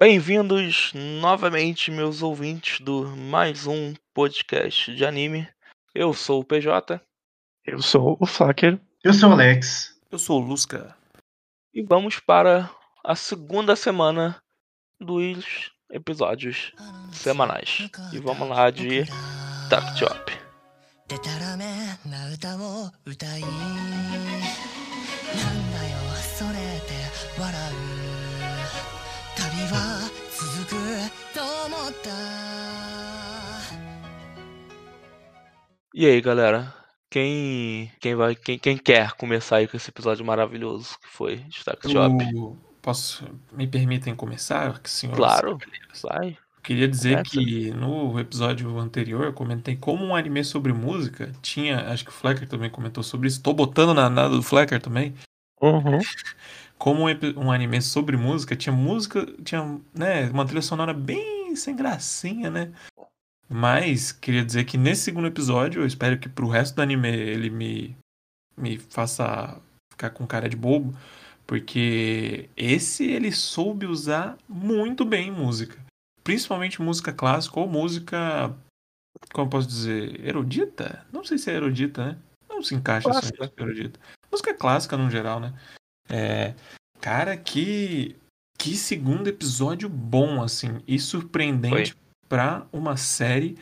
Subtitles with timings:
[0.00, 5.48] Bem-vindos novamente, meus ouvintes, do mais um podcast de anime.
[5.94, 7.00] Eu sou o PJ.
[7.64, 8.78] Eu sou o Flacker.
[9.02, 9.98] Eu sou o Alex.
[10.10, 10.94] Eu sou o Lusca.
[11.72, 12.70] E vamos para
[13.04, 14.36] a segunda semana
[15.00, 16.72] dos episódios
[17.12, 17.88] semanais.
[18.12, 19.04] E vamos lá de
[19.70, 20.36] Duck Chop.
[21.08, 21.64] でたらめ
[22.10, 23.56] な歌を歌いなんだ
[25.88, 25.96] よ
[26.36, 26.56] それで
[27.38, 27.99] 笑う旅
[29.70, 30.74] は続く
[31.32, 32.10] と思った
[35.94, 36.74] E aí, galera?
[37.08, 41.90] Quem, quem vai, quem, quem quer começar aí com esse episódio maravilhoso que foi Destaque
[41.90, 42.14] Shop?
[42.34, 45.16] Eu posso, me permitem começar, senhor?
[45.16, 45.58] Claro,
[46.02, 46.36] vai.
[46.62, 52.04] Queria dizer que no episódio anterior eu comentei como um anime sobre música tinha, acho
[52.04, 53.40] que o Flecker também comentou sobre isso.
[53.40, 55.14] Tô botando na nada do Flecker também.
[55.62, 56.00] Uhum.
[56.81, 57.05] Como
[57.37, 62.73] um, anime sobre música tinha música, tinha né, uma trilha sonora bem sem gracinha, né?
[63.47, 67.49] Mas queria dizer que nesse segundo episódio eu espero que pro resto do anime ele
[67.51, 67.95] me
[68.57, 70.97] me faça ficar com cara de bobo,
[71.45, 75.77] porque esse ele soube usar muito bem música
[76.23, 78.55] principalmente música clássica ou música,
[79.33, 81.05] como posso dizer, erudita?
[81.11, 82.17] Não sei se é erudita, né?
[82.49, 83.99] Não se encaixa assim, erudita.
[84.31, 85.53] Música clássica no geral, né?
[86.11, 86.53] É,
[86.99, 88.15] cara, que
[88.57, 91.95] que segundo episódio bom assim e surpreendente
[92.29, 93.57] para uma série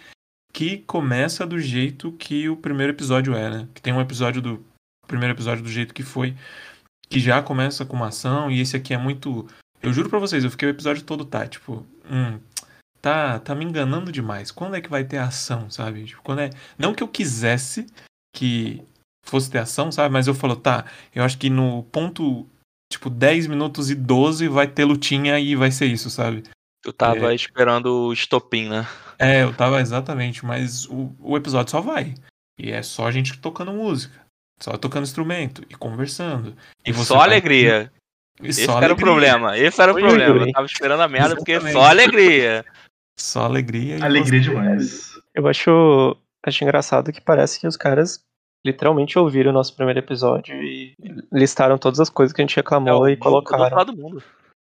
[0.52, 3.68] que começa do jeito que o primeiro episódio é, né?
[3.74, 4.66] Que tem um episódio do
[5.08, 6.36] primeiro episódio do jeito que foi,
[7.08, 9.48] que já começa com uma ação e esse aqui é muito
[9.82, 12.38] eu juro para vocês, eu fiquei o episódio todo tá, tipo, hum,
[13.02, 14.52] tá, tá me enganando demais.
[14.52, 16.06] Quando é que vai ter ação, sabe?
[16.06, 17.88] Tipo, quando é, não que eu quisesse
[18.36, 18.84] que
[19.30, 20.12] fosse ter ação, sabe?
[20.14, 22.48] Mas eu falo, tá, eu acho que no ponto
[22.92, 26.44] tipo 10 minutos e 12 vai ter lutinha e vai ser isso, sabe?
[26.84, 27.36] Eu tava é...
[27.36, 28.88] esperando o estopim, né?
[29.18, 32.16] É, eu tava exatamente, mas o, o episódio só vai.
[32.58, 34.20] E é só a gente tocando música,
[34.62, 36.56] só tocando instrumento e conversando.
[36.86, 37.28] E, e só vai...
[37.28, 37.92] alegria.
[38.42, 38.94] Esse era alegria.
[38.94, 39.58] o problema.
[39.58, 40.48] Esse era o problema.
[40.48, 41.60] Eu tava esperando a merda Exatamente.
[41.60, 42.66] porque só alegria.
[43.18, 44.04] Só alegria.
[44.04, 45.20] alegria demais.
[45.36, 48.24] Eu acho, acho engraçado que parece que os caras
[48.66, 50.96] literalmente ouviram o nosso primeiro episódio e
[51.32, 53.86] listaram todas as coisas que a gente reclamou é, e colocaram.
[53.86, 54.24] Do mundo.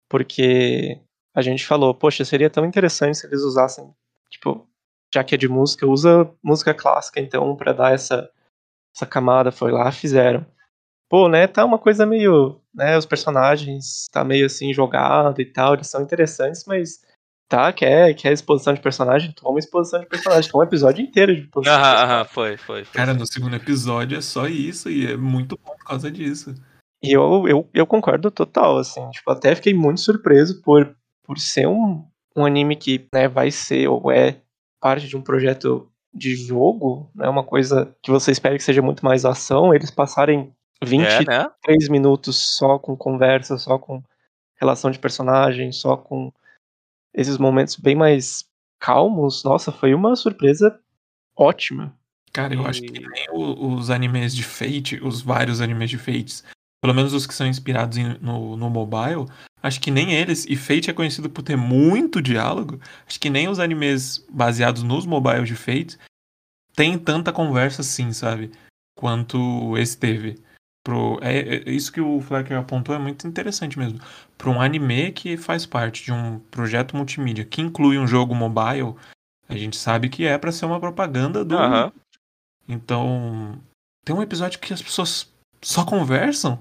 [0.10, 1.00] Porque
[1.36, 3.94] a gente falou, poxa, seria tão interessante se eles usassem,
[4.30, 4.68] tipo,
[5.14, 8.30] já que é de música, usa música clássica, então, para dar essa,
[8.96, 10.46] essa camada, foi lá, fizeram
[11.12, 15.74] pô, né, tá uma coisa meio, né, os personagens tá meio assim jogado e tal,
[15.74, 17.02] eles são interessantes, mas
[17.52, 21.42] tá, quer, quer exposição de personagem, toma exposição de personagem, toma um episódio inteiro de
[21.42, 21.76] exposição.
[21.76, 22.94] Aham, aham, foi, foi, foi.
[22.94, 26.56] Cara, no segundo episódio é só isso e é muito bom por causa disso.
[27.04, 31.68] E eu, eu, eu concordo total, assim, tipo, até fiquei muito surpreso por, por ser
[31.68, 32.06] um,
[32.38, 34.38] um anime que, né, vai ser ou é
[34.80, 39.04] parte de um projeto de jogo, né, uma coisa que você espera que seja muito
[39.04, 41.50] mais ação, eles passarem 23 é, né?
[41.90, 44.02] minutos só com conversa, só com
[44.58, 46.32] relação de personagem, só com
[47.14, 48.46] esses momentos bem mais
[48.80, 49.44] calmos.
[49.44, 50.80] Nossa, foi uma surpresa
[51.36, 51.96] ótima.
[52.34, 52.66] Cara, eu e...
[52.66, 56.44] acho que nem os animes de Fate, os vários animes de Fates,
[56.82, 59.26] pelo menos os que são inspirados em, no, no mobile,
[59.62, 63.48] acho que nem eles, e Fate é conhecido por ter muito diálogo, acho que nem
[63.48, 65.98] os animes baseados nos mobiles de Fate
[66.76, 68.52] tem tanta conversa assim, sabe?
[68.96, 70.42] Quanto esse teve.
[70.84, 74.00] Pro, é, é, isso que o Flecker apontou é muito interessante mesmo.
[74.42, 78.96] Para um anime que faz parte de um projeto multimídia que inclui um jogo mobile,
[79.48, 81.56] a gente sabe que é para ser uma propaganda do.
[81.56, 81.92] Uhum.
[82.68, 83.62] Então,
[84.04, 85.32] tem um episódio que as pessoas
[85.62, 86.58] só conversam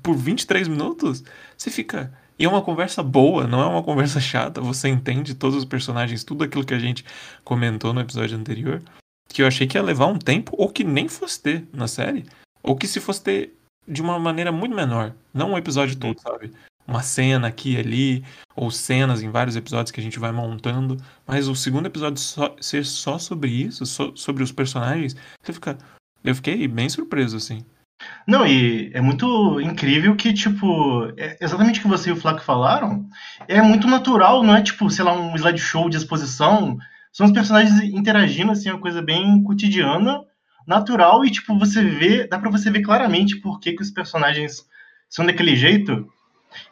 [0.00, 1.24] por 23 minutos.
[1.58, 2.16] Você fica.
[2.38, 4.60] E é uma conversa boa, não é uma conversa chata.
[4.60, 7.04] Você entende todos os personagens, tudo aquilo que a gente
[7.42, 8.80] comentou no episódio anterior.
[9.28, 12.26] Que eu achei que ia levar um tempo, ou que nem fosse ter na série.
[12.62, 13.58] Ou que se fosse ter
[13.88, 15.12] de uma maneira muito menor.
[15.32, 16.52] Não um episódio todo, sabe?
[16.86, 18.24] Uma cena aqui e ali,
[18.54, 20.96] ou cenas em vários episódios que a gente vai montando.
[21.26, 25.78] Mas o segundo episódio só, ser só sobre isso, só, sobre os personagens, você fica.
[26.22, 27.64] Eu fiquei bem surpreso, assim.
[28.26, 32.40] Não, e é muito incrível que, tipo, é exatamente o que você e o Flaco
[32.40, 33.06] falaram,
[33.46, 36.78] é muito natural, não é tipo, sei lá, um slideshow de exposição.
[37.12, 40.20] São os personagens interagindo, assim, uma coisa bem cotidiana,
[40.66, 44.66] natural e, tipo, você vê, dá pra você ver claramente por que, que os personagens
[45.08, 46.08] são daquele jeito.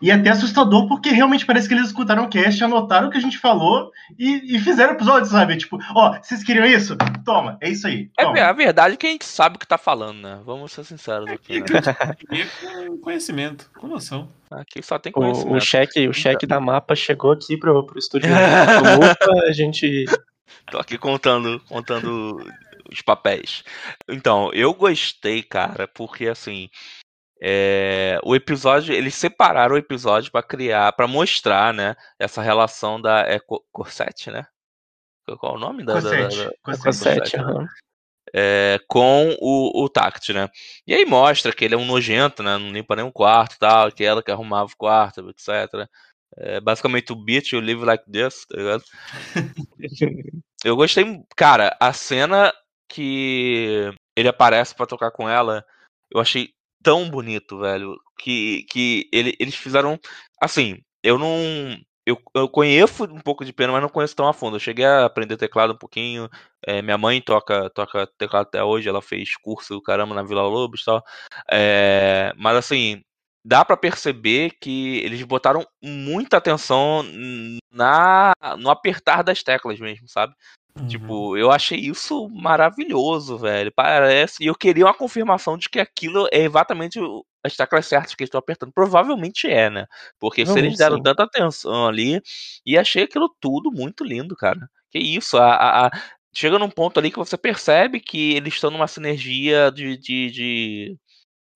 [0.00, 3.18] E é até assustador, porque realmente parece que eles escutaram o cast, anotaram o que
[3.18, 5.56] a gente falou e, e fizeram episódio, sabe?
[5.56, 6.96] Tipo, ó, vocês queriam isso?
[7.24, 8.10] Toma, é isso aí.
[8.18, 8.40] É toma.
[8.40, 10.40] a verdade é que a gente sabe o que tá falando, né?
[10.44, 11.60] Vamos ser sinceros aqui.
[11.60, 11.66] Né?
[12.32, 14.28] E com conhecimento, com noção.
[14.50, 15.56] Aqui só tem O, conhecimento.
[15.56, 20.04] o cheque, o cheque da mapa chegou aqui pro, pro estúdio do Lupa, a gente.
[20.70, 22.38] Tô aqui contando, contando
[22.90, 23.64] os papéis.
[24.08, 26.68] Então, eu gostei, cara, porque assim.
[27.44, 33.20] É, o episódio, eles separaram o episódio pra criar, pra mostrar, né, essa relação da
[33.22, 34.46] é, Co- Corsette, né?
[35.38, 36.78] Qual é o nome da, da- da- da-.
[36.78, 37.66] Cassete, né?
[38.34, 40.48] é, com o, o Tact, né?
[40.86, 42.56] E aí mostra que ele é um nojento, né?
[42.56, 45.88] Não limpa nem um quarto e tal, que ela que arrumava o quarto, etc.
[46.36, 48.84] É, basicamente o bitch, you live like this, tá ligado?
[50.64, 51.04] Eu gostei,
[51.36, 52.52] cara, a cena
[52.88, 55.64] que ele aparece pra tocar com ela,
[56.14, 56.50] eu achei
[56.82, 59.98] tão bonito, velho, que, que ele- eles fizeram,
[60.40, 61.36] assim, eu não,
[62.06, 64.56] eu, eu conheço um pouco de piano, mas não conheço tão a fundo.
[64.56, 66.28] Eu cheguei a aprender teclado um pouquinho,
[66.66, 70.42] é, minha mãe toca, toca teclado até hoje, ela fez curso do caramba na Vila
[70.42, 71.02] Lobos e tal,
[71.50, 73.02] é, mas assim,
[73.44, 77.02] dá pra perceber que eles botaram muita atenção
[77.70, 80.34] na no apertar das teclas mesmo, sabe?
[80.76, 80.86] Uhum.
[80.86, 83.70] Tipo, eu achei isso maravilhoso, velho.
[83.74, 84.42] Parece.
[84.42, 86.98] E eu queria uma confirmação de que aquilo é exatamente
[87.44, 88.72] as teclas certas que eles estão apertando.
[88.72, 89.86] Provavelmente é, né?
[90.18, 91.02] Porque se eles deram sim.
[91.02, 92.20] tanta atenção ali.
[92.64, 94.68] E achei aquilo tudo muito lindo, cara.
[94.90, 95.36] Que isso.
[95.38, 95.90] A, a- a-
[96.34, 100.96] Chega num ponto ali que você percebe que eles estão numa sinergia de, de, de,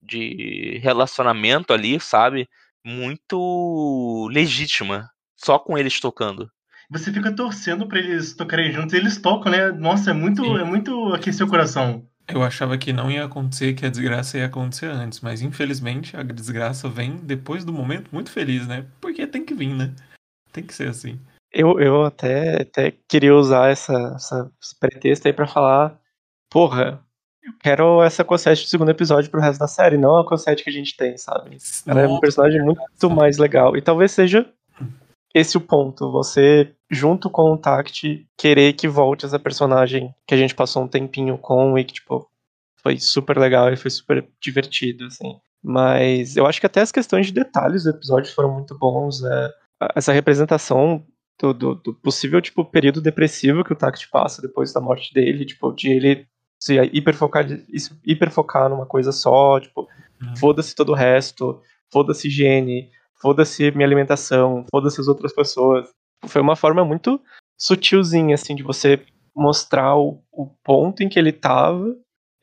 [0.01, 2.47] de relacionamento ali, sabe?
[2.85, 5.09] Muito legítima.
[5.35, 6.49] Só com eles tocando.
[6.89, 9.71] Você fica torcendo pra eles tocarem juntos e eles tocam, né?
[9.71, 10.57] Nossa, é muito, Sim.
[10.57, 12.07] é muito aquecer o coração.
[12.29, 16.23] Eu achava que não ia acontecer, que a desgraça ia acontecer antes, mas infelizmente a
[16.23, 18.85] desgraça vem depois do momento muito feliz, né?
[18.99, 19.93] Porque tem que vir, né?
[20.51, 21.19] Tem que ser assim.
[21.51, 25.97] Eu, eu até, até queria usar essa, essa, esse pretexto aí pra falar,
[26.49, 27.01] porra,
[27.41, 30.69] eu quero essa Cosette do segundo episódio pro resto da série, não a Cosette que
[30.69, 31.57] a gente tem, sabe?
[31.85, 33.77] Ela é um personagem muito mais legal.
[33.77, 34.45] E talvez seja
[35.33, 40.37] esse o ponto, você, junto com o Tact, querer que volte essa personagem que a
[40.37, 42.27] gente passou um tempinho com e que, tipo,
[42.81, 45.37] foi super legal e foi super divertido, assim.
[45.63, 49.23] Mas eu acho que até as questões de detalhes do episódio foram muito bons.
[49.23, 49.49] é,
[49.95, 51.05] essa representação
[51.39, 55.45] do, do, do possível, tipo, período depressivo que o Tact passa depois da morte dele,
[55.45, 56.27] tipo, de ele
[56.59, 57.45] se hiperfocar,
[58.05, 59.87] hiperfocar numa coisa só, tipo,
[60.21, 60.35] Uhum.
[60.35, 62.89] foda-se todo o resto, foda-se higiene,
[63.21, 65.89] foda-se minha alimentação, foda-se as outras pessoas.
[66.25, 67.21] Foi uma forma muito
[67.59, 69.03] sutilzinha, assim, de você
[69.35, 71.95] mostrar o, o ponto em que ele tava,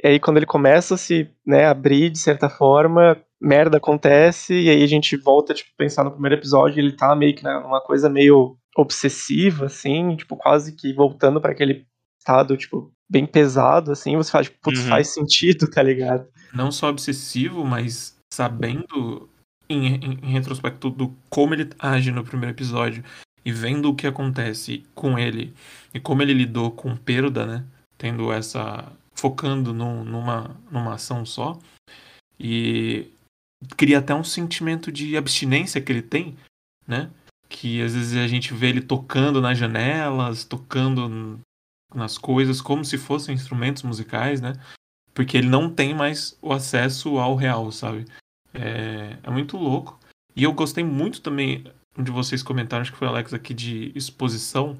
[0.02, 4.70] e aí quando ele começa a se né, abrir de certa forma, merda acontece, e
[4.70, 7.80] aí a gente volta, tipo, pensar no primeiro episódio, ele tá meio que né, numa
[7.80, 11.84] coisa meio obsessiva, assim, tipo, quase que voltando para aquele
[12.18, 14.88] estado, tipo, bem pesado, assim, você fala, tipo, putz, Uhum.
[14.88, 16.26] faz sentido, tá ligado?
[16.52, 19.28] não só obsessivo, mas sabendo
[19.68, 23.04] em, em- retrospecto do como ele age no primeiro episódio
[23.44, 25.54] e vendo o que acontece com ele
[25.92, 27.64] e como ele lidou com perda, né?
[27.98, 28.90] Tendo essa.
[29.14, 31.58] focando num- numa, numa ação só.
[32.38, 33.06] E
[33.76, 36.36] cria até um sentimento de abstinência que ele tem,
[36.86, 37.10] né?
[37.48, 41.38] Que às vezes a gente vê ele tocando nas janelas, tocando
[41.94, 44.54] nas coisas como se fossem instrumentos musicais, né?
[45.14, 48.04] Porque ele não tem mais o acesso ao real, sabe?
[48.54, 49.98] É, é muito louco.
[50.34, 51.64] E eu gostei muito também
[51.98, 54.76] de vocês comentaram, acho que foi o Alex aqui, de exposição,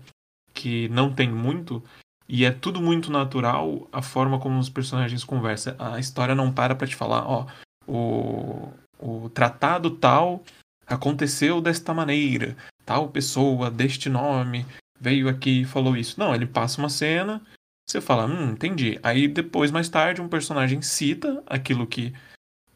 [0.52, 1.82] que não tem muito.
[2.28, 5.74] E é tudo muito natural a forma como os personagens conversam.
[5.78, 7.46] A história não para pra te falar, ó,
[7.86, 10.42] o, o tratado tal
[10.86, 14.66] aconteceu desta maneira, tal pessoa deste nome
[15.00, 16.18] veio aqui e falou isso.
[16.18, 17.42] Não, ele passa uma cena,
[17.86, 18.98] você fala, hum, entendi.
[19.02, 22.12] Aí depois, mais tarde, um personagem cita aquilo que.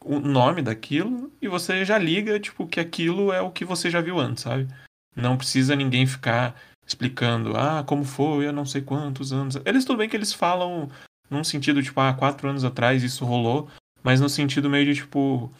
[0.03, 4.01] O nome daquilo, e você já liga, tipo, que aquilo é o que você já
[4.01, 4.67] viu antes, sabe?
[5.15, 9.57] Não precisa ninguém ficar explicando, ah, como foi, eu não sei quantos anos.
[9.65, 10.89] Eles, tudo bem que eles falam
[11.29, 13.69] num sentido, tipo, ah, quatro anos atrás isso rolou,
[14.01, 15.51] mas no sentido meio de, tipo,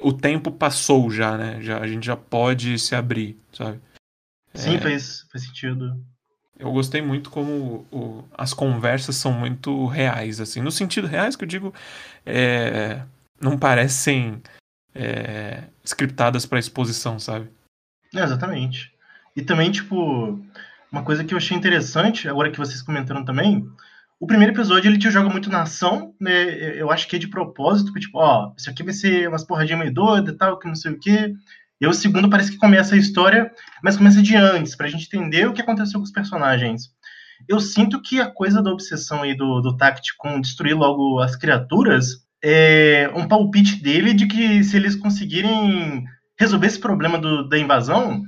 [0.00, 1.60] o tempo passou já, né?
[1.60, 3.80] Já, a gente já pode se abrir, sabe?
[4.54, 4.78] Sim, É.
[4.80, 6.02] faz, faz sentido.
[6.58, 10.60] Eu gostei muito como o- as conversas são muito reais, assim.
[10.60, 11.74] No sentido reais que eu digo,
[12.24, 13.02] é,
[13.42, 14.40] não parecem
[14.94, 17.50] é, scriptadas para exposição, sabe?
[18.14, 18.92] É, exatamente.
[19.34, 20.40] E também, tipo,
[20.90, 23.66] uma coisa que eu achei interessante, agora que vocês comentaram também,
[24.20, 26.78] o primeiro episódio ele te joga muito na ação, né?
[26.78, 29.80] Eu acho que é de propósito, que, tipo, ó, isso aqui vai ser umas porradinhas
[29.80, 31.34] meio doidas e tal, que não sei o quê.
[31.80, 33.50] E o segundo parece que começa a história,
[33.82, 36.90] mas começa de antes, pra gente entender o que aconteceu com os personagens.
[37.48, 39.76] Eu sinto que a coisa da obsessão aí do, do
[40.16, 46.04] com destruir logo as criaturas é um palpite dele de que se eles conseguirem
[46.38, 48.22] resolver esse problema do, da invasão,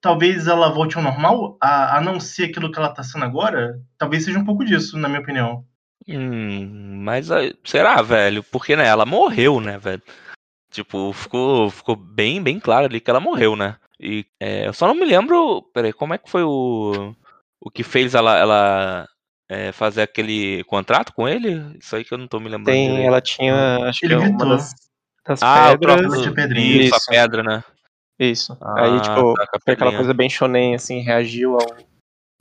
[0.00, 3.78] talvez ela volte ao normal, a, a não ser aquilo que ela tá sendo agora.
[3.96, 5.64] Talvez seja um pouco disso, na minha opinião.
[6.08, 7.28] Hum, mas
[7.64, 8.42] será, velho?
[8.42, 10.02] Porque, né, ela morreu, né, velho?
[10.70, 13.76] Tipo, ficou, ficou bem, bem claro ali que ela morreu, né?
[13.98, 15.62] E é, eu só não me lembro.
[15.74, 17.14] Peraí, como é que foi o.
[17.60, 19.06] O que fez ela, ela
[19.50, 21.76] é, fazer aquele contrato com ele?
[21.80, 22.66] Isso aí que eu não tô me lembrando.
[22.76, 23.06] Tem, direito.
[23.08, 24.48] ela tinha, acho Ele que é uma gritou.
[24.48, 24.74] das,
[25.26, 26.24] das Ah, o pedras.
[26.24, 26.82] do- pedrinha.
[26.84, 27.64] Isso, a pedra, né?
[28.18, 28.56] Isso.
[28.60, 31.66] Ah, Aí, tipo, tá, foi aquela coisa bem shonen, assim, reagiu ao,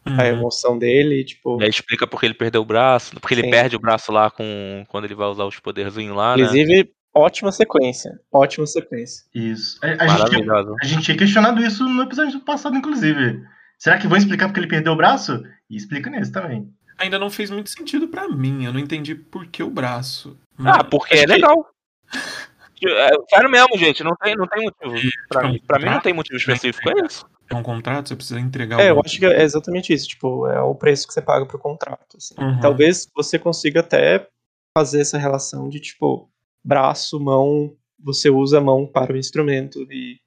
[0.07, 0.19] Uhum.
[0.19, 1.59] à emoção dele, e, tipo.
[1.59, 3.13] E aí explica porque ele perdeu o braço.
[3.19, 3.49] Porque ele Sim.
[3.51, 6.43] perde o braço lá com quando ele vai usar os poderzinhos lá, né?
[6.43, 8.19] Inclusive, ótima sequência.
[8.31, 9.25] Ótima sequência.
[9.35, 9.77] Isso.
[9.83, 13.41] A, a gente, a gente tinha questionado isso no episódio passado, inclusive.
[13.77, 15.43] Será que vão explicar porque ele perdeu o braço?
[15.69, 16.69] E explica nesse também.
[16.99, 18.65] Ainda não fez muito sentido pra mim.
[18.65, 20.37] Eu não entendi por que o braço.
[20.59, 21.65] Ah, porque é legal.
[22.81, 24.01] É, sério mesmo, gente.
[24.05, 25.11] Não tem, não tem motivo.
[25.27, 27.25] Pra, Então, mim, pra mim não tem motivo específico, é isso.
[27.51, 30.07] É um contrato, você precisa entregar É, eu acho que é exatamente isso.
[30.07, 32.15] Tipo, é o preço que você paga pro contrato.
[32.15, 32.35] assim.
[32.39, 32.57] Uhum.
[32.61, 34.29] Talvez você consiga até
[34.73, 36.29] fazer essa relação de, tipo,
[36.63, 39.85] braço, mão, você usa a mão para o instrumento.
[39.91, 40.17] E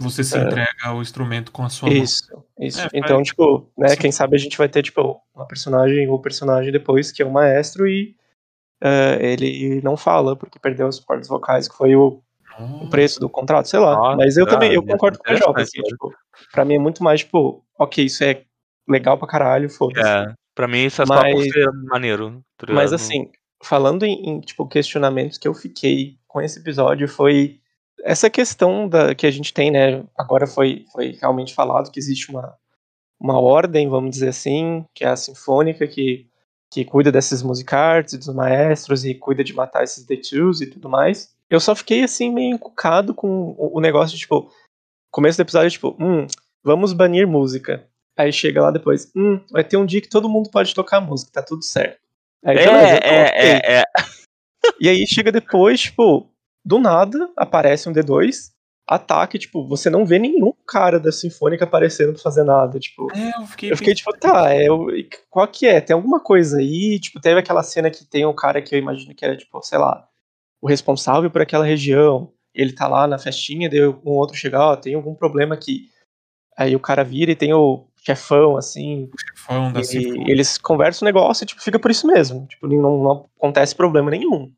[0.00, 0.42] Você se É.
[0.42, 1.98] entrega o instrumento com a sua mão.
[1.98, 2.24] isso,
[2.58, 2.78] isso.
[2.78, 3.96] É, faz- então, tipo, né, Sim.
[3.98, 7.30] quem sabe a gente vai ter, tipo, uma personagem ou personagem depois que é o
[7.30, 8.16] maestro e
[8.82, 12.22] é, ele não fala porque perdeu as cordas vocais, que foi o,
[12.82, 13.94] o preço do contrato, sei lá.
[13.94, 16.14] Nossa, Mas eu também, eu é concordo com o PJ, assim, interessante, tipo,
[16.50, 18.42] pra mim é muito mais, tipo, ok, isso é
[18.88, 20.08] legal pra caralho, foda-se.
[20.08, 22.42] É, pra mim isso é só por Mas- ser maneiro.
[22.56, 23.30] tá Mas assim,
[23.62, 27.60] falando em, em, tipo, questionamentos que eu fiquei com esse episódio foi
[28.04, 30.02] essa questão da, que a gente tem, né?
[30.16, 32.54] Agora foi, foi realmente falado que existe uma,
[33.18, 36.26] uma ordem, vamos dizer assim, que é a sinfônica, que,
[36.72, 40.88] que cuida desses musicards e dos maestros e cuida de matar esses D2s e tudo
[40.88, 41.34] mais.
[41.48, 44.50] Eu só fiquei assim meio encucado com o, o negócio de, tipo,
[45.10, 46.26] começo do episódio, tipo, hum,
[46.62, 47.86] vamos banir música.
[48.16, 51.32] Aí chega lá depois, hum, vai ter um dia que todo mundo pode tocar música,
[51.32, 51.98] tá tudo certo.
[52.44, 53.84] Aí, É, beleza, é, é, é.
[54.78, 56.30] E aí chega depois, tipo,
[56.64, 58.50] do nada aparece um D2,
[58.86, 63.06] ataque, tipo, você não vê nenhum cara da Sinfônica aparecendo pra fazer nada, tipo.
[63.14, 63.72] É, eu fiquei.
[63.72, 64.88] Eu fiquei tipo, tá, é, o-
[65.30, 65.80] qual que é?
[65.80, 66.98] Tem alguma coisa aí?
[67.00, 69.78] Tipo, teve aquela cena que tem um cara que eu imagino que era, tipo, sei
[69.78, 70.06] lá,
[70.60, 72.32] o responsável por aquela região.
[72.52, 75.88] Ele tá lá na festinha, daí um outro chega, ó, tem algum problema aqui.
[76.58, 80.30] Aí o cara vira e tem o chefão, assim, Foi um da e Sinfônica.
[80.30, 82.44] eles conversam o negócio e tipo, fica por isso mesmo.
[82.48, 84.50] Tipo, não, não acontece problema nenhum.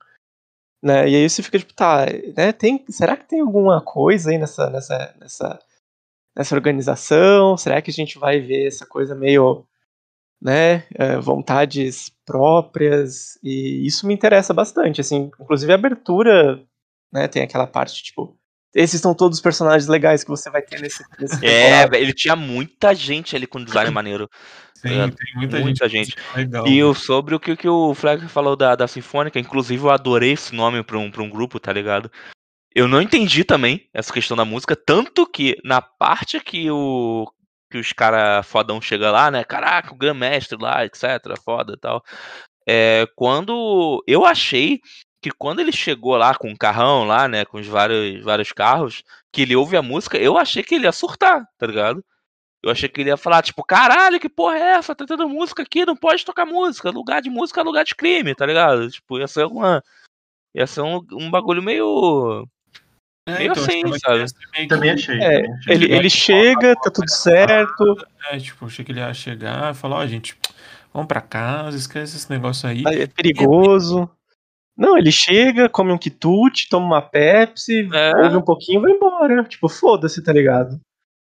[0.82, 1.08] Né?
[1.08, 4.68] E aí você fica tipo, tá, né, tem, será que tem alguma coisa aí nessa,
[4.68, 5.58] nessa, nessa,
[6.36, 7.56] nessa organização?
[7.56, 9.64] Será que a gente vai ver essa coisa meio,
[10.40, 13.38] né, é, vontades próprias?
[13.44, 16.60] E isso me interessa bastante, assim, inclusive a abertura,
[17.12, 18.36] né, tem aquela parte, tipo,
[18.74, 22.34] esses são todos os personagens legais que você vai ter nesse, nesse É, ele tinha
[22.34, 24.28] muita gente ali com design maneiro.
[24.74, 26.10] Sim, é, tem muita, muita gente.
[26.10, 26.36] gente.
[26.36, 26.66] Legal.
[26.66, 30.32] E o, sobre o que, que o Flag falou da, da Sinfônica, inclusive eu adorei
[30.32, 32.10] esse nome pra um, pra um grupo, tá ligado?
[32.74, 37.26] Eu não entendi também essa questão da música, tanto que na parte que o
[37.70, 39.44] que os cara fodão chega lá, né?
[39.44, 41.02] Caraca, o Grã-Mestre lá, etc,
[41.42, 42.02] foda e tal.
[42.68, 44.80] É, quando eu achei
[45.22, 49.04] que quando ele chegou lá com o carrão lá, né, com os vários, vários carros,
[49.32, 52.04] que ele ouve a música, eu achei que ele ia surtar, tá ligado?
[52.60, 54.94] Eu achei que ele ia falar, tipo, caralho, que porra é essa?
[54.94, 56.90] Tá tendo música aqui, não pode tocar música.
[56.90, 58.88] Lugar de música é lugar de crime, tá ligado?
[58.90, 59.82] Tipo, ia ser uma.
[60.54, 62.46] Ia ser um, um bagulho meio.
[63.28, 64.24] É, meio então, assim, sabe?
[64.52, 65.20] que- Também achei.
[65.20, 65.74] É, também achei.
[65.74, 69.96] Ele, ele chega, tá tudo certo, É, tipo, achei que ele ia chegar e falar,
[69.96, 70.36] ó, gente,
[70.92, 72.84] vamos pra casa, esquece esse negócio aí.
[72.86, 74.08] é perigoso.
[74.76, 78.12] Não, ele chega, come um quitute, toma uma Pepsi, É.
[78.24, 79.44] ouve um pouquinho e vai embora.
[79.44, 80.80] Tipo, foda-se, tá ligado?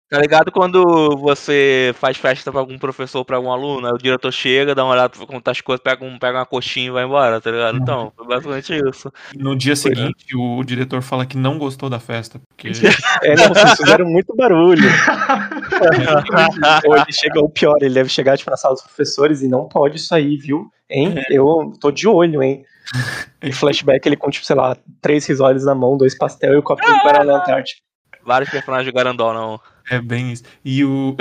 [0.08, 3.98] Tá ligado quando você faz festa pra algum professor ou pra algum aluno, aí o
[3.98, 6.90] diretor chega, dá uma olhada pra contar as coisas, pega, um, pega uma coxinha e
[6.90, 7.78] vai embora, tá ligado?
[7.78, 9.10] Então, foi basicamente isso.
[9.34, 9.96] No dia Foi, né?
[9.96, 12.72] seguinte, o diretor fala que não gostou da festa, porque
[13.24, 14.82] É, não, vocês fizeram muito barulho.
[16.86, 19.66] Ou ele chega, o pior, ele deve chegar tipo, na sala dos professores e não
[19.66, 20.66] pode sair, viu?
[20.90, 21.14] Hein?
[21.30, 22.66] Eu tô de olho, hein?
[23.42, 26.62] E flashback, ele com, tipo, sei lá, três risoles na mão, dois pastel e o
[26.62, 27.80] copinho de Guaraná Antártica.
[28.24, 29.60] Vários personagens de Garandol, não.
[29.90, 30.44] é bem isso.
[30.64, 31.16] E o.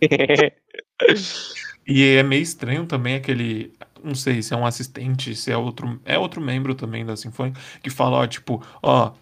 [1.86, 3.72] E é meio estranho também aquele.
[4.02, 6.00] Não sei se é um assistente, se é outro.
[6.04, 9.12] É outro membro também da Sinfônica, que fala, ó, tipo, ó,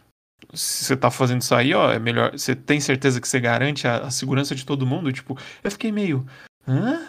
[0.55, 2.33] se você tá fazendo isso aí, ó, é melhor.
[2.33, 5.13] Você tem certeza que você garante a, a segurança de todo mundo?
[5.13, 6.27] Tipo, eu fiquei meio.
[6.67, 7.01] Hã?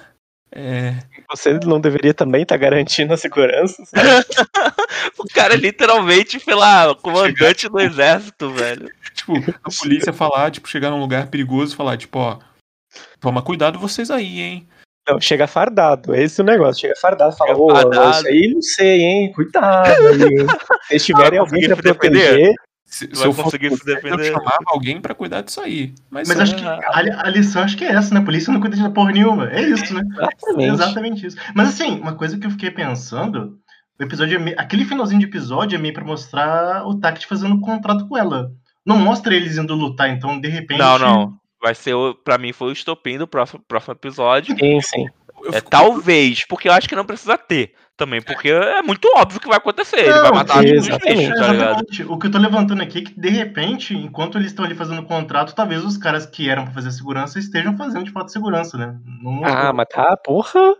[0.53, 0.95] É.
[1.29, 3.81] Você não deveria também estar tá garantindo a segurança?
[5.17, 8.89] o cara é literalmente, sei lá, comandante do exército, velho.
[9.13, 12.39] Tipo, a polícia falar, tipo, chegar num lugar perigoso e falar, tipo, ó,
[13.19, 14.67] toma cuidado vocês aí, hein?
[15.07, 16.81] Não, chega fardado, esse é o negócio.
[16.81, 19.33] Chega fardado, fala, ô, isso aí não sei, hein?
[19.33, 19.87] Cuidado.
[20.87, 22.53] Se tiverem alguém pra proteger.
[22.91, 24.31] Se, se eu conseguir se defender.
[24.31, 25.95] Eu chamava alguém pra cuidar disso aí.
[26.09, 26.79] Mas, mas acho que a,
[27.23, 28.19] a, lição acho que é essa, né?
[28.19, 29.49] A polícia não cuida de porra nenhuma.
[29.49, 30.01] É isso, né?
[30.11, 30.73] Exatamente.
[30.73, 31.37] Exatamente isso.
[31.55, 33.57] Mas assim, uma coisa que eu fiquei pensando,
[33.97, 37.55] o episódio é meio, aquele finalzinho de episódio é meio pra mostrar o Tact fazendo
[37.55, 38.51] um contrato com ela.
[38.85, 40.79] Não mostra eles indo lutar, então de repente.
[40.79, 41.33] Não, não.
[41.61, 41.95] Vai ser,
[42.25, 44.53] pra mim, foi o estopim do próximo, próximo episódio.
[44.59, 45.05] Sim, sim.
[45.53, 49.47] É, talvez, porque eu acho que não precisa ter também, porque é muito óbvio que
[49.47, 50.07] vai acontecer.
[50.07, 51.85] Não, ele vai matar os bichos, tá ligado?
[52.09, 55.01] O que eu tô levantando aqui é que, de repente, enquanto eles estão ali fazendo
[55.01, 58.75] o contrato, talvez os caras que eram pra fazer segurança estejam fazendo de fato segurança,
[58.75, 58.97] né?
[59.21, 60.75] Não ah, mas tá, porra.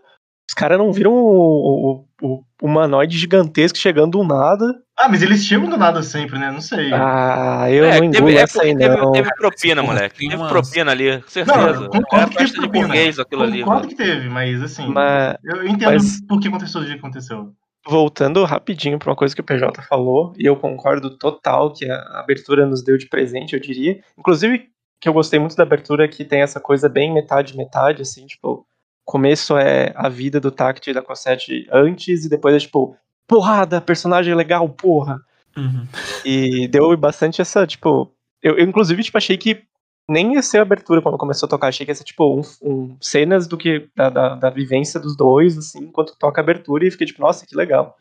[0.50, 4.82] Os caras não viram o, o, o humanoide gigantesco chegando do nada.
[5.01, 6.51] Ah, mas eles do nada sempre, né?
[6.51, 6.93] Não sei.
[6.93, 9.12] Ah, eu é, não engulo teve, essa aí, teve, não.
[9.12, 10.29] Teve propina, moleque.
[10.29, 11.79] Teve propina ali, certeza.
[11.79, 12.88] Não, concordo que teve propina.
[12.88, 16.22] Burguês, aquilo concordo ali, que teve, mas assim, mas, eu entendo mas...
[16.27, 17.51] por que aconteceu o dia que aconteceu.
[17.88, 22.20] Voltando rapidinho para uma coisa que o PJ falou, e eu concordo total que a
[22.20, 24.00] abertura nos deu de presente, eu diria.
[24.15, 24.67] Inclusive,
[25.00, 28.67] que eu gostei muito da abertura que tem essa coisa bem metade-metade, assim, tipo,
[29.03, 32.96] começo é a vida do Tact e da Cosette antes, e depois é tipo,
[33.32, 35.22] porrada, personagem legal, porra.
[35.56, 35.88] Uhum.
[36.26, 38.14] E deu bastante essa, tipo.
[38.44, 39.64] Eu, eu, inclusive, tipo, achei que
[40.10, 41.70] nem ia ser a abertura quando começou a tocar.
[41.70, 43.90] Achei que ia ser, tipo, um, um cenas do que.
[43.96, 47.46] Da, da, da, vivência dos dois, assim, enquanto toca a abertura, e fiquei, tipo, nossa,
[47.46, 47.96] que legal.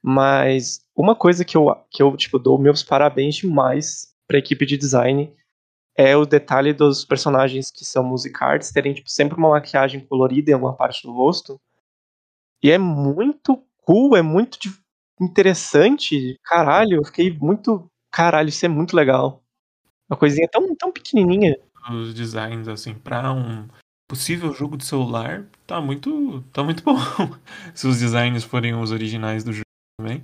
[0.00, 4.76] Mas uma coisa que eu, que eu tipo, dou meus parabéns demais pra equipe de
[4.76, 5.32] design
[5.96, 10.54] é o detalhe dos personagens que são musicards terem tipo, sempre uma maquiagem colorida em
[10.54, 11.60] alguma parte do rosto.
[12.62, 14.58] E é muito cool, é muito
[15.20, 16.38] interessante.
[16.44, 17.86] Caralho, eu fiquei muito.
[18.10, 19.42] Caralho, isso é muito legal.
[20.10, 21.56] Uma coisinha tão, tão pequenininha.
[21.90, 23.66] Os designs, assim, pra um
[24.08, 26.98] possível jogo de celular, tá muito, tá muito bom.
[27.74, 29.64] Se os designs forem os originais do jogo
[29.98, 30.22] também.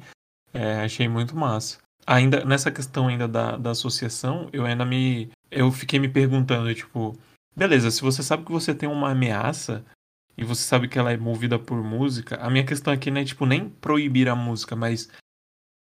[0.52, 1.78] É, achei muito massa.
[2.06, 7.16] Ainda nessa questão ainda da, da associação, eu ainda me eu fiquei me perguntando, tipo,
[7.56, 9.84] beleza, se você sabe que você tem uma ameaça
[10.38, 13.24] e você sabe que ela é movida por música, a minha questão aqui não é,
[13.24, 15.10] tipo, nem proibir a música, mas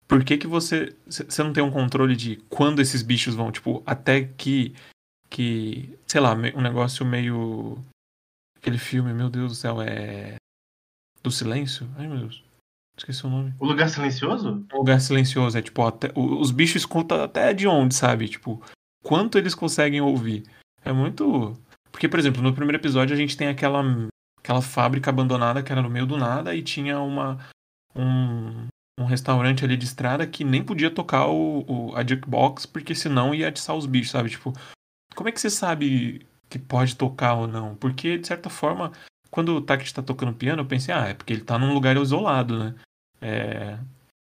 [0.07, 3.83] por que que você você não tem um controle de quando esses bichos vão, tipo,
[3.85, 4.73] até que
[5.29, 7.77] que, sei lá, um negócio meio
[8.57, 10.37] aquele filme, meu Deus do céu, é
[11.25, 11.89] do silêncio?
[11.99, 12.45] Ai, meu Deus.
[12.97, 13.53] Esqueci o nome.
[13.59, 14.65] O Lugar Silencioso?
[14.73, 18.29] O Lugar Silencioso, é tipo, até, os bichos escutam até de onde, sabe?
[18.29, 18.63] Tipo,
[19.03, 20.45] quanto eles conseguem ouvir.
[20.85, 21.53] É muito.
[21.91, 23.83] Porque, por exemplo, no primeiro episódio a gente tem aquela,
[24.47, 27.39] aquela fábrica abandonada que era no meio do nada e tinha uma.
[27.95, 32.95] Um, um restaurante ali de estrada que nem podia tocar o, o, a jukebox, porque
[32.95, 34.31] senão ia atiçar os bichos, sabe?
[34.31, 34.53] Tipo,
[35.15, 37.75] como é que você sabe que pode tocar ou não?
[37.75, 38.93] Porque, de certa forma,
[39.31, 41.97] quando o Taki tá tocando piano, eu pensei, ah, é porque ele tá num lugar
[41.97, 42.75] isolado, né?
[43.21, 43.79] É...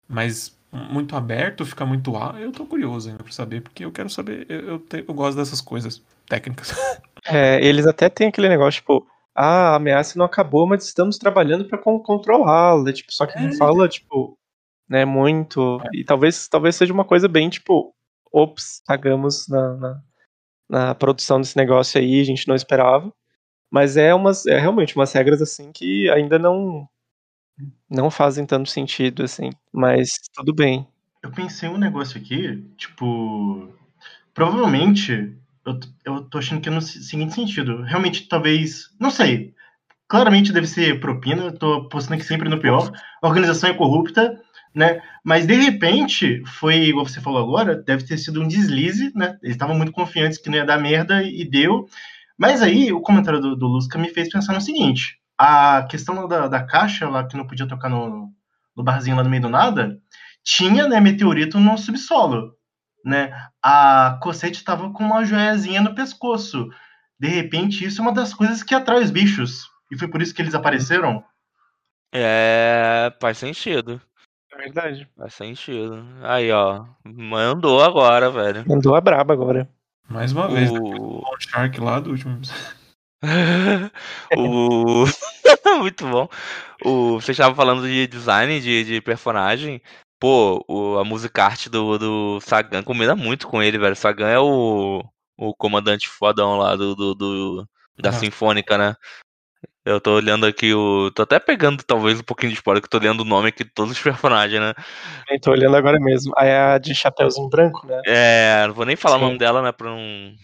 [0.08, 2.39] Mas muito aberto, fica muito alto.
[2.39, 4.45] Eu tô curioso ainda pra saber, porque eu quero saber.
[4.50, 6.74] Eu, eu, te, eu gosto dessas coisas técnicas.
[7.26, 9.06] É, eles até têm aquele negócio, tipo,
[9.41, 12.91] ah, a ameaça não acabou, mas estamos trabalhando para controlá-la.
[12.91, 13.41] Tipo, só que é.
[13.41, 14.38] não fala, tipo,
[14.88, 15.80] né, muito.
[15.86, 15.99] É.
[15.99, 17.95] E talvez, talvez seja uma coisa bem, tipo,
[18.34, 20.02] ops, cagamos na, na,
[20.69, 23.13] na, produção desse negócio aí, a gente não esperava.
[23.71, 26.86] Mas é, umas, é realmente umas regras assim que ainda não
[27.89, 29.52] não fazem tanto sentido, assim.
[29.71, 30.86] Mas tudo bem.
[31.23, 33.69] Eu pensei um negócio aqui, tipo.
[34.34, 35.34] Provavelmente.
[35.69, 37.84] Eu, eu tô achando que é no seguinte sentido.
[37.84, 38.89] Realmente, talvez.
[38.99, 39.53] Não sei.
[40.08, 42.91] Claramente deve ser propina, eu tô postando aqui sempre no pior.
[43.21, 44.41] A organização é corrupta,
[44.73, 45.01] né?
[45.23, 49.38] Mas de repente, foi, igual você falou agora, deve ter sido um deslize, né?
[49.43, 51.88] Eles estavam muito confiantes que não ia dar merda e deu.
[52.38, 56.47] Mas aí, o comentário do, do Lusca me fez pensar no seguinte: a questão da,
[56.47, 58.34] da caixa lá que não podia tocar no,
[58.75, 59.99] no barzinho lá no meio do nada,
[60.43, 62.55] tinha né, meteorito no subsolo.
[63.03, 63.31] Né?
[63.63, 66.69] A Cosette estava com uma joiazinha no pescoço.
[67.19, 69.69] De repente, isso é uma das coisas que atrai os bichos.
[69.91, 71.23] E foi por isso que eles apareceram.
[72.13, 74.01] É, faz sentido.
[74.51, 75.07] É verdade.
[75.17, 76.05] Faz sentido.
[76.23, 76.85] Aí, ó.
[77.03, 78.63] Mandou agora, velho.
[78.67, 79.69] Mandou a braba agora.
[80.07, 80.51] Mais uma o...
[80.51, 80.79] vez, né?
[80.81, 82.39] o Shark lá do último.
[84.35, 85.05] o...
[85.79, 86.27] Muito bom.
[86.83, 87.21] O...
[87.21, 89.81] Você estava falando de design de, de personagem.
[90.19, 93.95] Pô, o, a música arte do, do Sagan combina muito com ele, velho.
[93.95, 95.03] Sagan é o,
[95.38, 98.19] o comandante fodão lá do, do, do da Nossa.
[98.19, 98.95] Sinfônica, né?
[99.86, 101.10] Eu tô olhando aqui o.
[101.12, 103.63] Tô até pegando talvez um pouquinho de spoiler, que eu tô lendo o nome aqui
[103.63, 104.73] de todos os personagens, né?
[105.29, 106.34] Eu tô olhando agora mesmo.
[106.38, 108.01] Aí é a de Chapeuzinho Branco, né?
[108.05, 109.23] É, não vou nem falar Sim.
[109.23, 109.71] o nome dela, né?
[109.71, 110.36] Pra não.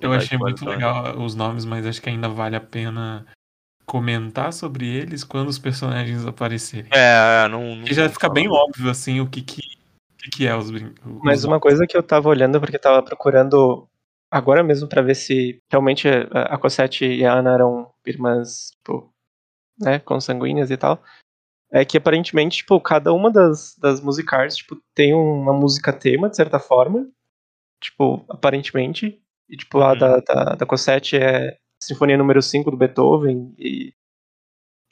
[0.00, 3.26] Eu não achei muito legal os nomes, mas acho que ainda vale a pena
[3.86, 6.90] comentar sobre eles quando os personagens aparecerem.
[6.92, 7.76] É, não.
[7.76, 8.34] não E já fica falar.
[8.34, 10.94] bem óbvio, assim, o que que, o que, que é os brin...
[11.04, 13.88] os Mas uma coisa que eu tava olhando, porque tava procurando
[14.30, 19.12] agora mesmo pra ver se realmente a a Cosette e a Ana eram irmãs, tipo,
[19.80, 21.02] né, consanguíneas e tal.
[21.72, 26.36] É que aparentemente, tipo, cada uma das, das musicards, tipo, tem uma música tema, de
[26.36, 27.06] certa forma.
[27.80, 29.20] Tipo, aparentemente.
[29.48, 29.98] E, tipo, a Uhum.
[29.98, 33.54] da, da, da Cosette é Sinfonia número 5 do Beethoven.
[33.58, 33.92] E.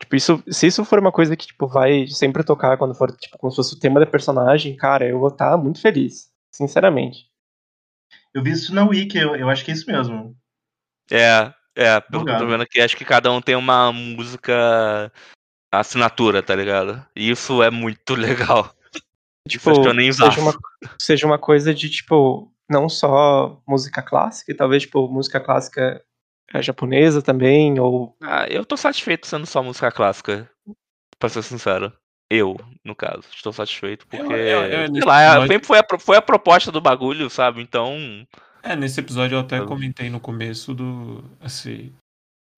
[0.00, 3.38] Tipo, isso, se isso for uma coisa que, tipo, vai sempre tocar quando for, tipo,
[3.38, 6.30] como se fosse o tema da personagem, cara, eu vou estar muito feliz.
[6.50, 7.30] Sinceramente.
[8.34, 10.36] Eu vi isso na Wiki, eu, eu acho que é isso mesmo.
[11.10, 15.12] É, é, pelo que eu tô vendo aqui, acho que cada um tem uma música
[15.70, 17.04] assinatura, tá ligado?
[17.16, 18.74] E isso é muito legal.
[19.48, 20.30] Tipo, Isso acho que eu nem usava.
[20.30, 20.58] seja uma,
[20.98, 26.02] seja uma coisa de, tipo, não só música clássica, e talvez, tipo, música clássica
[26.60, 28.14] japonesa também, ou.
[28.20, 30.50] Ah, eu tô satisfeito sendo só música clássica.
[31.18, 31.92] Pra ser sincero.
[32.30, 34.26] Eu, no caso, estou satisfeito porque.
[34.26, 37.30] Eu- eu- eu- sei nesse lá, episódio- sempre foi a, foi a proposta do bagulho,
[37.30, 37.62] sabe?
[37.62, 38.26] Então.
[38.62, 41.24] É, nesse episódio eu até Eu- comentei no começo do.
[41.40, 41.92] Assim,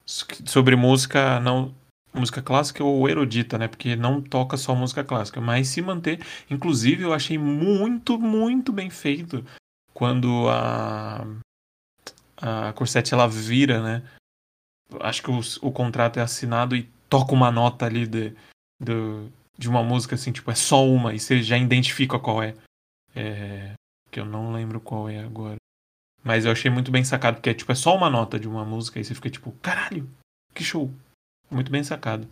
[0.07, 1.75] sobre música não.
[2.17, 3.67] Música clássica ou erudita, né?
[3.67, 6.21] Porque não toca só música clássica, mas se manter.
[6.49, 9.45] Inclusive, eu achei muito, muito bem feito
[9.93, 11.27] quando a.
[12.37, 14.09] A Corsette ela vira, né?
[15.01, 18.35] Acho que o, o contrato é assinado e toca uma nota ali de,
[18.81, 22.55] do, de uma música assim, tipo, é só uma, e você já identifica qual é.
[23.15, 23.75] É.
[24.11, 25.57] Que eu não lembro qual é agora.
[26.23, 28.65] Mas eu achei muito bem sacado, porque é tipo, é só uma nota de uma
[28.65, 30.09] música e você fica tipo, caralho,
[30.55, 30.91] que show.
[31.51, 32.29] Muito bem sacado.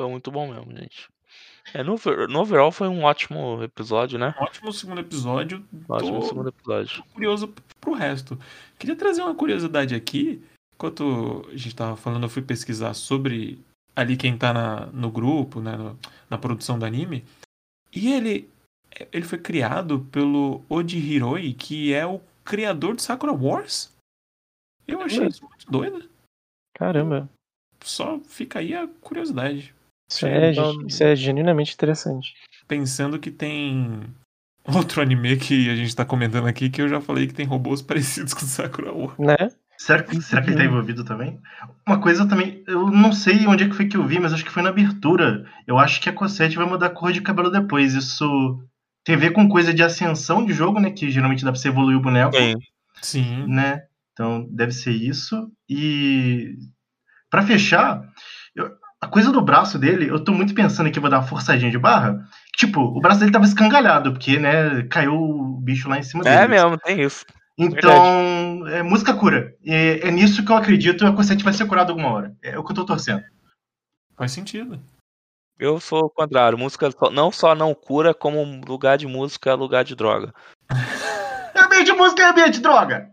[0.00, 1.06] Foi muito bom mesmo, gente.
[1.72, 1.96] É, no,
[2.28, 4.34] no overall foi um ótimo episódio, né?
[4.38, 5.64] Um ótimo segundo episódio.
[5.88, 7.02] Ótimo Tô segundo episódio.
[7.14, 8.38] curioso pro resto.
[8.78, 10.42] Queria trazer uma curiosidade aqui.
[10.74, 13.58] Enquanto a gente tava falando, eu fui pesquisar sobre
[13.96, 15.98] ali quem tá na, no grupo, né, no-
[16.28, 17.24] na produção do anime.
[17.92, 18.50] E ele,
[19.12, 23.92] ele foi criado pelo Oji Hiroi, que é o criador de Sakura Wars.
[24.86, 26.10] Eu achei isso muito doido.
[26.76, 27.28] Caramba.
[27.82, 29.73] Só fica aí a curiosidade.
[30.08, 32.34] Isso é, Então- isso é genuinamente interessante.
[32.68, 34.02] Pensando que tem
[34.64, 37.82] outro anime que a gente tá comentando aqui, que eu já falei que tem robôs
[38.26, 39.18] parecidos com Sakura Wars.
[39.18, 39.36] Né?
[39.76, 41.40] Será, que- será que ele tá envolvido também?
[41.86, 44.44] Uma coisa também, eu não sei onde é que foi que eu vi, mas acho
[44.44, 45.44] que foi na abertura.
[45.66, 47.92] Eu acho que a Cosette vai mudar a cor de cabelo depois.
[47.94, 48.62] Isso
[49.04, 50.90] tem a ver com coisa de ascensão de jogo, né?
[50.90, 52.54] Que geralmente dá pra você evoluir o boneco, Sim.
[53.02, 53.46] Sim.
[53.48, 53.82] né?
[54.12, 55.50] Então deve ser isso.
[55.68, 56.54] E
[57.28, 58.00] pra fechar,
[59.04, 61.78] a coisa do braço dele, eu tô muito pensando que vou dar uma forçadinha de
[61.78, 62.26] barra.
[62.56, 66.36] Tipo, o braço dele tava escangalhado, porque, né, caiu o bicho lá em cima dele.
[66.36, 67.26] É mesmo, tem isso.
[67.58, 69.54] Então, é música cura.
[69.62, 72.34] E é nisso que eu acredito, a Cosette vai ser curada alguma hora.
[72.42, 73.22] É o que eu tô torcendo.
[74.16, 74.80] Faz sentido.
[75.58, 76.56] Eu sou o contrário.
[76.56, 80.32] Música não só não cura, como lugar de música é lugar de droga.
[81.54, 83.10] É ambiente de música, é ambiente de droga!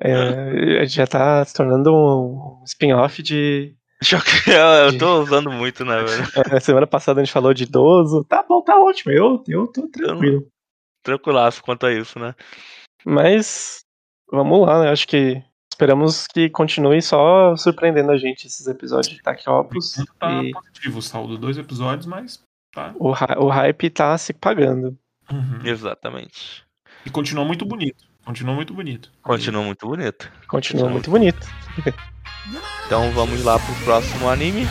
[0.00, 3.74] É, já tá se tornando um spin-off de.
[4.46, 6.24] Eu, eu tô usando muito, né, velho?
[6.54, 8.24] é, semana passada a gente falou de idoso.
[8.24, 9.12] Tá bom, tá ótimo.
[9.12, 10.46] Eu, eu tô tranquilo.
[11.02, 12.34] Tranquilaço quanto a isso, né?
[13.04, 13.80] Mas
[14.30, 14.90] vamos lá, né?
[14.90, 19.94] Acho que esperamos que continue só surpreendendo a gente esses episódios de Taquiopus.
[20.18, 22.94] Tá E positivo o saldo, dois episódios, mas tá.
[22.98, 24.96] o, o hype tá se pagando.
[25.30, 25.60] Uhum.
[25.64, 26.64] Exatamente.
[27.04, 28.04] E continua muito bonito.
[28.24, 29.10] Continua muito bonito.
[29.22, 30.30] Continua muito bonito.
[30.48, 31.46] Continua muito bonito.
[32.86, 34.66] Então vamos lá pro próximo anime.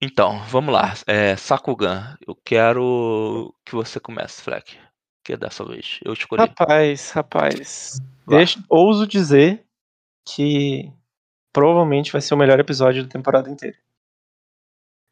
[0.00, 0.94] Então, vamos lá.
[1.06, 4.78] É, Sakugan, eu quero que você comece, Fleck.
[5.24, 5.98] Que é dessa vez.
[6.04, 6.40] Eu escolhi.
[6.40, 8.00] Rapaz, rapaz.
[8.26, 9.64] Deixa, ouso dizer
[10.24, 10.92] que
[11.52, 13.76] provavelmente vai ser o melhor episódio da temporada inteira.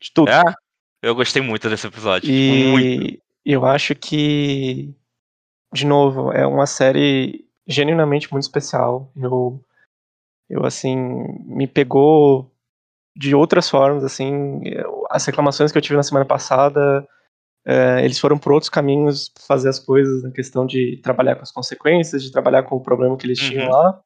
[0.01, 0.31] De tudo.
[0.31, 0.43] É?
[1.03, 2.29] Eu gostei muito desse episódio.
[2.31, 3.21] Muito.
[3.45, 4.95] E eu acho que,
[5.73, 9.11] de novo, é uma série genuinamente muito especial.
[9.17, 9.65] Eu,
[10.49, 10.97] eu assim,
[11.45, 12.53] me pegou
[13.15, 14.61] de outras formas, assim,
[15.11, 17.09] as reclamações que eu tive na semana passada
[17.67, 21.51] Uh, eles foram por outros caminhos fazer as coisas na questão de trabalhar com as
[21.51, 23.49] consequências, de trabalhar com o problema que eles uhum.
[23.49, 24.01] tinham lá.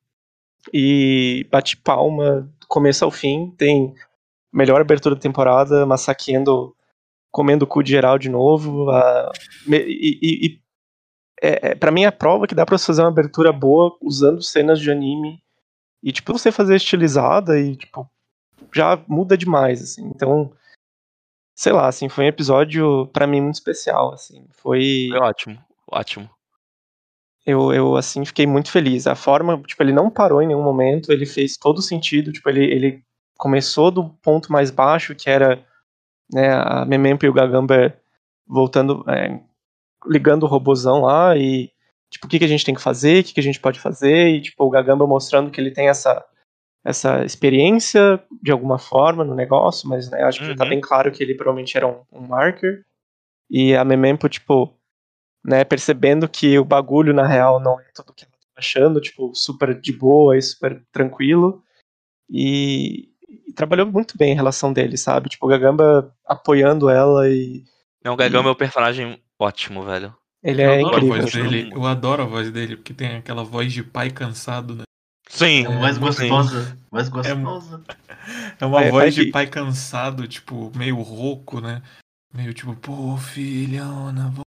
[0.72, 3.50] E bate palma do começo ao fim.
[3.56, 3.94] Tem
[4.52, 6.74] melhor abertura da temporada, massaqueando,
[7.30, 8.90] comendo o cu de geral de novo.
[8.90, 9.30] Uh,
[9.68, 10.60] e, e, e
[11.42, 14.42] é, é, para mim é a prova que dá pra fazer uma abertura boa usando
[14.42, 15.42] cenas de anime.
[16.02, 18.08] E, tipo, você fazer estilizada e, tipo,
[18.74, 20.06] já muda demais, assim.
[20.06, 20.52] Então,
[21.54, 24.46] sei lá, assim, foi um episódio para mim muito especial, assim.
[24.50, 25.58] Foi Foi ótimo,
[25.90, 26.30] ótimo.
[27.46, 29.06] Eu, eu assim fiquei muito feliz.
[29.06, 32.64] A forma, tipo, ele não parou em nenhum momento, ele fez todo sentido, tipo, ele,
[32.64, 33.02] ele
[33.38, 35.64] começou do ponto mais baixo, que era
[36.32, 37.94] né, a Memempo e o Gagamba
[38.46, 39.40] voltando, é,
[40.06, 41.70] ligando o robozão lá e
[42.10, 43.78] tipo, o que, que a gente tem que fazer, o que, que a gente pode
[43.78, 46.24] fazer, e tipo, o Gagamba mostrando que ele tem essa
[46.82, 50.56] essa experiência de alguma forma no negócio, mas né, acho que uhum.
[50.56, 52.82] tá bem claro que ele provavelmente era um, um marker.
[53.50, 54.72] E a Memempo, tipo,
[55.44, 59.34] né, percebendo que o bagulho na real não é tudo que ela tá achando, tipo,
[59.34, 61.62] super de boa e super tranquilo.
[62.28, 63.08] E,
[63.48, 65.28] e trabalhou muito bem a relação dele, sabe?
[65.28, 67.64] Tipo, o Gagamba apoiando ela e.
[68.04, 68.50] Não, o Gagamba e...
[68.50, 70.14] é um personagem ótimo, velho.
[70.42, 71.24] Ele eu é incrível.
[71.26, 74.84] Dele, eu adoro a voz dele, porque tem aquela voz de pai cansado, né?
[75.28, 75.66] Sim.
[75.66, 76.76] É mais gostosa.
[76.90, 77.82] Mais gostosa.
[78.58, 81.82] É, é uma é, voz de pai cansado, tipo, meio rouco, né?
[82.32, 84.44] Meio tipo, pô, filhona, vou...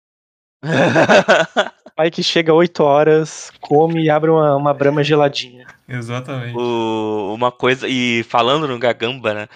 [1.96, 5.66] pai que chega 8 horas, come e abre uma, uma brama geladinha.
[5.88, 6.54] Exatamente.
[6.54, 9.48] O, uma coisa, e falando no Gagamba, né?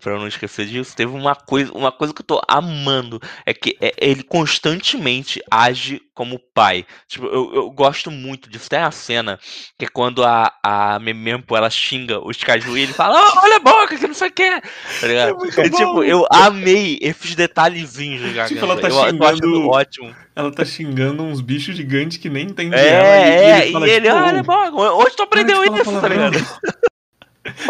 [0.00, 3.20] Pra eu não esquecer disso, teve uma coisa, uma coisa que eu tô amando.
[3.44, 6.86] É que é, ele constantemente age como pai.
[7.06, 8.70] Tipo, eu, eu gosto muito disso.
[8.70, 9.38] Tem a cena
[9.78, 13.56] que é quando a, a Memempo ela xinga os Caju e ele fala: oh, olha
[13.56, 14.50] a boca, que não sei o que.
[14.50, 14.62] Tá?
[15.02, 18.48] É e, tipo, eu amei esses detalhezinhos do Gagamba.
[18.48, 19.54] Tipo, ela tá eu, xingando.
[19.54, 20.16] Eu ótimo.
[20.36, 23.06] Ela tá xingando uns bichos gigantes que nem entendem é, ela.
[23.06, 25.73] E, é, e ele, fala, e ele tipo, olha a boca, hoje tu aprendeu isso,
[26.00, 26.36] tá ligado?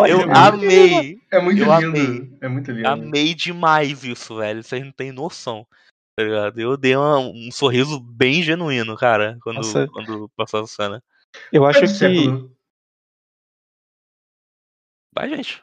[0.08, 1.20] eu é amei.
[1.30, 2.00] É muito eu lindo.
[2.00, 2.38] Amei.
[2.40, 2.88] É muito lindo.
[2.88, 4.62] Amei demais isso, velho.
[4.62, 5.66] Vocês não têm noção.
[6.16, 6.60] Tá ligado?
[6.60, 11.02] Eu dei uma, um sorriso bem genuíno, cara, quando, quando passou a cena.
[11.52, 12.28] Eu acho que.
[15.12, 15.62] Vai, gente.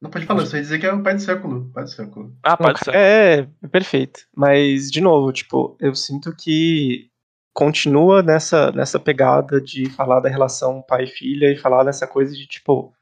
[0.00, 1.72] Não pode falar, só ia dizer que é o pai do século.
[1.72, 2.36] Pai do século.
[2.44, 2.96] Ah, pai do século.
[2.96, 4.28] É, é, perfeito.
[4.34, 7.10] Mas, de novo, tipo, eu sinto que
[7.58, 12.46] continua nessa, nessa pegada de falar da relação pai e filha falar dessa coisa de,
[12.46, 12.94] tipo,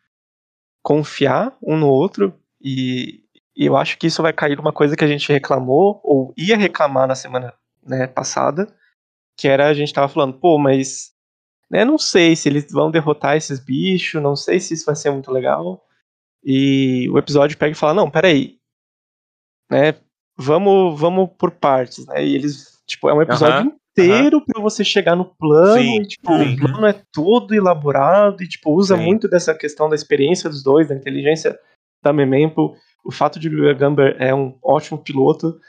[0.82, 2.32] confiar um no outro.
[2.58, 3.22] E,
[3.54, 6.56] e eu acho que isso vai cair numa coisa que a gente reclamou, ou ia
[6.56, 8.66] reclamar na semana né, passada,
[9.36, 11.12] que era a gente tava falando, pô, mas
[11.70, 15.10] né, não sei se eles vão derrotar esses bichos, não sei se isso vai ser
[15.10, 15.84] muito legal.
[16.42, 18.58] E o episódio pega e fala, não, peraí,
[19.70, 20.00] né,
[20.34, 24.44] vamos, vamos por partes, né, e eles, tipo, é um episódio inteiro uhum.
[24.44, 26.54] para você chegar no plano sim, e tipo, sim.
[26.54, 29.02] o plano é todo elaborado e tipo usa sim.
[29.02, 31.58] muito dessa questão da experiência dos dois, da inteligência
[32.02, 35.60] da Memempo, o fato de o Gumber é um ótimo piloto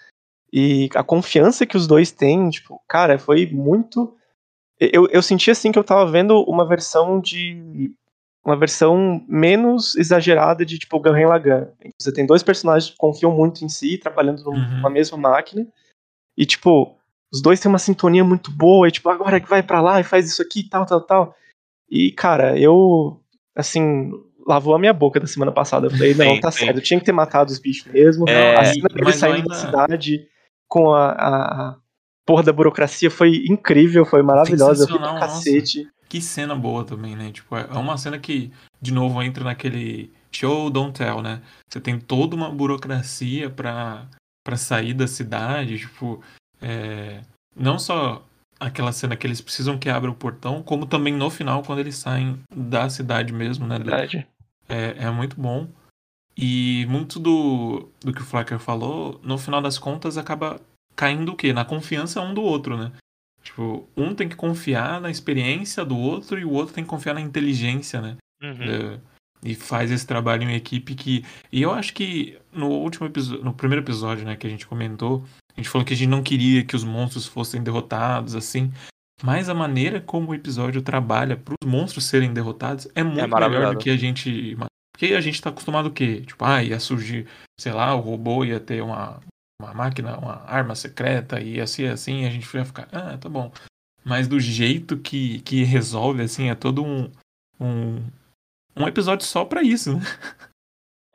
[0.51, 4.15] e a confiança que os dois têm, tipo, cara, foi muito
[4.79, 7.91] eu, eu senti assim que eu tava vendo uma versão de
[8.45, 11.67] uma versão menos exagerada de tipo Gurren Lagann.
[11.99, 14.93] Você tem dois personagens que confiam muito em si, trabalhando numa uhum.
[14.93, 15.67] mesma máquina.
[16.37, 16.96] E tipo,
[17.31, 20.03] os dois têm uma sintonia muito boa, e tipo, agora que vai para lá e
[20.03, 21.35] faz isso aqui, tal, tal, tal.
[21.89, 23.21] E, cara, eu,
[23.55, 24.11] assim,
[24.45, 25.87] lavou a minha boca da semana passada.
[25.87, 26.65] Eu falei, não, sim, tá sim.
[26.65, 28.27] certo, eu tinha que ter matado os bichos mesmo.
[28.27, 30.27] É, a cena dele saindo da cidade
[30.67, 31.75] com a, a,
[32.25, 35.83] porra da burocracia foi incrível, foi maravilhosa, eu pra cacete.
[35.83, 37.31] Nossa, que cena boa também, né?
[37.31, 41.41] Tipo, é uma cena que, de novo, entra naquele show don't tell, né?
[41.69, 44.07] Você tem toda uma burocracia pra,
[44.45, 46.21] pra sair da cidade, tipo,
[46.61, 47.21] é,
[47.55, 48.23] não só
[48.59, 51.95] aquela cena que eles precisam que abra o portão, como também no final, quando eles
[51.95, 53.77] saem da cidade mesmo, né?
[53.77, 54.27] Verdade.
[54.67, 55.67] É, é muito bom.
[56.35, 60.59] E muito do, do que o Flacker falou, no final das contas, acaba
[60.95, 61.51] caindo o quê?
[61.51, 62.91] Na confiança um do outro, né?
[63.41, 67.13] Tipo, um tem que confiar na experiência do outro e o outro tem que confiar
[67.13, 68.17] na inteligência, né?
[68.43, 68.63] Uhum.
[68.63, 68.99] É,
[69.43, 71.23] e faz esse trabalho em equipe que.
[71.51, 75.23] E eu acho que no último episódio, no primeiro episódio, né, que a gente comentou,
[75.57, 78.71] a gente falou que a gente não queria que os monstros fossem derrotados, assim.
[79.23, 83.49] Mas a maneira como o episódio trabalha para os monstros serem derrotados é muito é
[83.49, 84.55] melhor do que a gente.
[84.93, 86.21] Porque a gente tá acostumado o quê?
[86.21, 87.27] Tipo, ah, ia surgir,
[87.59, 89.19] sei lá, o robô ia ter uma,
[89.59, 93.51] uma máquina, uma arma secreta, e assim, assim, a gente ia ficar, ah, tá bom.
[94.03, 97.11] Mas do jeito que, que resolve, assim, é todo um,
[97.59, 98.03] um,
[98.75, 100.01] um episódio só para isso, né?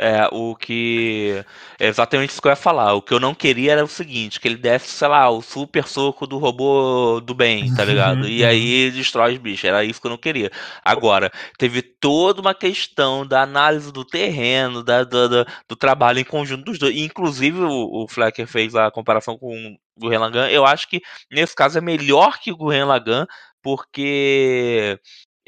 [0.02, 1.44] É, o que.
[1.78, 2.92] Exatamente isso que eu ia falar.
[2.94, 5.86] O que eu não queria era o seguinte: que ele desse, sei lá, o super
[5.86, 8.28] soco do robô do bem, tá ligado?
[8.28, 9.64] e aí destrói os bichos.
[9.64, 10.50] Era isso que eu não queria.
[10.84, 16.24] Agora, teve toda uma questão da análise do terreno, da, do, do, do trabalho em
[16.24, 16.96] conjunto dos dois.
[16.96, 20.48] Inclusive, o, o Flecker fez a comparação com o Gurren Lagann.
[20.48, 23.24] Eu acho que nesse caso é melhor que o Gurren Lagann,
[23.62, 24.98] porque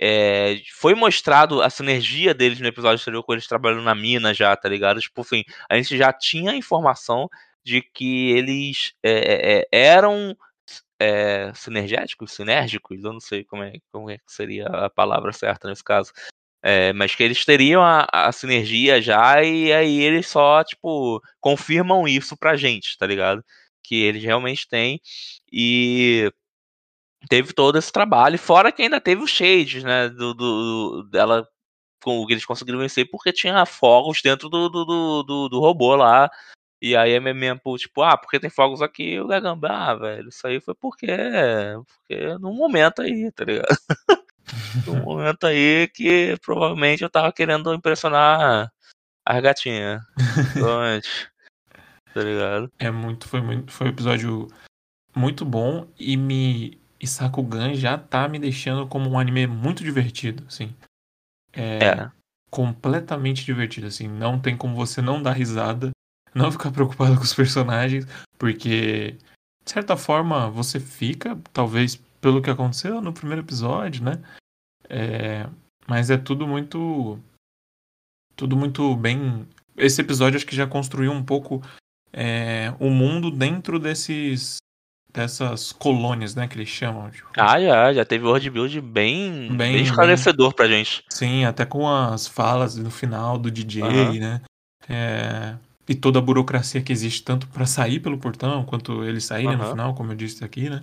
[0.01, 4.55] é, foi mostrado a sinergia deles no episódio anterior com eles trabalhando na mina já,
[4.57, 5.01] tá ligado?
[5.01, 7.29] Tipo assim, a gente já tinha informação
[7.65, 10.37] de que eles é, é, eram
[11.55, 15.85] sinergéticos, sinérgicos, eu não sei como é, como é que seria a palavra certa nesse
[15.85, 16.11] caso.
[16.95, 22.37] mas que eles teriam a, a, sinergia já e aí eles só, tipo, confirmam isso
[22.39, 23.45] pra gente, tá ligado?
[23.83, 25.01] Que eles realmente têm.
[25.53, 26.33] E
[27.29, 31.47] teve todo esse trabalho, fora que ainda teve os shades, né, do, do dela
[32.03, 35.97] com o que eles conseguiram vencer porque tinha fogos dentro do, do, do, do robô
[35.97, 36.31] lá.
[36.83, 40.47] E aí é mesmo, tipo, ah, porque tem fogos aqui, o Gagamba, ah, velho, isso
[40.47, 43.75] aí foi porque, porque num momento aí, tá ligado?
[44.87, 48.71] num momento aí que provavelmente eu tava querendo impressionar
[49.25, 50.03] as gatinhas.
[50.53, 51.31] Provavelmente.
[52.13, 52.71] tá ligado?
[52.79, 54.49] É muito, foi muito, foi um episódio
[55.17, 60.43] muito bom e me e Sakugan já tá me deixando como um anime muito divertido,
[60.49, 60.75] assim.
[61.53, 62.11] É, é.
[62.51, 64.09] completamente divertido, assim.
[64.09, 65.91] Não tem como você não dar risada,
[66.35, 68.07] não ficar preocupado com os personagens,
[68.39, 69.19] porque,
[69.63, 74.23] de certa forma, você fica, talvez pelo que aconteceu no primeiro episódio, né?
[74.89, 75.47] É,
[75.87, 77.21] mas é tudo muito.
[78.35, 79.47] Tudo muito bem.
[79.77, 81.63] Esse episódio acho que já construiu um pouco
[82.11, 84.57] é, o mundo dentro desses
[85.15, 87.09] dessas colônias, né, que eles chamam.
[87.09, 87.29] Tipo.
[87.39, 90.57] Ah, já, já teve world build bem, bem, bem esclarecedor bem...
[90.57, 91.05] pra gente.
[91.09, 94.19] Sim, até com as falas no final do DJ, uhum.
[94.19, 94.43] né?
[94.89, 95.55] É...
[95.89, 99.63] E toda a burocracia que existe, tanto para sair pelo portão, quanto eles saírem uhum.
[99.63, 100.83] no final, como eu disse aqui, né?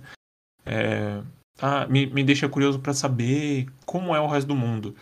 [0.64, 1.20] É...
[1.60, 4.96] Ah, me, me deixa curioso para saber como é o resto do mundo.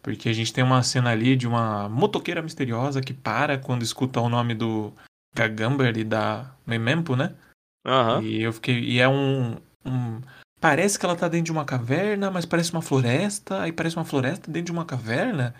[0.00, 4.20] Porque a gente tem uma cena ali de uma motoqueira misteriosa que para quando escuta
[4.20, 4.92] o nome do
[5.34, 7.34] Gagamber e da Memempo, né?
[7.84, 8.22] Uhum.
[8.22, 8.78] E eu fiquei.
[8.78, 10.20] E é um, um,
[10.62, 13.62] Parece que ela tá dentro de uma caverna, mas parece uma floresta.
[13.62, 15.52] Aí parece uma floresta dentro de uma caverna.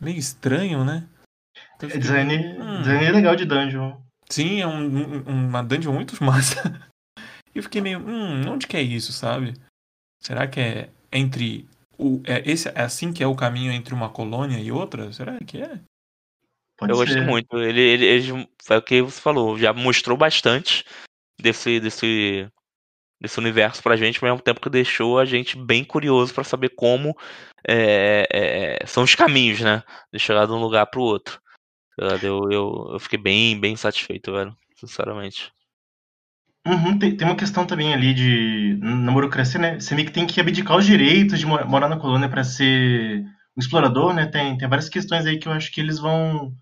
[0.00, 1.08] Meio estranho, né?
[1.74, 2.00] Então, fiquei...
[2.00, 2.78] design, hum.
[2.82, 3.96] design é legal de dungeon.
[4.30, 6.62] Sim, é um, uma dungeon muito massa.
[7.52, 7.98] e eu fiquei meio.
[7.98, 9.54] Hum, onde que é isso, sabe?
[10.22, 11.68] Será que é entre.
[11.98, 15.12] O, é, esse, é assim que é o caminho entre uma colônia e outra?
[15.12, 15.80] Será que é?
[16.76, 17.04] Pode eu ser.
[17.06, 17.58] gostei muito.
[17.58, 20.84] Ele, ele, ele, foi o que você falou, já mostrou bastante
[21.40, 22.48] desse, desse,
[23.20, 26.70] desse universo pra gente, ao mesmo tempo que deixou a gente bem curioso para saber
[26.70, 27.16] como
[27.66, 29.82] é, é, são os caminhos, né?
[30.12, 31.40] De chegar de um lugar pro outro.
[31.96, 34.56] Eu, eu, eu fiquei bem, bem satisfeito, velho.
[34.76, 35.52] Sinceramente.
[36.66, 38.78] Uhum, tem, tem, uma questão também ali de.
[38.80, 39.80] Na burocracia, né?
[39.80, 43.24] Você meio que tem que abdicar os direitos de morar na colônia para ser
[43.56, 44.26] um explorador, né?
[44.26, 46.54] Tem, tem várias questões aí que eu acho que eles vão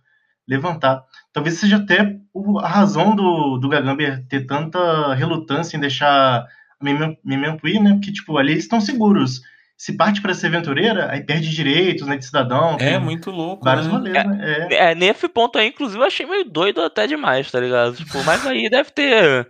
[0.48, 1.04] levantar.
[1.36, 2.16] Talvez seja até
[2.62, 6.46] a razão do, do Gagamber ter tanta relutância em deixar a
[6.82, 7.92] Memempo ir, né?
[7.92, 9.42] Porque, tipo, ali eles estão seguros.
[9.76, 12.78] Se parte para ser aventureira, aí perde direitos, né, de cidadão.
[12.80, 13.92] É, muito louco, Vários né?
[13.92, 14.68] rolês, é, né?
[14.70, 14.92] É.
[14.92, 17.94] é, nesse ponto aí, inclusive, eu achei meio doido até demais, tá ligado?
[17.96, 19.46] Tipo, mas aí deve ter...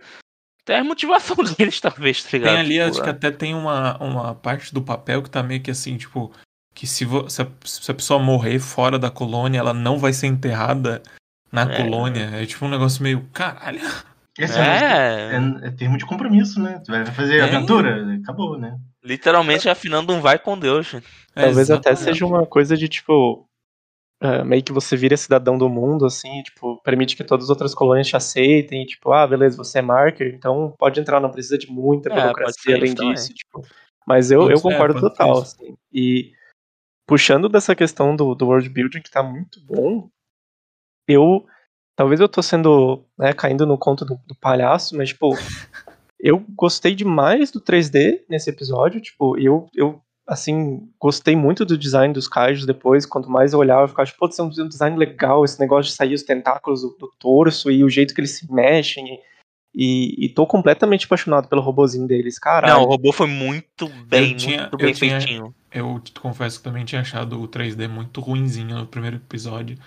[0.65, 2.51] Tem a motivação deles, talvez, tá ligado?
[2.51, 3.13] Tem ali, tipo, acho que é.
[3.13, 6.33] até tem uma, uma parte do papel que tá meio que assim, tipo,
[6.75, 10.27] que se, se, a, se, a, pessoa morrer fora da colônia, ela não vai ser
[10.27, 11.01] enterrada
[11.51, 11.77] na é.
[11.77, 12.29] colônia.
[12.33, 13.81] É tipo um negócio meio, caralho.
[14.37, 16.79] Esse é, é, é termo de compromisso, né?
[16.85, 17.41] Tu vai fazer é.
[17.41, 18.77] aventura, acabou, né?
[19.03, 20.95] Literalmente afinando um vai com Deus.
[21.33, 23.47] Talvez até seja uma coisa de tipo.
[24.21, 27.75] Uh, meio que você vira cidadão do mundo, assim, tipo, permite que todas as outras
[27.75, 31.69] colônias te aceitem, tipo, ah, beleza, você é marker, então pode entrar, não precisa de
[31.69, 33.61] muita burocracia além disso, tipo.
[34.07, 35.77] Mas eu, eu concordo total, assim.
[35.93, 36.31] E
[37.05, 40.09] puxando dessa questão do, do world building que tá muito bom,
[41.07, 41.45] eu
[41.95, 45.33] talvez eu tô sendo, né, caindo no conto do, do palhaço, mas tipo,
[46.19, 52.13] eu gostei demais do 3D nesse episódio, tipo, eu, eu assim, gostei muito do design
[52.13, 55.43] dos kaijus depois, quanto mais eu olhava, eu ficava tipo, pô, é um design legal,
[55.43, 58.51] esse negócio de sair os tentáculos do, do torso e o jeito que eles se
[58.51, 59.19] mexem
[59.73, 62.67] e, e tô completamente apaixonado pelo robozinho deles, cara.
[62.67, 65.55] Não, o robô foi muito bem, tinha, muito bem tinha, feitinho.
[65.71, 69.77] Eu te confesso que também tinha achado o 3D muito ruinzinho no primeiro episódio.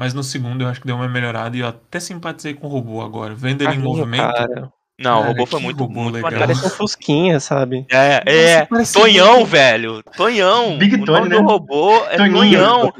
[0.00, 2.70] Mas no segundo eu acho que deu uma melhorada e eu até simpatizei com o
[2.70, 3.34] robô agora.
[3.34, 4.32] Vendo ele em movimento.
[4.32, 4.72] Cara.
[4.98, 6.40] Não, cara, o robô foi muito, robô muito legal.
[6.40, 7.84] Parece um Fusquinha, sabe?
[7.90, 8.68] É, é.
[8.94, 10.02] Tonhão, velho.
[10.16, 10.78] Tonhão.
[10.78, 11.36] Big Tony, o nome né?
[11.36, 12.94] do robô é Tonhão.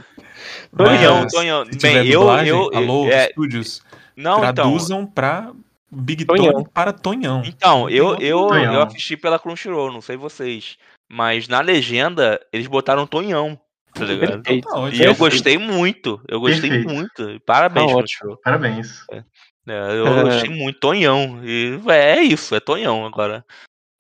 [0.77, 1.65] Tonhão, Tonhão.
[1.81, 3.83] Bem, eu, dublagem, eu, alô, é, estúdios,
[4.15, 5.53] não, então, traduzam pra
[5.91, 6.53] Big Tonhão.
[6.53, 7.43] Tony para Tonhão.
[7.47, 8.75] Então, eu, eu, Tonhão.
[8.75, 10.77] eu assisti pela Crunchyroll, não sei vocês.
[11.11, 13.59] Mas na legenda, eles botaram Tonhão,
[13.95, 14.43] tá ligado?
[14.43, 14.69] Perfeito.
[14.69, 14.87] E ótimo.
[14.87, 15.19] eu Perfeito.
[15.19, 16.89] gostei muito, eu gostei Perfeito.
[16.89, 17.41] muito.
[17.45, 18.37] Parabéns, Tá.
[18.45, 19.05] Parabéns.
[19.11, 19.23] É,
[19.69, 20.23] eu É.
[20.25, 21.41] gostei muito, Tonhão.
[21.45, 23.45] E é, é isso, é Tonhão agora.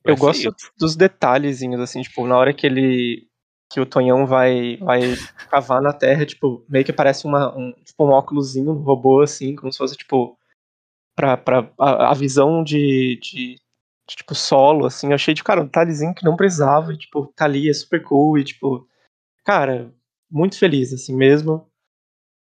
[0.05, 0.73] Vai Eu gosto isso.
[0.79, 3.29] dos detalhezinhos, assim, tipo, na hora que ele.
[3.73, 5.01] que o Tonhão vai, vai
[5.51, 9.55] cavar na terra, tipo, meio que parece uma, um, tipo, um óculosinho no robô, assim,
[9.55, 10.37] como se fosse, tipo,
[11.15, 13.55] pra, pra a, a visão de, de,
[14.09, 15.09] de, tipo, solo, assim.
[15.11, 18.03] Eu achei, tipo, cara, um detalhezinho que não precisava, e, tipo, tá ali, é super
[18.03, 18.89] cool, e, tipo,
[19.51, 19.93] cara,
[20.31, 21.69] muito feliz, assim mesmo,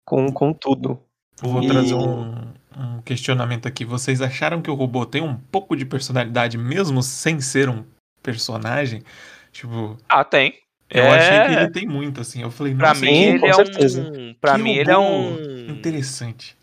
[0.06, 1.02] com, com tudo.
[1.42, 3.84] Vou E- trazer um, um questionamento aqui.
[3.84, 7.84] Vocês acharam que o robô tem um pouco de personalidade mesmo sem ser um
[8.22, 9.02] personagem?
[9.50, 10.56] Tipo, Ah, tem.
[10.88, 12.42] eu É, achei que ele tem muito, assim.
[12.42, 14.02] Eu falei, Pra mim, Sim, ele com é certeza.
[14.12, 14.34] um.
[14.34, 15.68] Pra que mim, ele é um.
[15.70, 16.56] Interessante.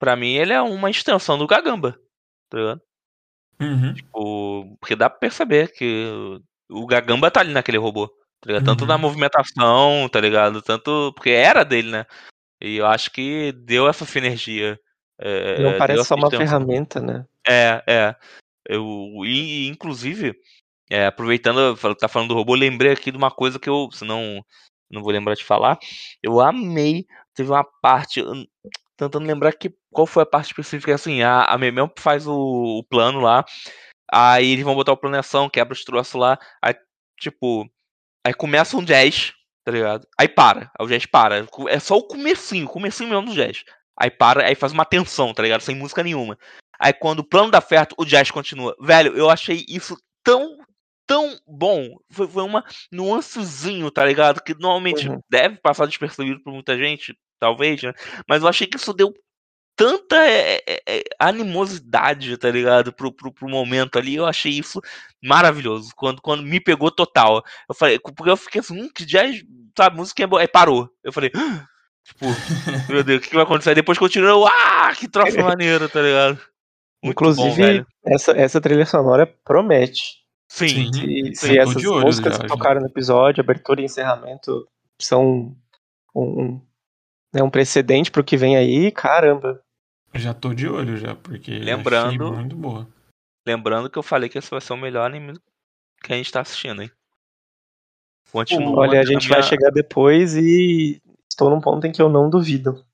[0.00, 1.98] Pra mim, ele é uma extensão do Gagamba.
[2.48, 2.80] Tá ligado?
[3.60, 3.92] Uhum.
[3.94, 8.10] Tipo, porque dá pra perceber que o Gagamba tá ali naquele robô.
[8.44, 8.64] Tá ligado?
[8.66, 8.88] Tanto Uhum.
[8.88, 10.60] na movimentação, tá ligado?
[10.60, 11.12] Tanto.
[11.14, 12.06] Porque era dele, né?
[12.60, 14.78] E eu acho que deu essa sinergia.
[15.18, 17.24] É, Não deu parece só uma ferramenta, né?
[17.48, 18.14] É, é.
[18.68, 18.84] Eu,
[19.24, 20.34] e, inclusive,
[20.90, 24.44] é, aproveitando, tá falando do robô, lembrei aqui de uma coisa que eu, se não,
[24.90, 25.78] não vou lembrar de falar.
[26.22, 27.06] Eu amei.
[27.34, 28.22] Teve uma parte,
[28.94, 32.84] tentando lembrar que, qual foi a parte específica, assim, a, a Memel faz o, o
[32.84, 33.44] plano lá,
[34.12, 36.74] aí eles vão botar o plano em ação, quebra os troços lá, aí,
[37.18, 37.68] tipo,
[38.24, 39.32] aí começa um jazz,
[39.64, 40.06] tá ligado?
[40.18, 41.46] Aí para, aí o jazz para.
[41.68, 43.64] É só o comecinho, o comecinho mesmo do jazz.
[43.98, 45.60] Aí para, aí faz uma tensão, tá ligado?
[45.60, 46.36] Sem música nenhuma.
[46.78, 48.74] Aí quando o plano dá certo, o jazz continua.
[48.80, 50.58] Velho, eu achei isso tão,
[51.06, 51.96] tão bom.
[52.10, 54.42] Foi, foi uma nuancezinho, tá ligado?
[54.42, 55.20] Que normalmente Uhum.
[55.30, 57.92] deve passar despercebido por muita gente, talvez, né?
[58.28, 59.12] Mas eu achei que isso deu
[59.76, 62.92] tanta é, é, animosidade, tá ligado?
[62.92, 64.16] Pro, pro, pro momento ali.
[64.16, 64.80] Eu achei isso
[65.22, 65.92] maravilhoso.
[65.96, 67.42] Quando, quando me pegou total.
[67.68, 69.42] Eu falei, porque eu fiquei assim, hum, que jazz,
[69.76, 70.40] sabe, música é boa.
[70.40, 70.88] Aí parou.
[71.02, 71.66] Eu falei, "Ah!"
[72.04, 72.26] tipo,
[72.92, 73.70] meu Deus, o que que vai acontecer?
[73.70, 76.38] Aí depois continuou, ah, que troço maneiro, tá ligado?
[77.02, 77.86] Muito bom, Inclusive, velho.
[78.06, 80.24] essa, essa trilha sonora promete.
[80.48, 80.92] Sim, Sim.
[80.92, 84.66] Se, Sim, se essas músicas que tocaram no episódio, abertura e encerramento,
[85.00, 85.54] são
[86.14, 86.60] um, um,
[87.32, 89.60] né, um precedente pro que vem aí, caramba.
[90.16, 92.88] Já tô de olho já, porque achei Lembrando- muito boa.
[93.46, 95.38] Lembrando que eu falei que esse vai ser o melhor anime
[96.02, 96.90] que a gente tá assistindo, hein?
[98.32, 98.80] Continua.
[98.80, 101.00] Olha, a gente minha- vai chegar depois e
[101.30, 102.84] estou num ponto em que eu não duvido.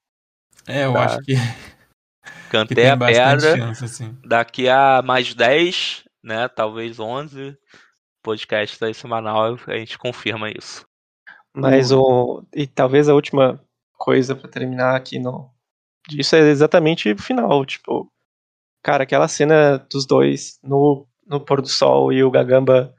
[0.66, 1.04] É, eu Tá.
[1.04, 1.34] acho que,
[2.24, 3.56] que Cantei tem a pedra.
[3.56, 4.16] chance, assim.
[4.24, 6.48] Daqui a mais 10, né?
[6.48, 7.56] Talvez 11
[8.22, 10.86] podcasts aí semanal, a gente confirma isso.
[11.54, 12.44] Mas o.
[12.54, 13.60] E talvez a última
[13.96, 15.50] coisa pra terminar aqui no.
[16.10, 17.64] Disso é exatamente o final.
[17.64, 18.10] Tipo,
[18.82, 22.94] cara, aquela cena dos dois no, no pôr do sol e o Gagamba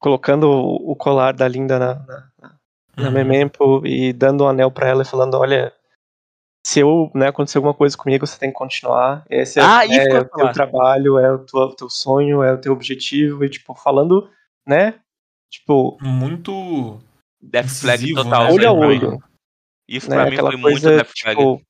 [0.00, 2.60] colocando o, o colar da Linda na, na, na
[2.98, 3.12] Uhum.
[3.12, 5.72] Memempo e dando o anel pra ela e falando: olha.
[6.66, 9.24] Se eu, né, acontecer alguma coisa comigo, você tem que continuar.
[9.30, 12.52] Esse é, Ah, isso é ia o teu trabalho, é o teu, teu sonho, é
[12.52, 13.42] o teu objetivo.
[13.42, 14.30] E, tipo, falando,
[14.68, 15.00] né?
[15.50, 17.00] Tipo, Muito.
[17.40, 18.44] Death Flag total.
[18.44, 18.48] né?
[18.50, 19.06] isso olho a aí pra mim.
[19.06, 19.24] olho.
[19.88, 20.16] Isso né?
[20.16, 21.36] pra mim foi muito coisa, Death Flag.
[21.38, 21.62] tipo,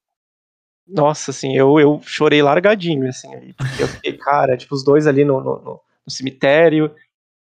[0.91, 5.07] nossa, assim, eu, eu chorei largadinho, assim, aí, porque eu fiquei, cara, tipo, os dois
[5.07, 6.93] ali no, no, no- cemitério,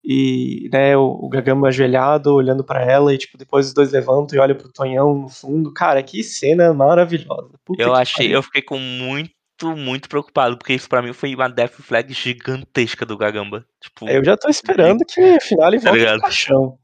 [0.04, 4.36] e, né, o, o Gagamba ajoelhado, olhando pra ela, e, tipo, depois os dois levantam
[4.36, 7.50] e olham pro Tonhão no fundo, cara, que cena maravilhosa.
[7.64, 8.36] Puta Eu achei, pariu.
[8.38, 9.32] eu fiquei com muito,
[9.76, 13.66] muito preocupado, porque isso pra mim foi uma Death Flag gigantesca do Gagamba.
[13.82, 16.14] Tipo, Eu já tô esperando que o final ele Tá volte ligado?
[16.18, 16.78] pro caixão.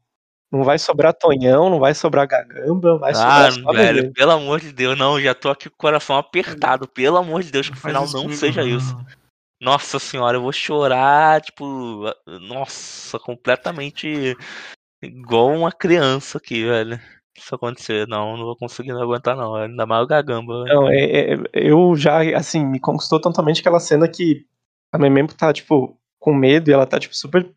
[0.53, 4.59] Não vai sobrar Tonhão, não vai sobrar Gagamba, vai ah, sobrar só velho, pelo amor
[4.59, 6.87] de Deus, não, já tô aqui com o coração apertado.
[6.87, 8.67] Pelo amor de Deus, que o final não seja não.
[8.67, 8.95] isso.
[9.59, 12.03] Nossa senhora, eu vou chorar, tipo,
[12.47, 14.37] nossa, completamente
[15.01, 16.97] igual uma criança aqui, velho.
[17.35, 19.55] Se isso acontecer, não, não vou conseguir não aguentar, não.
[19.55, 20.65] Ainda mais o Gagamba.
[20.65, 20.75] velho.
[20.75, 24.45] Não, é, é- eu já, assim, me conquistou totalmente aquela cena que
[24.91, 27.49] a Memempo tá, tipo, com medo e ela tá, tipo, super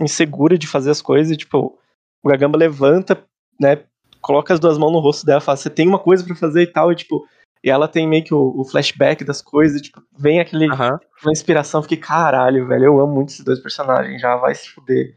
[0.00, 1.78] insegura de fazer as coisas e, tipo,
[2.22, 3.24] o Gagamba levanta,
[3.60, 3.82] né,
[4.20, 6.66] coloca as duas mãos no rosto dela fala, você tem uma coisa pra fazer e
[6.66, 7.26] tal, e, tipo,
[7.62, 10.98] e ela tem meio que o, o flashback das coisas, e, tipo, vem aquele, Aham.
[11.22, 15.16] uma inspiração, fiquei, caralho, velho, eu amo muito esses dois personagens, já vai se fuder.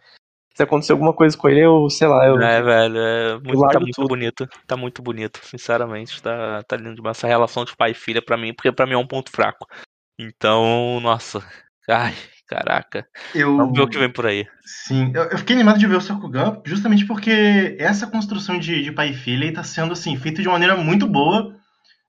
[0.56, 2.40] Se acontecer alguma coisa com ele, eu, sei lá, eu...
[2.40, 4.08] É, velho, é muito, tá muito tudo.
[4.08, 4.48] bonito.
[4.66, 6.24] Tá muito bonito, sinceramente.
[6.24, 7.18] Tá, tá lindo demais.
[7.18, 9.68] Essa relação de pai e filha, pra mim, porque pra mim é um ponto fraco.
[10.18, 11.46] Então, nossa.
[11.90, 12.14] Ai,
[12.48, 13.08] Caraca.
[13.34, 13.58] Eu...
[13.58, 14.46] Vamos ver o que vem por aí.
[14.64, 18.92] Sim, eu, eu fiquei animado de ver o Sakugan justamente porque essa construção de, de
[18.92, 21.56] pai e filha está sendo assim, feita de uma maneira muito boa.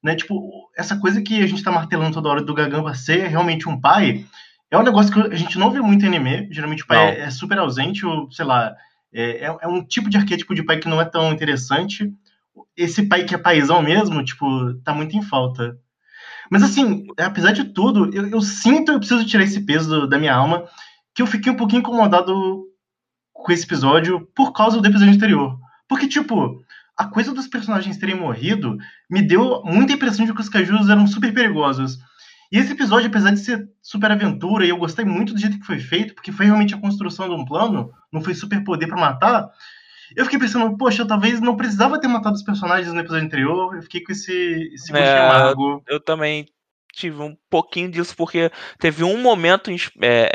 [0.03, 0.14] Né?
[0.14, 3.80] Tipo, essa coisa que a gente está martelando toda hora do Gagamba ser realmente um
[3.80, 4.24] pai
[4.70, 6.49] é um negócio que a gente não vê muito em anime.
[6.51, 8.74] Geralmente o pai é, é, super ausente, ou sei lá,
[9.12, 12.12] é, é, é um tipo de arquétipo de pai que não é tão interessante.
[12.76, 15.78] Esse pai que é paizão mesmo, tipo, tá muito em falta.
[16.51, 20.18] Mas assim, apesar de tudo, eu, eu sinto eu preciso tirar esse peso do, da
[20.18, 20.64] minha alma,
[21.14, 22.64] que eu fiquei um pouquinho incomodado
[23.32, 25.59] com esse episódio por causa do episódio anterior.
[25.88, 26.61] Porque, tipo,
[26.97, 28.76] a coisa dos personagens terem morrido
[29.11, 31.99] me deu muita impressão de que os cajus eram super perigosos.
[32.51, 35.66] E esse episódio, apesar de ser super aventura, e eu gostei muito do jeito que
[35.66, 38.97] foi feito, porque foi realmente a construção de um plano, não foi super poder para
[39.01, 39.51] matar,
[40.14, 43.74] eu fiquei pensando, poxa, talvez não precisava ter matado os personagens no episódio anterior.
[43.74, 45.82] Eu fiquei com esse, esse é, amargo.
[45.88, 46.46] Eu também
[46.92, 50.30] tive um pouquinho disso, porque teve um momento é, é,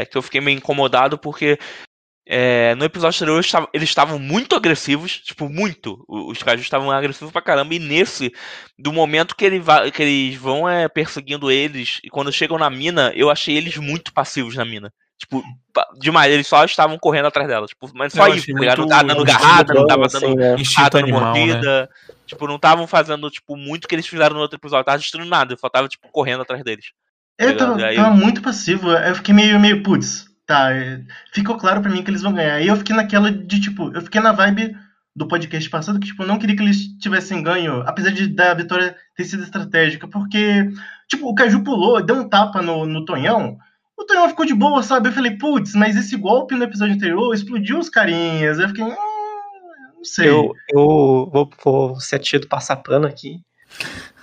[0.00, 1.58] é, que eu fiquei meio incomodado, porque
[2.26, 6.04] é, no episódio anterior eles estavam muito agressivos, tipo, muito.
[6.06, 7.74] Os caras estavam agressivos pra caramba.
[7.74, 8.32] E nesse,
[8.78, 9.62] do momento que, ele
[9.92, 14.12] que eles vão é, perseguindo eles, e quando chegam na mina, eu achei eles muito
[14.12, 14.92] passivos na mina.
[15.18, 15.42] Tipo,
[15.98, 17.66] demais, eles só estavam correndo atrás dela.
[17.66, 20.56] Tipo, mas só isso, tá Não tava dando garrada, não tava dando assim, né?
[20.94, 21.82] animal, mordida.
[21.82, 21.88] Né?
[22.24, 24.84] Tipo, não estavam fazendo, tipo, muito o que eles fizeram no outro episódio.
[24.84, 26.92] Tava destruindo nada, eu só tava, tipo, correndo atrás deles.
[27.36, 27.96] Eu tá tava, aí...
[27.96, 28.90] tava, muito passivo.
[28.90, 30.72] Eu fiquei meio, meio, putz, tá.
[30.72, 31.00] É,
[31.32, 32.54] ficou claro pra mim que eles vão ganhar.
[32.54, 34.76] Aí eu fiquei naquela de, tipo, eu fiquei na vibe
[35.16, 38.54] do podcast passado que, tipo, eu não queria que eles tivessem ganho, apesar de da
[38.54, 40.70] vitória ter sido estratégica, porque,
[41.08, 43.58] tipo, o Caju pulou, deu um tapa no, no Tonhão.
[43.98, 45.08] O Tonhão ficou de boa, sabe?
[45.08, 48.58] Eu falei, putz, mas esse golpe no episódio anterior explodiu os carinhas.
[48.58, 48.94] Eu fiquei, hum,
[49.96, 50.28] não sei.
[50.28, 53.40] Eu, eu vou, vou ser tia do passar pano aqui.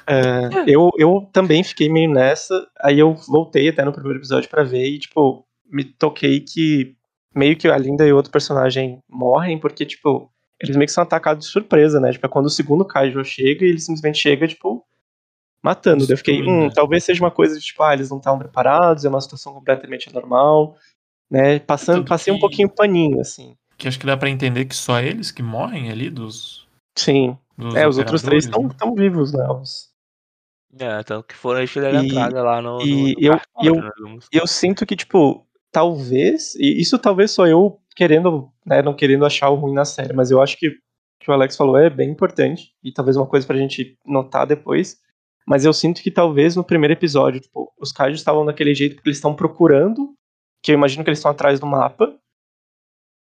[0.07, 2.65] Uh, eu, eu também fiquei meio nessa.
[2.81, 6.95] Aí eu voltei até no primeiro episódio para ver e, tipo, me toquei que
[7.35, 11.45] meio que a Linda e outro personagem morrem, porque, tipo, eles meio que são atacados
[11.45, 12.13] de surpresa, né?
[12.13, 14.85] Tipo, é quando o segundo Kaijo chega e ele simplesmente chega, tipo,
[15.65, 16.05] matando.
[16.07, 19.09] eu fiquei, hum, talvez seja uma coisa de tipo, ah, eles não estavam preparados, é
[19.09, 20.75] uma situação completamente anormal,
[21.29, 21.57] né?
[21.59, 22.37] Passando, passei que...
[22.37, 23.57] um pouquinho paninho, assim.
[23.75, 26.67] Que acho que dá para entender que só eles que morrem ali dos.
[26.95, 27.35] Sim.
[27.57, 28.93] Dos é, os outros três estão né?
[28.95, 29.45] vivos, né?
[29.49, 29.89] Os...
[30.77, 32.81] É, tanto que foram eles fizeram a entrada lá no.
[32.81, 37.47] E no, no eu, eu, né, eu sinto que, tipo, talvez, e isso talvez sou
[37.47, 40.73] eu querendo, né, não querendo achar o ruim na série, mas eu acho que o
[41.19, 44.99] que o Alex falou é bem importante, e talvez uma coisa pra gente notar depois,
[45.47, 49.09] mas eu sinto que talvez no primeiro episódio, tipo, os Kaijus estavam daquele jeito porque
[49.09, 50.15] eles estão procurando,
[50.63, 52.17] que eu imagino que eles estão atrás do mapa.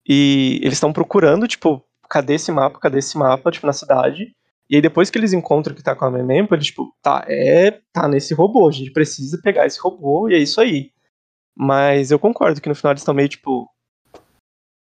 [0.07, 4.33] E eles estão procurando, tipo, cadê esse mapa, cadê esse mapa, tipo, na cidade.
[4.69, 7.71] E aí depois que eles encontram que tá com a Memempo, eles, tipo, tá, é,
[7.91, 10.91] tá nesse robô, a gente precisa pegar esse robô e é isso aí.
[11.55, 13.69] Mas eu concordo que no final eles estão meio, tipo,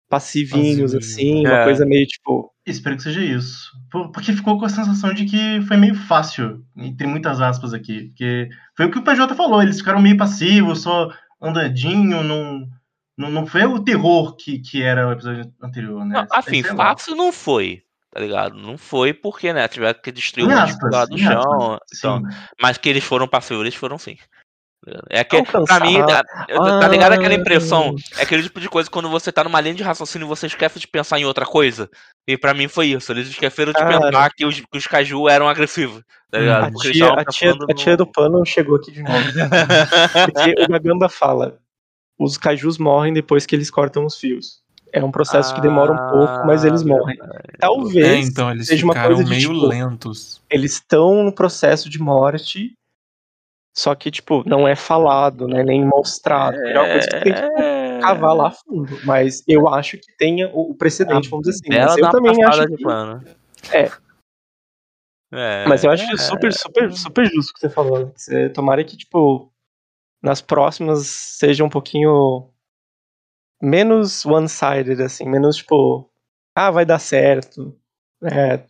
[0.09, 1.49] passivinhos, assim, é.
[1.49, 3.71] uma coisa meio, tipo, Espero que seja isso.
[3.91, 8.05] Porque ficou com a sensação de que foi meio fácil, entre muitas aspas aqui.
[8.07, 11.11] Porque foi o que o PJ falou, eles ficaram meio passivos, só
[11.41, 12.67] andadinho, não,
[13.17, 16.15] não, não foi o terror que, que era o episódio anterior, né?
[16.15, 18.55] Não, assim, fácil não foi, tá ligado?
[18.55, 21.79] Não foi porque, né, tiveram que destruir o um do chão.
[21.97, 22.21] Então,
[22.61, 24.17] mas que eles foram passivos, eles foram sim.
[25.09, 27.95] É que, pra mim, tá, tá ligado aquela impressão?
[28.17, 30.79] É aquele tipo de coisa quando você tá numa linha de raciocínio e você esquece
[30.79, 31.89] de pensar em outra coisa.
[32.25, 33.11] E pra mim foi isso.
[33.11, 33.99] Eles esqueceram de Cara.
[33.99, 36.01] pensar que os, que os caju eram agressivos.
[36.31, 36.65] Tá ligado?
[36.65, 39.13] A tia, a, tia, a tia do pano chegou aqui de novo.
[40.33, 41.57] Porque o Gagamba fala:
[42.17, 44.61] os cajus morrem depois que eles cortam os fios.
[44.91, 47.17] É um processo ah, que demora um pouco, mas eles morrem.
[47.59, 50.41] Talvez é, então, eles seja uma coisa de, meio tipo, lentos.
[50.49, 52.75] Eles estão no processo de morte
[53.79, 55.63] só que, tipo, não é falado, né?
[55.63, 56.57] Nem mostrado.
[56.57, 58.99] É, é uma coisa que tem que tipo, cavar lá fundo.
[59.05, 61.79] Mas eu acho que tenha o precedente, vamos dizer assim.
[61.79, 62.83] Ela eu também acho que...
[62.83, 63.23] plano.
[63.71, 63.89] É.
[65.31, 65.65] é.
[65.65, 66.17] Mas eu acho é.
[66.17, 68.07] super, super, super justo o que você falou.
[68.07, 68.11] Né?
[68.13, 69.49] Você, tomara que, tipo,
[70.21, 72.49] nas próximas seja um pouquinho
[73.61, 76.11] menos one-sided, assim, menos tipo,
[76.53, 77.73] ah, vai dar certo.
[78.25, 78.61] É,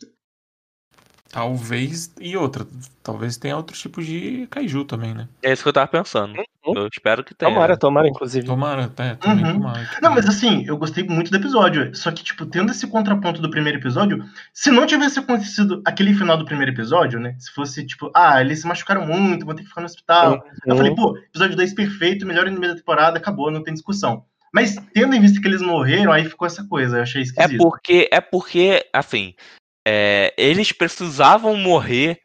[1.31, 2.11] Talvez.
[2.19, 2.65] E outra,
[3.03, 5.27] talvez tenha outros tipos de kaiju também, né?
[5.43, 6.35] É isso que eu tava pensando.
[6.65, 6.73] Uhum.
[6.75, 7.51] Eu espero que tenha.
[7.51, 8.45] Tomara, tomara, inclusive.
[8.45, 9.53] Tomara, é, também uhum.
[9.53, 9.89] tomara.
[10.01, 11.95] Não, mas assim, eu gostei muito do episódio.
[11.95, 14.23] Só que, tipo, tendo esse contraponto do primeiro episódio,
[14.53, 17.35] se não tivesse acontecido aquele final do primeiro episódio, né?
[17.37, 20.33] Se fosse, tipo, ah, eles se machucaram muito, vão ter que ficar no hospital.
[20.33, 20.41] Uhum.
[20.65, 24.25] Eu falei, pô, episódio 10 perfeito, melhor anime da temporada, acabou, não tem discussão.
[24.51, 27.53] Mas tendo em vista que eles morreram, aí ficou essa coisa, eu achei é esquisito.
[27.53, 29.35] É porque, é porque, assim,
[29.87, 32.19] é, eles precisavam morrer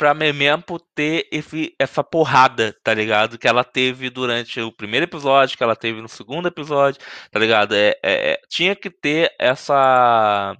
[0.00, 3.36] pra Memempo ter esse, essa porrada, tá ligado?
[3.38, 6.98] Que ela teve durante o primeiro episódio, que ela teve no segundo episódio,
[7.30, 7.74] tá ligado?
[7.74, 10.56] É, é, é tinha que ter essa,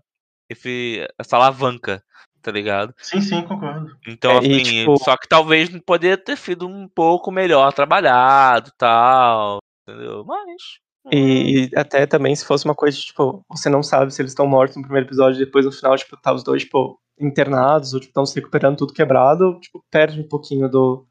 [0.46, 2.04] esse, essa alavanca,
[2.42, 2.94] tá ligado?
[2.98, 3.96] Sim, sim, concordo.
[4.06, 8.70] Então, É, assim, e, tipo- só que talvez poderia ter sido um pouco melhor trabalhado
[8.76, 10.22] tal, entendeu?
[10.26, 10.80] Mas.
[11.12, 14.46] E, e até também se fosse uma coisa, tipo, você não sabe se eles estão
[14.46, 18.00] mortos no primeiro episódio e depois no final, tipo, tá os dois, tipo, internados ou,
[18.00, 21.06] tipo, estão se recuperando tudo quebrado, tipo, perde um pouquinho do,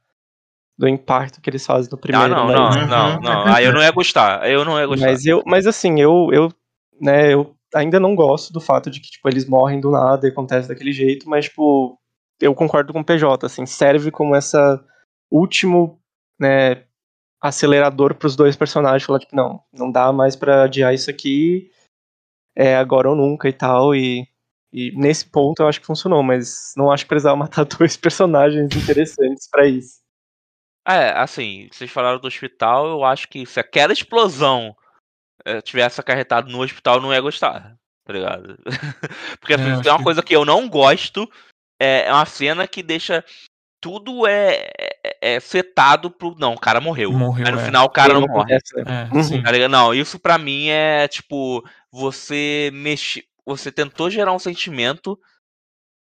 [0.78, 2.36] do impacto que eles fazem no Ah, primeiro.
[2.36, 2.60] não, mas,
[2.90, 3.22] não, Uhum.
[3.22, 3.54] não, não.
[3.54, 4.42] Aí eu não ia gostar.
[4.42, 5.08] Aí eu não ia gostar.
[5.08, 6.50] mas eu, mas assim, eu, eu,
[7.02, 10.32] né, eu ainda não gosto do fato de que, tipo, eles morrem do nada e
[10.32, 12.00] acontece daquele jeito, mas, tipo,
[12.40, 14.84] eu concordo com o PJ, assim, serve como essa
[15.32, 16.00] último,
[16.40, 16.84] né,
[17.42, 21.72] acelerador pros dois personagens, falar, tipo, não, não dá mais pra adiar isso aqui,
[22.56, 24.28] é agora ou nunca e tal, e,
[24.74, 28.76] e nesse ponto eu acho que funcionou, mas não acho que precisava matar dois personagens
[28.76, 30.00] interessantes pra isso.
[30.88, 34.76] É, assim, vocês falaram do hospital, eu acho que se aquela explosão
[35.46, 38.58] eh, tivesse acarretado no hospital, eu não ia gostar, tá ligado?
[39.40, 41.30] Porque assim, É, tem uma que- coisa que eu não gosto,
[41.80, 43.24] é, é uma cena que deixa
[43.82, 44.70] tudo é,
[45.04, 46.36] é, é setado pro.
[46.38, 47.12] Não, o cara morreu.
[47.12, 47.66] Morreu, Aí no é.
[47.66, 48.54] final o cara não morre.
[48.54, 48.60] né?
[48.78, 49.44] É, Uhum.
[49.44, 49.68] Tá?
[49.70, 55.18] Não, isso pra mim é tipo, você mexe, você tentou gerar um sentimento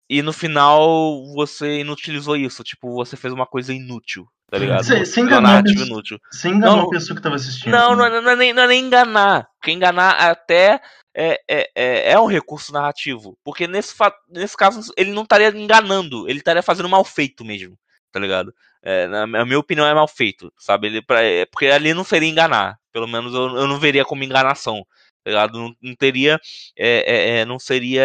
[0.08, 4.84] e no final você inutilizou isso, tipo, você fez uma coisa inútil, tá ligado?
[4.84, 5.86] Você- Você uma enganou a narrativa pessoa.
[5.94, 6.20] inútil.
[6.30, 6.84] Você enganou Não.
[6.86, 7.72] a pessoa que tava assistindo.
[7.72, 7.96] Não, assim.
[7.96, 9.48] não é, não é nem, não é nem enganar.
[9.58, 10.80] Porque enganar até
[11.14, 13.36] é, é, é, é um recurso narrativo.
[13.44, 13.94] Porque nesse,
[14.28, 17.76] nesse caso ele não estaria enganando, ele estaria fazendo mal feito mesmo,
[18.12, 18.54] tá ligado?
[18.82, 20.86] É, na, na minha opinião é mal feito, sabe?
[20.86, 22.78] Ele, pra, é, porque ali não seria enganar.
[22.92, 24.86] Pelo menos eu, eu não veria como enganação,
[25.24, 25.58] tá ligado?
[25.58, 26.40] Não, não teria.
[26.76, 28.02] é, é, é, não seria.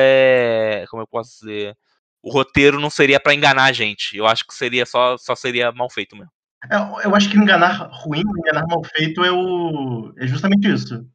[0.89, 1.77] como eu posso dizer?
[2.23, 4.15] O roteiro não seria pra enganar a gente.
[4.17, 6.31] Eu acho que seria só, só seria mal feito mesmo.
[6.71, 10.13] É, Eu acho que enganar ruim, enganar mal feito é o.
[10.17, 11.05] É justamente isso.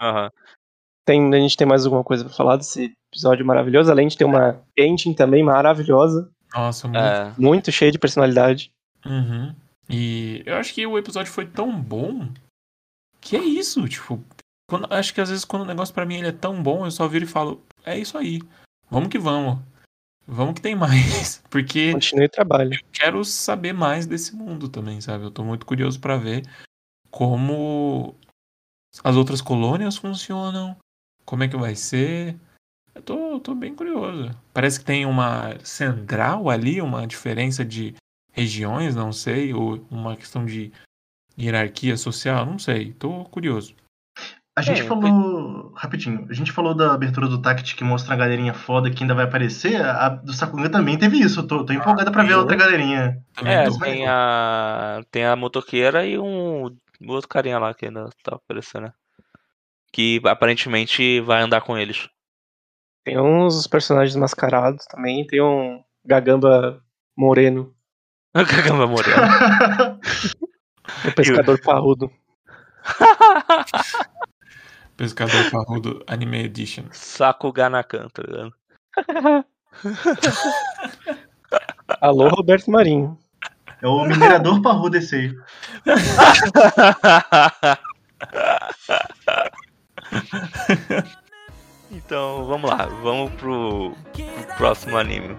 [0.00, 0.30] Aham.
[1.06, 4.26] Tem, a gente tem mais alguma coisa pra falar desse episódio maravilhoso, além de ter
[4.26, 7.00] uma ending também maravilhosa, Nossa, muito.
[7.02, 7.34] É.
[7.38, 8.70] muito cheia de personalidade.
[9.06, 9.54] Uhum.
[9.88, 12.28] E eu acho que o episódio foi tão bom
[13.22, 14.22] que é isso, tipo,
[14.68, 16.90] quando, acho que às vezes quando o negócio pra mim ele é tão bom, eu
[16.90, 18.42] só viro e falo, é isso aí.
[18.90, 19.58] Vamos que vamos.
[20.30, 22.78] Vamos que tem mais, porque Continue trabalho.
[22.92, 25.24] quero saber mais desse mundo também, sabe?
[25.24, 26.42] Eu tô muito curioso pra ver
[27.10, 28.14] como
[29.02, 30.76] as outras colônias funcionam,
[31.24, 32.38] como é que vai ser.
[32.94, 34.30] Eu tô, tô bem curioso.
[34.52, 37.94] Parece que tem uma central ali, uma diferença de
[38.30, 40.70] regiões, não sei, ou uma questão de
[41.38, 42.92] hierarquia social, não sei.
[42.92, 43.74] Tô curioso.
[44.58, 45.72] A gente É, falou.
[45.76, 49.14] Rapidinho, a gente falou da abertura do Tact que mostra a galerinha foda que ainda
[49.14, 49.80] vai aparecer.
[49.80, 51.38] A do Sakuga também teve isso.
[51.40, 53.22] Eu tô, tô empolgada pra ver a outra galerinha.
[53.34, 58.10] Também É, tô- tem a, tem a motoqueira e um outro carinha lá que ainda
[58.24, 58.86] tá aparecendo.
[58.86, 58.92] né?
[59.92, 62.08] Que aparentemente vai andar com eles.
[63.04, 66.82] Tem uns personagens mascarados também, tem um Gagamba
[67.16, 67.72] moreno,
[68.34, 69.16] Cagamba moreno.
[71.08, 72.10] o pescador parrudo.
[74.98, 76.86] Pescador Parrudo Anime Edition.
[76.90, 78.52] Saco Ganakan, tá ligado?
[82.00, 83.16] Alô, Roberto Marinho.
[83.80, 85.32] É o minerador parrudo esse aí.
[91.92, 92.86] então, vamos lá.
[93.00, 95.36] Vamos pro, pro próximo anime.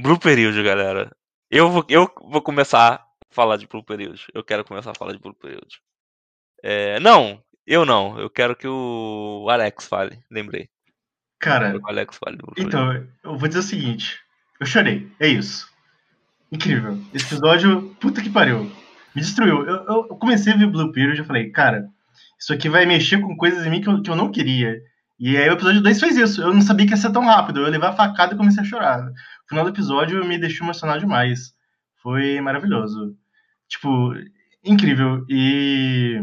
[0.00, 1.10] Blue Period, galera.
[1.50, 4.20] Eu vou, eu vou começar a falar de Blue Period.
[4.34, 5.66] Eu quero começar a falar de Blue Period.
[6.62, 8.18] É, não, eu não.
[8.18, 10.18] Eu quero que o Alex fale.
[10.30, 10.68] Lembrei.
[11.38, 12.36] Cara, o Alex fale.
[12.36, 12.74] do Blue Period.
[12.74, 14.18] então, eu vou dizer o seguinte.
[14.60, 15.10] Eu chorei.
[15.20, 15.68] É isso.
[16.50, 16.98] Incrível.
[17.12, 18.64] Esse episódio, puta que pariu.
[19.14, 19.64] Me destruiu.
[19.66, 21.88] Eu, eu- comecei a ver Blue Period e falei, cara,
[22.38, 24.80] isso aqui vai mexer com coisas em mim que eu, que eu não queria.
[25.18, 26.42] E aí o episódio 2 fez isso.
[26.42, 27.60] Eu não sabia que ia ser tão rápido.
[27.60, 29.10] Eu levar a facada e comecei a chorar.
[29.46, 31.54] O final do episódio me deixou emocionado demais.
[32.02, 33.16] Foi maravilhoso.
[33.68, 34.12] Tipo,
[34.64, 35.24] incrível.
[35.28, 36.20] E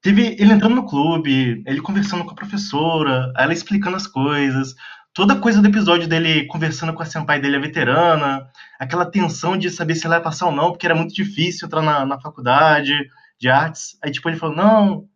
[0.00, 4.74] teve ele entrando no clube, ele conversando com a professora, ela explicando as coisas,
[5.12, 9.68] toda coisa do episódio dele conversando com a senpai dele, a veterana, aquela tensão de
[9.68, 12.94] saber se ele vai passar ou não, porque era muito difícil entrar na, na faculdade
[13.38, 13.98] de artes.
[14.02, 15.08] Aí, tipo, ele falou, não,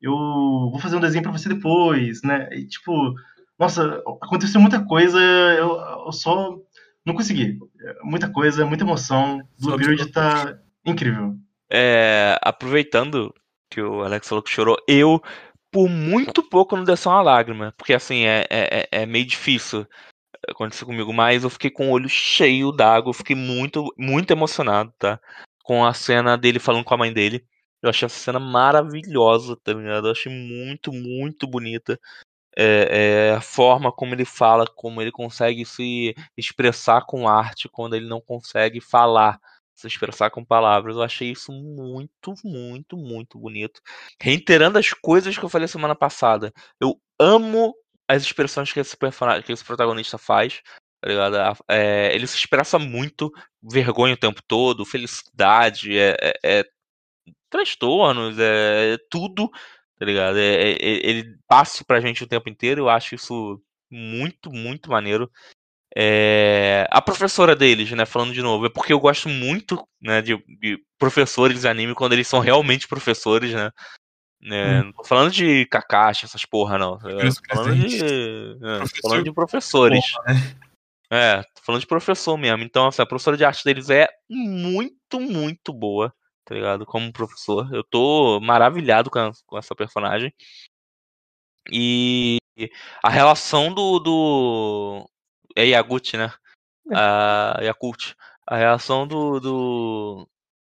[0.00, 2.48] eu vou fazer um desenho pra você depois, né?
[2.52, 3.14] E, tipo,
[3.60, 6.58] nossa, aconteceu muita coisa, eu, eu só
[7.04, 7.58] não consegui.
[8.02, 9.46] muita coisa, muita emoção.
[9.60, 11.36] Blue Period tá incrível.
[11.70, 13.34] É, aproveitando
[13.70, 15.22] que o Alex falou que chorou, eu,
[15.70, 17.74] por muito pouco, não desceu uma lágrima.
[17.76, 19.86] Porque, assim, é, é, é- é meio difícil
[20.48, 25.20] acontecer comigo, mas eu fiquei com o olho cheio d'água, fiquei muito, muito emocionado, tá?
[25.62, 27.44] Com a cena dele falando com a mãe dele.
[27.82, 30.08] Eu achei essa cena maravilhosa, tá ligado?
[30.08, 32.00] Eu achei muito, muito bonita.
[32.62, 37.96] É, é, a forma como ele fala, como ele consegue se expressar com arte quando
[37.96, 39.40] ele não consegue falar,
[39.74, 40.96] se expressar com palavras.
[40.96, 43.80] Eu achei isso muito, muito, muito bonito.
[44.20, 47.74] Reiterando as coisas que eu falei semana passada, eu amo
[48.06, 50.60] as expressões que esse, personagem, que esse protagonista faz.
[51.02, 53.32] Tá é, ele se expressa muito,
[53.62, 56.64] vergonha o tempo todo, felicidade, é, é- é
[57.50, 59.50] transtornos, é, tudo,
[60.00, 60.38] tá ligado?
[60.38, 64.90] É, é- é- ele passa pra gente o tempo inteiro, eu acho isso muito, muito
[64.90, 65.30] maneiro.
[65.94, 70.36] É, a professora deles, né, falando de novo, é porque eu gosto muito, né, de,
[70.58, 73.70] de professores de anime quando eles são realmente professores, né?
[74.40, 76.96] né, Não tô falando de Kakashi, essas porra, não.
[76.96, 77.06] tá
[77.48, 80.12] Tô falando de, é, falando de professores.
[80.12, 80.60] Porra, né?
[81.12, 82.62] É, tô falando de professor mesmo.
[82.62, 86.14] Então, assim, a professora de arte deles é muito, muito boa,
[86.44, 86.84] tá ligado?
[86.86, 87.72] Como professor.
[87.74, 90.32] Eu tô maravilhado com, a- com essa personagem.
[91.70, 92.38] E
[93.02, 93.98] a relação do.
[93.98, 95.10] do...
[95.56, 96.32] É Yagut, né?
[96.92, 98.14] A Yakult.
[98.46, 99.40] A relação do.
[99.40, 100.28] do,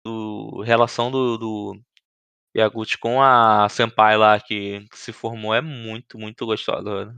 [0.05, 1.81] do relação do, do
[2.55, 7.13] Yagut com a Senpai lá que, que se formou é muito, muito gostosa.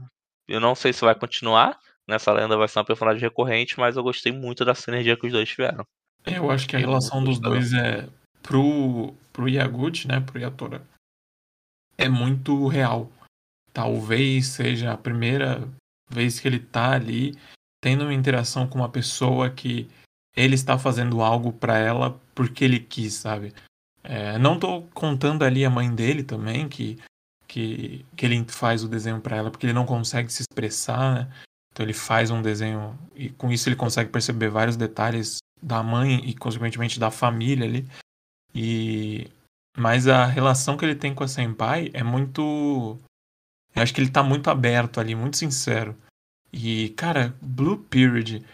[0.48, 1.78] Eu não sei se vai continuar.
[2.08, 5.32] Nessa lenda vai ser uma personagem recorrente, mas eu gostei muito da sinergia que os
[5.32, 5.86] dois tiveram.
[6.26, 8.08] Eu acho que a relação dos dois é
[8.42, 10.82] pro, pro Yagut, né, pro Yatora,
[11.96, 13.10] é muito real.
[13.72, 15.68] Talvez seja a primeira
[16.08, 17.36] vez que ele tá ali
[17.80, 19.88] tendo uma interação com uma pessoa que
[20.36, 23.52] ele está fazendo algo pra ela porque ele quis, sabe?
[24.02, 26.98] É, não tô contando ali a mãe dele também, que,
[27.46, 31.32] que, que ele faz o desenho pra ela porque ele não consegue se expressar, né?
[31.72, 36.16] Então ele faz um desenho e com isso ele consegue perceber vários detalhes da mãe
[36.28, 37.86] e consequentemente da família ali.
[38.54, 39.28] E
[39.76, 42.98] mas a relação que ele tem com a Senpai é muito
[43.74, 45.96] eu acho que ele tá muito aberto ali, muito sincero.
[46.52, 48.44] E cara, Blue Period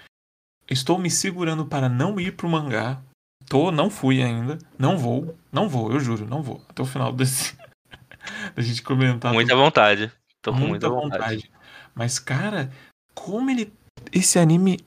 [0.68, 3.00] estou me segurando para não ir pro mangá.
[3.48, 6.60] Tô, não fui ainda, não vou, não vou, eu juro, não vou.
[6.68, 7.56] Até o final desse
[8.54, 10.12] da gente comentar Com muita vontade.
[10.42, 11.36] Tô com muita, muita vontade.
[11.36, 11.50] vontade.
[11.94, 12.70] Mas, cara,
[13.14, 13.72] como ele.
[14.12, 14.78] Esse anime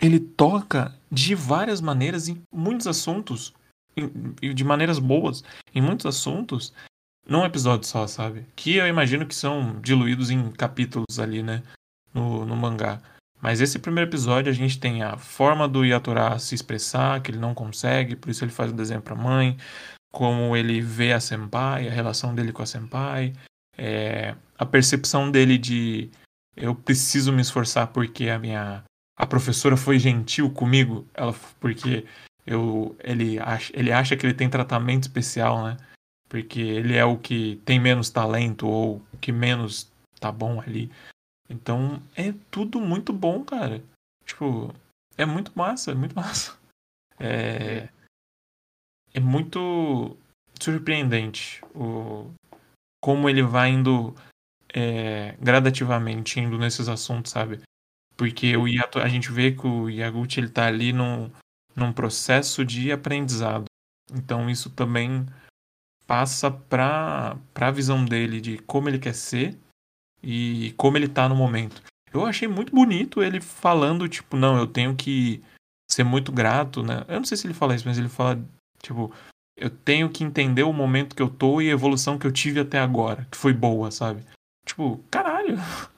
[0.00, 3.52] ele toca de várias maneiras em muitos assuntos.
[4.40, 5.42] De maneiras boas.
[5.74, 6.72] Em muitos assuntos.
[7.26, 8.46] Num episódio só, sabe?
[8.56, 11.62] Que eu imagino que são diluídos em capítulos ali, né?
[12.12, 13.00] No, no mangá.
[13.40, 17.38] Mas esse primeiro episódio a gente tem a forma do Yatora se expressar, que ele
[17.38, 19.56] não consegue, por isso ele faz o desenho pra mãe.
[20.12, 23.32] Como ele vê a senpai, a relação dele com a senpai.
[23.76, 26.10] É, a percepção dele de
[26.56, 28.84] eu preciso me esforçar porque a minha
[29.16, 32.04] a professora foi gentil comigo, ela porque
[32.46, 35.76] eu ele acha, ele acha que ele tem tratamento especial, né?
[36.28, 40.90] Porque ele é o que tem menos talento ou o que menos tá bom ali.
[41.48, 43.82] Então é tudo muito bom, cara.
[44.24, 44.74] Tipo,
[45.16, 46.58] é muito massa, é muito massa.
[47.20, 47.88] É
[49.14, 50.16] é muito
[50.60, 52.32] surpreendente o
[53.00, 54.14] como ele vai indo
[54.72, 57.60] é, gradativamente indo nesses assuntos, sabe?
[58.16, 61.30] Porque o Yato, a gente vê que o Yaguchi ele tá ali num,
[61.74, 63.64] num processo de aprendizado.
[64.12, 65.26] Então isso também
[66.06, 69.58] passa para a visão dele de como ele quer ser
[70.22, 71.82] e como ele tá no momento.
[72.12, 75.42] Eu achei muito bonito ele falando, tipo, não, eu tenho que
[75.90, 77.04] ser muito grato, né?
[77.08, 78.38] Eu não sei se ele fala isso, mas ele fala,
[78.82, 79.12] tipo,
[79.56, 82.60] eu tenho que entender o momento que eu tô e a evolução que eu tive
[82.60, 84.24] até agora, que foi boa, sabe?
[84.66, 85.56] Tipo, caralho.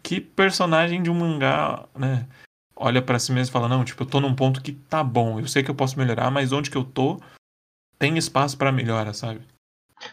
[0.00, 2.26] Que personagem de um mangá, né?
[2.80, 5.40] Olha pra si mesmo e fala: Não, tipo, eu tô num ponto que tá bom.
[5.40, 7.20] Eu sei que eu posso melhorar, mas onde que eu tô
[7.98, 9.40] tem espaço pra melhora, sabe?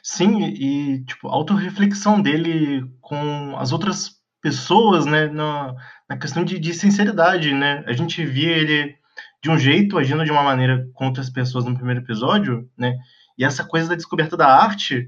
[0.01, 5.75] Sim, e, tipo, a autorreflexão dele com as outras pessoas, né, na,
[6.09, 7.83] na questão de, de sinceridade, né?
[7.85, 8.95] A gente via ele
[9.43, 12.97] de um jeito, agindo de uma maneira com outras pessoas no primeiro episódio, né?
[13.37, 15.07] E essa coisa da descoberta da arte,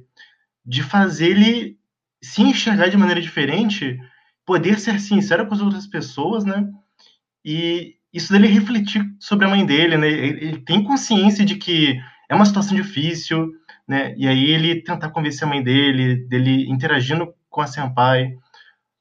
[0.63, 1.79] de fazer ele
[2.21, 3.99] se enxergar de maneira diferente,
[4.45, 6.67] poder ser sincero com as outras pessoas, né?
[7.49, 10.09] E isso dele refletir sobre a mãe dele, né?
[10.09, 13.53] Ele, tem consciência de que é uma situação difícil,
[13.87, 14.13] né?
[14.17, 18.33] E aí ele tentar convencer a mãe dele, dele interagindo com a senpai,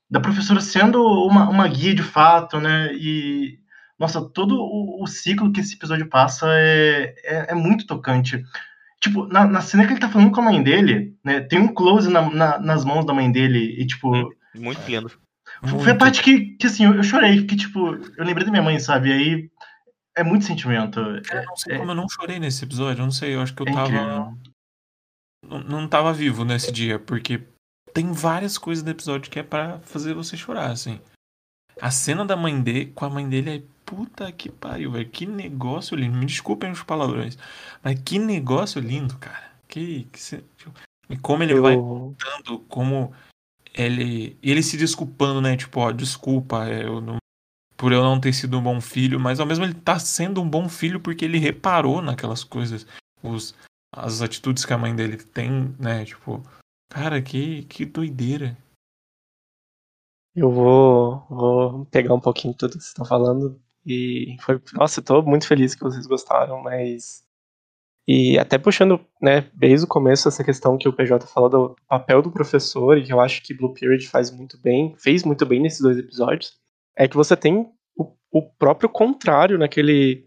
[0.08, 2.92] da professora sendo uma, uma guia de fato, né?
[2.94, 3.58] E
[3.98, 8.44] Nossa, todo o, o ciclo que esse episódio passa é, é, é muito tocante.
[9.00, 11.40] Tipo, na, na, cena que ele tá falando com a mãe dele, né?
[11.40, 14.12] Tem um close na, na, nas mãos da mãe dele e, tipo.
[14.54, 15.25] Muito lindo.
[15.62, 15.82] Muito.
[15.82, 18.78] Foi a parte que, que, assim, eu, chorei, que, tipo, eu lembrei da minha mãe,
[18.78, 19.10] sabe?
[19.10, 19.50] E aí.
[20.18, 20.98] É muito sentimento.
[20.98, 23.54] Eu não sei é, como eu não chorei nesse episódio, eu não sei, eu acho
[23.54, 24.34] que eu é tava.
[25.46, 27.42] Não, não tava vivo nesse dia, porque
[27.92, 31.00] tem várias coisas no episódio que é para fazer você chorar, assim.
[31.80, 35.08] A cena da mãe dele com a mãe dele é puta que pariu, velho.
[35.08, 36.16] Que negócio lindo.
[36.16, 37.38] Me desculpem os palavrões.
[37.82, 39.52] Mas que negócio lindo, cara.
[39.68, 40.08] Que.
[40.12, 40.42] que
[41.08, 41.62] E como ele eu...
[41.62, 43.14] vai contando, como
[43.76, 44.38] ele.
[44.42, 45.56] Ele se desculpando, né?
[45.56, 47.18] Tipo, ó, desculpa, eu não,
[47.76, 50.48] por eu não ter sido um bom filho, mas ao mesmo ele tá sendo um
[50.48, 52.86] bom filho porque ele reparou naquelas coisas.
[53.22, 53.54] Os,
[53.92, 56.04] as atitudes que a mãe dele tem, né?
[56.04, 56.42] Tipo,
[56.90, 58.56] cara, que, que doideira.
[60.34, 63.60] Eu vou, vou pegar um pouquinho tudo que vocês estão falando.
[63.84, 64.60] E foi.
[64.74, 67.25] Nossa, eu tô muito feliz que vocês gostaram, mas.
[68.08, 72.22] E até puxando, né, desde o começo, essa questão que o PJ falou do papel
[72.22, 75.60] do professor, e que eu acho que Blue Period faz muito bem, fez muito bem
[75.60, 76.54] nesses dois episódios,
[76.96, 80.24] é que você tem o, o próprio contrário naquele,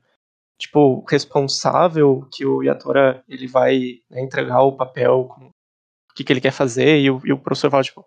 [0.60, 6.34] tipo, responsável que o Yatora, ele vai né, entregar o papel, com, o que, que
[6.34, 8.06] ele quer fazer, e o, e o professor fala, tipo,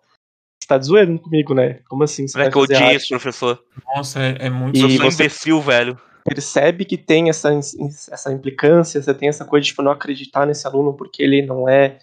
[0.61, 1.79] você tá zoando comigo, né?
[1.89, 2.27] Como assim?
[2.27, 3.61] Você é que eu odiei esse professor.
[3.95, 4.77] Nossa, é, é muito...
[4.77, 5.99] E professor você imbecil, velho.
[6.25, 10.65] Percebe que tem essa, essa implicância, você tem essa coisa de tipo, não acreditar nesse
[10.65, 11.99] aluno porque ele não é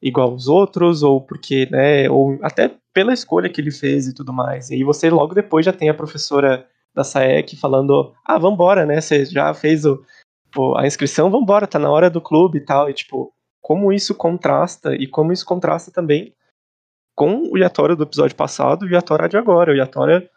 [0.00, 4.32] igual aos outros, ou porque, né, ou até pela escolha que ele fez e tudo
[4.32, 4.70] mais.
[4.70, 9.00] E aí você logo depois já tem a professora da SAEC falando, ah, vambora, né,
[9.00, 10.02] você já fez o,
[10.76, 14.94] a inscrição, vambora, tá na hora do clube e tal, e tipo, como isso contrasta,
[14.94, 16.32] e como isso contrasta também
[17.14, 19.72] com o Yatora do episódio passado e o Yatora de agora.
[19.72, 20.30] O Yatora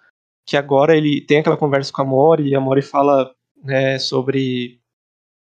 [0.46, 3.32] que agora ele tem aquela conversa com a Mori e a Mori fala
[3.64, 4.80] né, sobre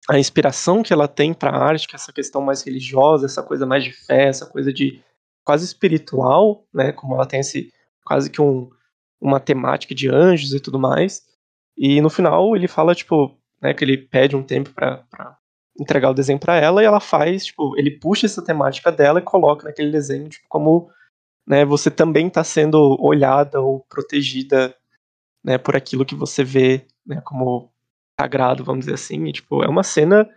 [0.09, 3.43] a inspiração que ela tem para a arte, que é essa questão mais religiosa, essa
[3.43, 5.01] coisa mais de fé, essa coisa de
[5.45, 7.73] quase espiritual, né, como ela tem esse
[8.05, 8.69] quase que um,
[9.21, 11.23] uma temática de anjos e tudo mais.
[11.77, 15.05] E no final ele fala tipo, né, que ele pede um tempo para
[15.79, 19.23] entregar o desenho para ela e ela faz, tipo, ele puxa essa temática dela e
[19.23, 20.91] coloca naquele desenho tipo, como
[21.47, 24.75] né, você também está sendo olhada ou protegida
[25.43, 27.71] né, por aquilo que você vê né, como
[28.21, 29.25] sagrado, vamos dizer assim.
[29.27, 30.29] E, tipo, é uma cena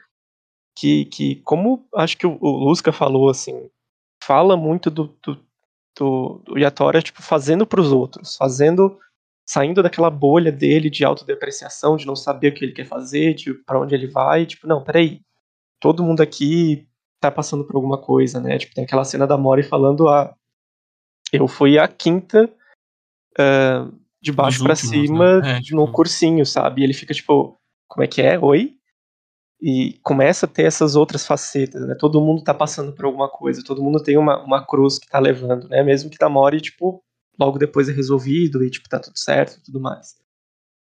[0.76, 3.70] que, que como acho que o, o Lusca falou, assim,
[4.22, 5.39] fala muito do, do,
[5.97, 8.99] do, do Yatora tipo, fazendo para os outros, fazendo
[9.47, 13.53] saindo daquela bolha dele de autodepreciação, de não saber o que ele quer fazer, de
[13.53, 15.22] para onde ele vai, tipo, não, peraí,
[15.80, 16.88] todo mundo aqui
[17.20, 18.58] tá passando por alguma coisa, né?
[18.58, 20.36] Tipo, tem aquela cena da Mori falando ah,
[21.36, 22.49] eu fui a quinta
[23.39, 25.57] uh, de baixo para cima né?
[25.57, 25.75] é, tipo...
[25.75, 26.81] no cursinho, sabe?
[26.81, 27.57] E ele fica tipo,
[27.88, 28.39] como é que é?
[28.39, 28.75] Oi?
[29.61, 31.95] E começa a ter essas outras facetas, né?
[31.99, 35.19] Todo mundo tá passando por alguma coisa, todo mundo tem uma, uma cruz que tá
[35.19, 35.81] levando, né?
[35.83, 37.01] Mesmo que namore, tipo,
[37.39, 40.15] logo depois é resolvido e, tipo, tá tudo certo e tudo mais.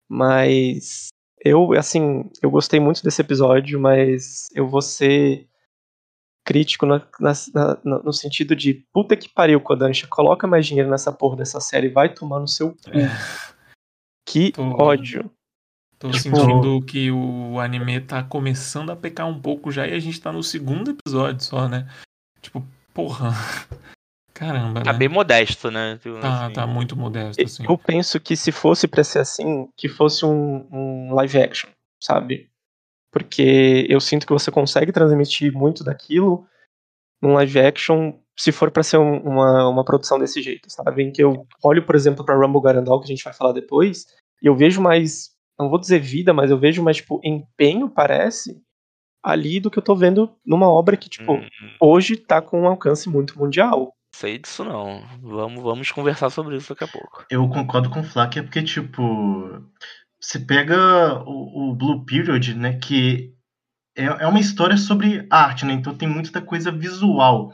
[0.09, 1.07] Mas
[1.43, 5.48] eu, assim, eu gostei muito desse episódio, mas eu vou ser
[6.49, 11.11] crítico na, na, na, no sentido de puta que pariu, Kodansha, coloca mais dinheiro nessa
[11.11, 12.97] porra dessa série, vai tomar no seu cu.
[12.97, 13.07] É.
[14.27, 15.29] Que tô, ódio.
[15.99, 19.99] Tô tipo, sentindo que o anime tá começando a pecar um pouco já e a
[19.99, 21.87] gente tá no segundo episódio só, né?
[22.41, 23.29] Tipo, porra.
[24.33, 24.97] Caramba, Tá né?
[24.97, 25.99] bem modesto, né?
[26.01, 26.53] Tipo, tá, assim.
[26.53, 27.63] tá muito modesto, assim.
[27.69, 31.69] Eu penso que se fosse pra ser assim, que fosse um, um live action,
[32.01, 32.48] sabe?
[33.11, 36.47] Porque eu sinto que você consegue transmitir muito daquilo
[37.21, 41.03] num live action se for para ser um, uma, uma produção desse jeito, sabe?
[41.03, 44.05] Em que eu olho, por exemplo, para Rumble Garandal, que a gente vai falar depois,
[44.41, 48.61] e eu vejo mais, não vou dizer vida, mas eu vejo mais, tipo, empenho, parece,
[49.21, 51.49] ali do que eu tô vendo numa obra que, tipo, hum.
[51.81, 53.93] hoje tá com um alcance muito mundial.
[54.15, 55.03] Sei disso não.
[55.21, 57.25] Vamos, vamos conversar sobre isso daqui a pouco.
[57.29, 59.01] Eu concordo com o Flak, é porque, tipo,
[60.19, 63.33] você pega o, o, Blue Period, né, que
[63.95, 67.53] é, é uma história sobre arte, né, então tem muita coisa visual.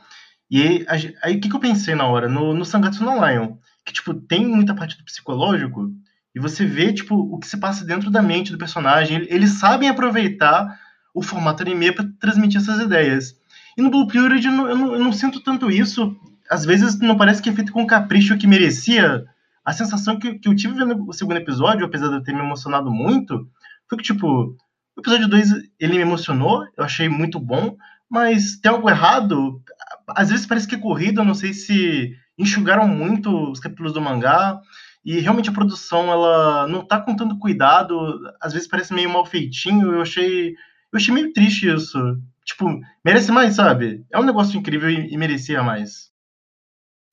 [0.49, 2.29] E aí, o que, que eu pensei na hora?
[2.29, 5.91] No, no Sangatsu no Lion, que, tipo, tem muita parte do psicológico,
[6.35, 9.25] e você vê, tipo, o que se passa dentro da mente do personagem.
[9.29, 10.77] Eles sabem aproveitar
[11.13, 13.33] o formato anime para transmitir essas ideias.
[13.77, 16.13] E no Blue Period eu não, eu, não, eu não, sinto tanto isso.
[16.49, 19.25] Às vezes não parece que é feito com capricho que merecia
[19.65, 22.39] a sensação que, que eu tive vendo o segundo episódio, apesar de eu ter me
[22.39, 23.49] emocionado muito,
[23.89, 24.55] foi que, tipo,
[24.95, 25.49] o episódio 2
[25.79, 27.75] ele me emocionou, eu achei muito bom,
[28.09, 29.61] mas tem algo errado.
[30.07, 34.01] Às vezes parece que é corrido, eu não sei se enxugaram muito os capítulos do
[34.01, 34.59] mangá.
[35.03, 39.25] E realmente a produção, ela não tá com tanto cuidado, às vezes parece meio mal
[39.25, 41.99] feitinho, eu achei, eu achei meio triste isso.
[42.43, 44.03] Tipo, merece mais, sabe?
[44.11, 46.11] É um negócio incrível e, e merecia mais.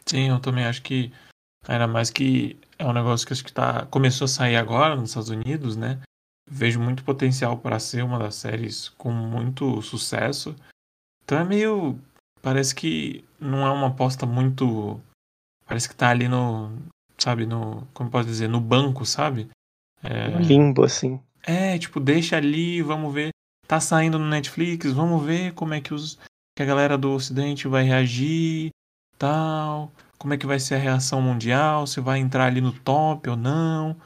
[0.07, 1.13] Sim, eu também acho que
[1.67, 5.11] ainda mais que é um negócio que acho que tá começou a sair agora nos
[5.11, 6.01] Estados Unidos, né?
[6.51, 10.55] Vejo muito potencial para ser uma das séries com muito sucesso.
[11.25, 11.99] Então é meio
[12.41, 15.01] parece que não é uma aposta muito
[15.67, 16.73] parece que tá ali no
[17.17, 19.49] sabe, no como posso dizer, no banco, sabe?
[20.03, 21.21] É, Limbo, assim.
[21.45, 23.31] é, tipo, deixa ali, vamos ver.
[23.69, 26.19] Tá saindo no Netflix, vamos ver como é que os
[26.57, 28.71] que a galera do ocidente vai reagir,
[29.17, 29.91] tal,
[30.23, 33.37] como é que vai ser a reação mundial, se vai entrar ali no top ou
[33.37, 33.97] não.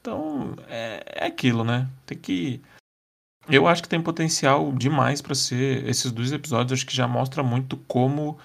[0.00, 1.88] Então, é, é aquilo, né?
[2.04, 2.60] Tem que
[3.48, 7.44] eu acho que tem potencial demais pra ser esses dois episódios, acho que já mostra
[7.44, 8.36] muito como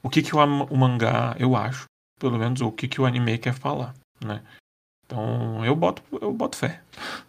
[0.00, 1.86] o que que o, o mangá, eu acho,
[2.20, 3.92] pelo menos o que que o anime quer falar,
[4.24, 4.40] né?
[5.04, 6.80] Então, eu boto eu boto fé.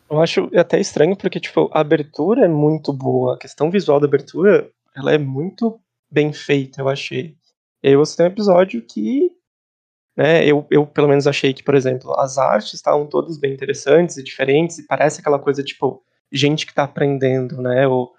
[0.07, 3.33] Eu acho até estranho porque, tipo, a abertura é muito boa.
[3.33, 5.81] A questão visual da abertura, ela é muito
[6.11, 7.35] bem feita, eu achei.
[7.83, 9.31] E aí você tem um episódio que,
[10.15, 14.17] né, eu, eu pelo menos achei que, por exemplo, as artes estavam todas bem interessantes
[14.17, 17.87] e diferentes, e parece aquela coisa, tipo, gente que tá aprendendo, né?
[17.87, 18.11] O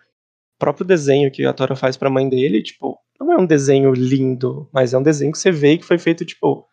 [0.59, 4.69] próprio desenho que a Tora faz pra mãe dele, tipo, não é um desenho lindo,
[4.73, 6.67] mas é um desenho que você vê que foi feito, tipo,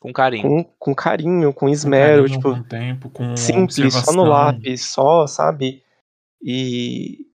[0.00, 0.42] Com carinho.
[0.42, 4.82] com, com carinho, com Com esmero, carinho, tipo, com tempo, com simples, só no lápis,
[4.82, 5.82] só, sabe?
[6.40, 7.25] E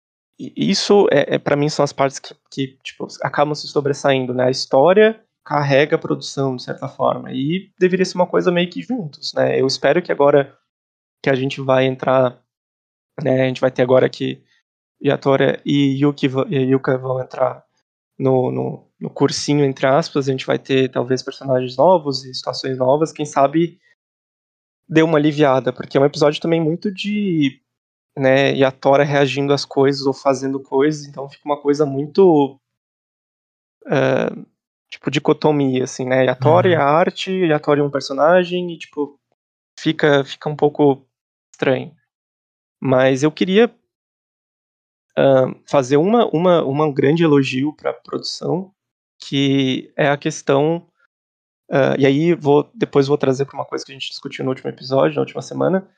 [0.56, 4.46] isso é, é para mim são as partes que, que tipo, acabam se sobressaindo, né?
[4.46, 8.82] A história carrega a produção de certa forma e deveria ser uma coisa meio que
[8.82, 9.60] juntos, né?
[9.60, 10.58] Eu espero que agora
[11.24, 12.42] que a gente vai entrar,
[13.22, 13.44] né?
[13.44, 14.44] A gente vai ter agora que
[15.04, 17.64] Yatora e Yuki e Yuka vão entrar
[18.18, 22.78] no, no, no cursinho entre aspas, a gente vai ter talvez personagens novos e situações
[22.78, 23.80] novas, quem sabe
[24.92, 27.62] deu uma aliviada, porque é um episódio também muito de.
[28.18, 32.60] Né, e a Tora reagindo às coisas ou fazendo coisas, então fica uma coisa muito.
[33.88, 34.30] é,
[34.90, 36.26] tipo, dicotomia, assim, né?
[36.26, 36.74] E a Tora Uhum.
[36.74, 39.20] e a arte, e a Tora é um personagem, e tipo,
[39.80, 41.08] fica, fica um pouco
[41.54, 41.96] estranho.
[42.82, 43.74] Mas eu queria
[45.18, 48.74] ah, fazer uma, uma, uma grande elogio para a produção,
[49.20, 50.88] que é a questão.
[51.72, 54.52] ah, e aí vou depois vou trazer para uma coisa que a gente discutiu no
[54.52, 55.90] último episódio, na última semana,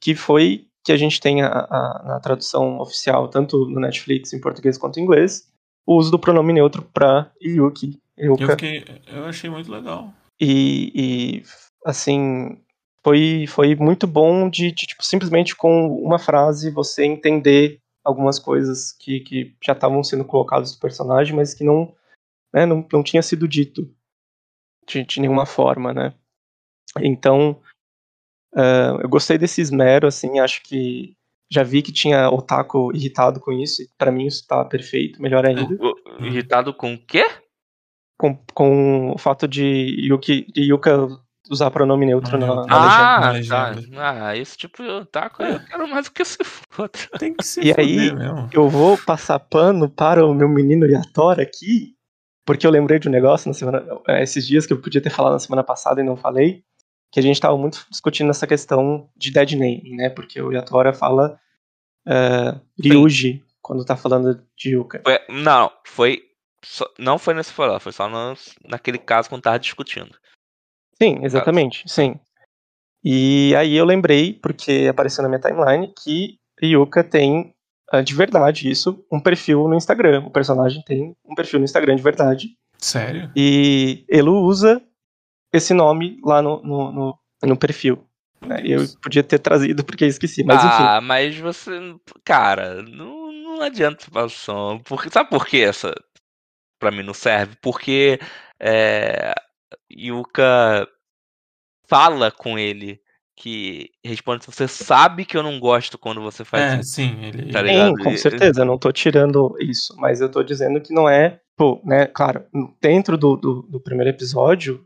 [0.00, 4.40] que foi que a gente tem a, a- na tradução oficial, tanto no Netflix em
[4.40, 5.52] português quanto em inglês,
[5.84, 10.14] o uso do pronome neutro para Yuki, Eu, fiquei, eu achei muito legal.
[10.40, 11.42] E, e,
[11.84, 12.56] assim,
[13.04, 18.92] foi, foi muito bom de, de, tipo, simplesmente com uma frase você entender algumas coisas
[18.92, 21.92] que, que já estavam sendo colocadas do personagem, mas que não,
[22.54, 23.92] né, não, não tinha sido dito
[24.86, 26.14] de, de nenhuma forma, né?
[27.00, 27.60] Então,
[28.54, 31.14] ah, eu gostei desse esmero, assim, acho que
[31.50, 35.46] já vi que tinha otaku irritado com isso, e pra mim isso tá perfeito, melhor
[35.46, 37.24] ainda O- Irritado com o quê?
[38.18, 39.62] com, com o fato de,
[40.08, 41.06] Yuki, de Yuka
[41.50, 43.02] usar pronome neutro na, na legenda.
[43.04, 43.68] Ah, na tá.
[43.68, 43.82] legenda.
[44.02, 45.54] Ah, esse tipo de otaku É.
[45.54, 46.90] eu quero mais do que se foda.
[47.18, 48.48] Tem que se E aí, mesmo.
[48.52, 51.94] Eu vou passar pano para o meu menino Yatora aqui,
[52.44, 55.10] porque eu lembrei de um negócio na semana, eh, esses dias que eu podia ter
[55.10, 56.62] falado na semana passada e não falei,
[57.16, 60.10] que a gente estava muito discutindo essa questão de dead name, né?
[60.10, 61.40] Porque o Yatora fala
[62.06, 65.00] eh, Ryuji quando tá falando de Yuka.
[65.02, 66.22] Foi- não, foi.
[66.62, 68.36] só- não foi nesse falar, foi só no-
[68.68, 70.14] naquele caso quando tava discutindo.
[71.02, 72.20] Sim, exatamente, sim.
[73.02, 77.54] E aí eu lembrei, porque apareceu na minha timeline, que Yuka tem,
[77.90, 80.22] ah, de verdade, isso, um perfil no Instagram.
[80.26, 82.48] O personagem tem um perfil no Instagram de verdade.
[82.78, 83.30] Sério?
[83.34, 84.82] E ele usa
[85.52, 88.06] esse nome lá no, no, no, no perfil.
[88.40, 88.60] né?
[88.64, 90.82] Eu podia ter trazido porque eu esqueci, mas enfim.
[90.86, 91.70] ah, mas você.
[92.24, 94.80] Cara, não, não adianta situação.
[94.84, 95.94] Porque, sabe por que essa
[96.78, 97.56] pra mim não serve?
[97.62, 98.18] Porque
[98.60, 99.34] é,
[99.92, 100.88] Yuka
[101.88, 103.00] fala com ele
[103.36, 106.90] que responde: Você sabe que eu não gosto quando você faz É, isso.
[106.94, 107.52] sim, ele.
[107.52, 107.98] Tá Sim, ligado?
[107.98, 111.80] com certeza, eu não tô tirando isso, mas eu tô dizendo que não é, pô,
[111.84, 112.44] né, claro,
[112.80, 114.85] dentro do, do, do primeiro episódio,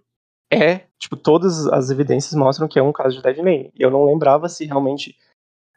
[0.52, 3.72] é, tipo, todas as evidências mostram que é um caso de dead name.
[3.78, 5.16] E eu não lembrava se realmente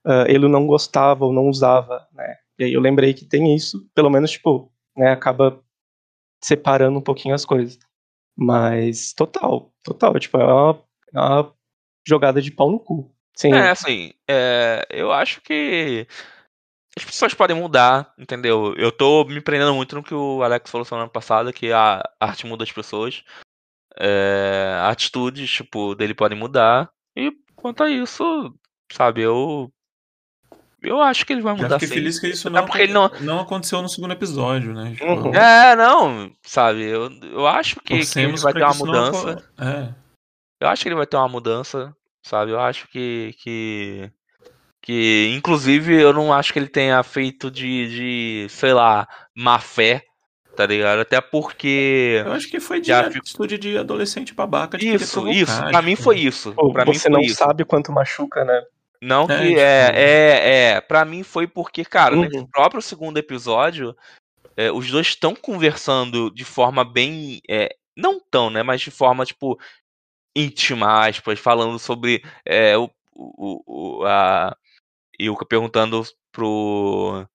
[0.06, 3.90] ah, ele não gostava ou não usava, né, e aí eu lembrei que tem isso,
[3.96, 5.60] pelo menos, tipo, né, acaba
[6.44, 7.80] separando um pouquinho as coisas.
[8.36, 11.54] Mas, total, total, tipo, é uma, é uma
[12.08, 13.12] jogada de pau no cu.
[13.36, 16.06] Sim, É, assim, é, eu acho que
[16.96, 18.76] as pessoas podem mudar, entendeu?
[18.76, 22.46] Eu tô me prendendo muito no que o Alex falou semana passada, que a arte
[22.46, 23.24] muda as pessoas.
[24.00, 26.90] É, atitudes, tipo, dele podem mudar.
[27.16, 28.54] E quanto a isso,
[28.92, 29.72] sabe, eu.
[30.82, 31.94] Eu acho que ele vai Já mudar fiquei sim.
[31.94, 34.92] feliz que isso Até não, porque ele não- não aconteceu no segundo episódio, né?
[34.94, 35.34] Tipo, Uhum.
[35.34, 39.32] É, não, sabe, eu, eu acho que, que ele vai ter uma não mudança.
[39.32, 39.96] aco- É.
[40.60, 42.52] Eu acho que ele vai ter uma mudança, sabe?
[42.52, 43.34] Eu acho que.
[43.42, 44.12] que,
[44.82, 47.88] que inclusive, eu não acho que ele tenha feito de,
[48.46, 50.04] de sei lá, má fé,
[50.56, 51.00] tá ligado?
[51.00, 52.22] Até porque.
[52.26, 55.58] Eu acho que foi de Já atitude de adolescente babaca de Isso, isso.
[55.70, 56.54] Pra mim tipo, foi isso.
[56.54, 57.36] Pô, Pra mim você foi não isso.
[57.36, 58.64] sabe quanto machuca, né?
[59.02, 60.82] Não É, que tipo- é, é, é.
[60.82, 62.22] Pra mim foi porque, cara, Uhum.
[62.22, 63.96] nesse próprio segundo episódio,
[64.56, 67.42] é, os dois estão conversando de forma bem.
[67.50, 68.64] é, não tão, né?
[68.64, 69.60] Mas de forma, tipo,
[70.36, 74.56] íntima, aspas, falando sobre é, o, o, o, a
[75.22, 76.02] Yuka perguntando
[76.32, 77.26] pro.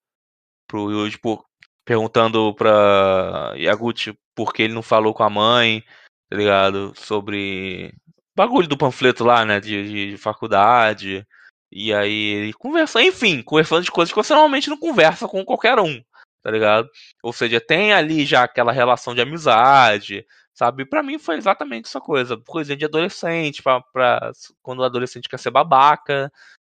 [0.67, 1.45] pro Yuji, por-
[1.89, 5.83] perguntando pra Yaguchi por que ele não falou com a mãe,
[6.29, 6.93] tá ligado?
[6.95, 7.95] Sobre.
[8.37, 9.59] Bagulho do panfleto lá, né?
[9.59, 11.27] De, de, de faculdade.
[11.73, 15.79] E aí ele conversa, enfim, conversando de coisas que você normalmente não conversa com qualquer
[15.79, 16.03] um,
[16.43, 16.89] tá ligado?
[17.23, 20.85] Ou seja, tem ali já aquela relação de amizade, sabe?
[20.85, 24.31] Pra mim foi exatamente essa coisa, coisinha de adolescente, pra, pra
[24.63, 26.31] quando o adolescente quer ser babaca,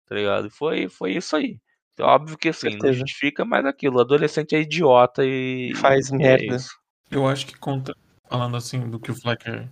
[0.08, 0.50] tá ligado?
[0.50, 1.60] Foi, foi isso aí.
[2.02, 3.00] Então, óbvio que assim, não Certeza.
[3.00, 5.74] justifica mais aquilo, o adolescente é idiota e.
[5.76, 6.56] Faz e é merda.
[6.56, 6.76] isso.
[7.10, 7.96] Eu acho que conta,
[8.28, 9.70] falando assim do que o Flecker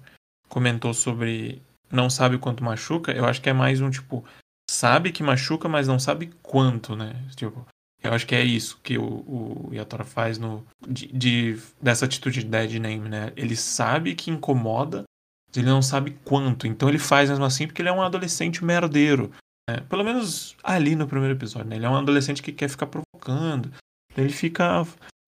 [0.47, 1.61] comentou sobre
[1.91, 4.23] não sabe quanto machuca, eu acho que é mais um tipo,
[4.69, 7.15] sabe que machuca, mas não sabe quanto, né?
[7.36, 7.65] Tipo,
[8.03, 12.41] eu acho que é isso que o, o Yatora faz no de, de- dessa atitude
[12.41, 13.34] de dead name, né?
[13.36, 15.03] Ele sabe que incomoda,
[15.47, 16.67] mas ele não sabe quanto.
[16.67, 19.32] Então ele faz mesmo assim porque ele é um adolescente merdeiro.
[19.70, 19.84] Né?
[19.89, 21.76] Pelo menos ali no primeiro episódio, né?
[21.76, 23.72] Ele é um adolescente que quer ficar provocando.
[24.17, 24.86] Ele fica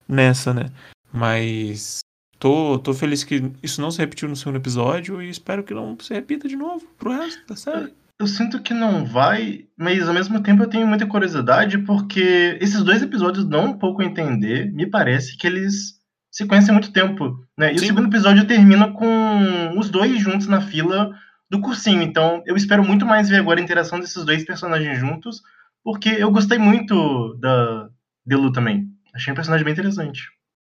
[0.08, 0.70] nessa, né?
[1.12, 2.00] Mas
[2.38, 5.96] tô, tô feliz que isso não se repetiu no segundo episódio e espero que não
[6.00, 7.94] se repita de novo pro resto da série.
[8.20, 12.82] Eu sinto que não vai, mas ao mesmo tempo eu tenho muita curiosidade porque esses
[12.82, 14.72] dois episódios dão um pouco a entender.
[14.72, 17.72] Me parece que eles se conhecem há muito tempo, né?
[17.72, 17.84] E Sim.
[17.84, 21.10] o segundo episódio termina com os dois juntos na fila
[21.52, 22.00] do cursinho.
[22.02, 25.42] Então eu espero muito mais ver agora a interação desses dois personagens juntos,
[25.84, 27.90] porque eu gostei muito da
[28.24, 28.88] Delu também.
[29.14, 30.22] Achei um personagem bem interessante.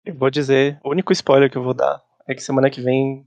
[0.05, 3.25] Eu vou dizer, o único spoiler que eu vou dar é que semana que vem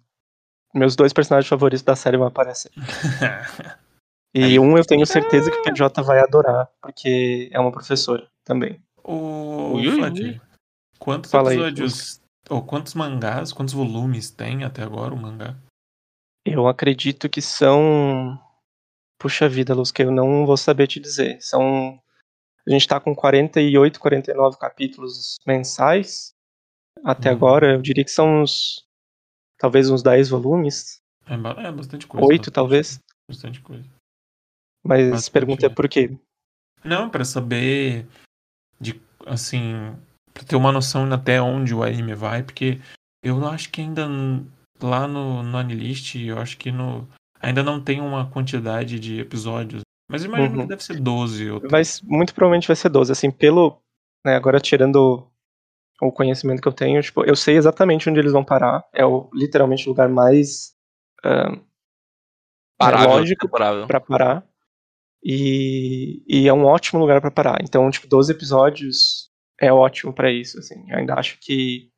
[0.72, 2.70] meus dois personagens favoritos da série vão aparecer.
[4.32, 8.28] E Aí- um eu tenho certeza que o PJ vai adorar, porque é uma professora
[8.44, 8.80] também.
[9.02, 10.40] o Fletcher, ui.
[11.00, 15.56] quantos Fala aí, episódios, ou quantos mangás, quantos volumes tem até agora o mangá?
[16.44, 18.38] Eu acredito que são.
[19.18, 21.40] Puxa vida, Luz, que eu não vou saber te dizer.
[21.40, 22.00] São.
[22.66, 26.32] A gente tá com 48, 49 capítulos mensais.
[27.04, 27.36] Até Uhum.
[27.36, 28.86] agora, eu diria que são uns.
[29.58, 31.00] Talvez uns 10 volumes.
[31.26, 31.34] É,
[31.66, 32.26] é bastante coisa.
[32.26, 33.00] Oito, bastante- talvez.
[33.28, 33.88] Bastante coisa.
[34.82, 35.74] Mas Bastante, pergunta é né?
[35.74, 36.16] por quê?
[36.82, 38.06] Não, pra saber
[38.80, 39.94] de assim,
[40.32, 42.80] pra ter uma noção até onde o anime vai, porque
[43.22, 44.08] eu acho que ainda
[44.82, 47.06] lá no, no Anilist, eu acho que no
[47.40, 49.82] ainda não tem uma quantidade de episódios.
[50.10, 50.62] Mas eu imagino Uhum.
[50.62, 53.12] que deve ser 12 ou Vai, muito provavelmente vai ser 12.
[53.12, 53.80] Assim, pelo.
[54.26, 55.26] né, agora tirando
[56.02, 58.84] o conhecimento que eu tenho, tipo, eu sei exatamente onde eles vão parar.
[58.92, 60.74] É o, literalmente o lugar mais.
[61.24, 61.56] ah,
[62.78, 63.48] Parável, lógico
[63.86, 64.44] pra parar.
[65.22, 67.58] E, e é um ótimo lugar pra parar.
[67.62, 70.90] Então, tipo, 12 episódios é ótimo pra isso, assim.
[70.90, 71.90] Eu ainda acho que,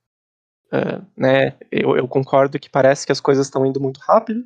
[0.73, 4.43] ah, né, eu, eu concordo que parece que as coisas estão indo muito rápido,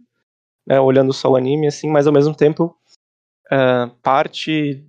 [0.67, 2.77] né, olhando só o anime, assim, mas ao mesmo tempo,
[3.51, 4.85] ah, parte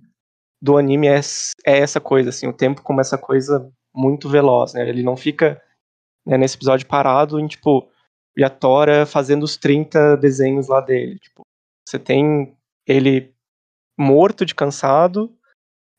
[0.60, 1.20] do anime é,
[1.64, 5.62] é essa coisa, assim, o tempo como essa coisa muito veloz, né, ele não fica
[6.26, 7.88] né, nesse episódio parado em, tipo,
[8.36, 11.42] Yatora fazendo os 30 desenhos lá dele, tipo,
[11.88, 12.52] você tem
[12.84, 13.32] ele
[13.96, 15.32] morto de cansado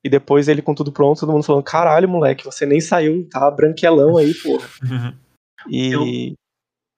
[0.03, 3.49] e depois ele com tudo pronto, todo mundo falando, caralho, moleque, você nem saiu, tá
[3.49, 4.67] branquelão aí, porra.
[5.67, 6.35] E, Eu-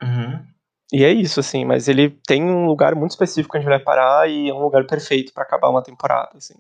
[0.04, 0.46] Uhum.
[0.94, 4.50] e é isso, assim, mas ele tem um lugar muito específico onde vai parar e
[4.50, 6.56] é um lugar perfeito pra acabar uma temporada, assim.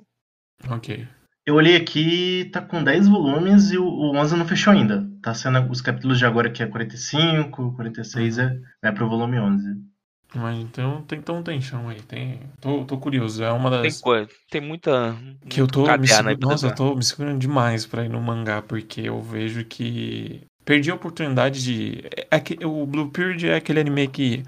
[0.69, 1.07] Ok.
[1.45, 5.09] Eu olhei aqui, tá com 10 volumes e o, o 11 não fechou ainda.
[5.23, 9.67] Tá sendo os capítulos de agora que é 45, 46 é, é pro volume 11.
[10.35, 12.01] Mas então tem, então tem chão aí.
[12.03, 13.43] Tem, tô, tô curioso.
[13.43, 13.99] É uma Tem das.
[13.99, 15.15] coisa, tem muita.
[15.49, 18.21] Que eu tô me segurando, pra nossa, eu tô me segurando demais pra ir no
[18.21, 22.03] mangá, porque eu vejo que perdi a oportunidade de.
[22.29, 24.43] É que, o Blue Period é aquele anime que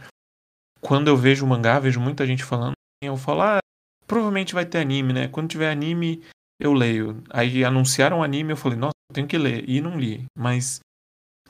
[0.81, 3.59] quando eu vejo o mangá, vejo muita gente falando, eu falo, ah,
[4.05, 5.27] provavelmente vai ter anime, né?
[5.27, 6.23] Quando tiver anime,
[6.59, 7.23] eu leio.
[7.29, 9.67] Aí anunciaram o anime, eu falei, nossa, eu tenho que ler.
[9.69, 10.25] E não li.
[10.37, 10.79] Mas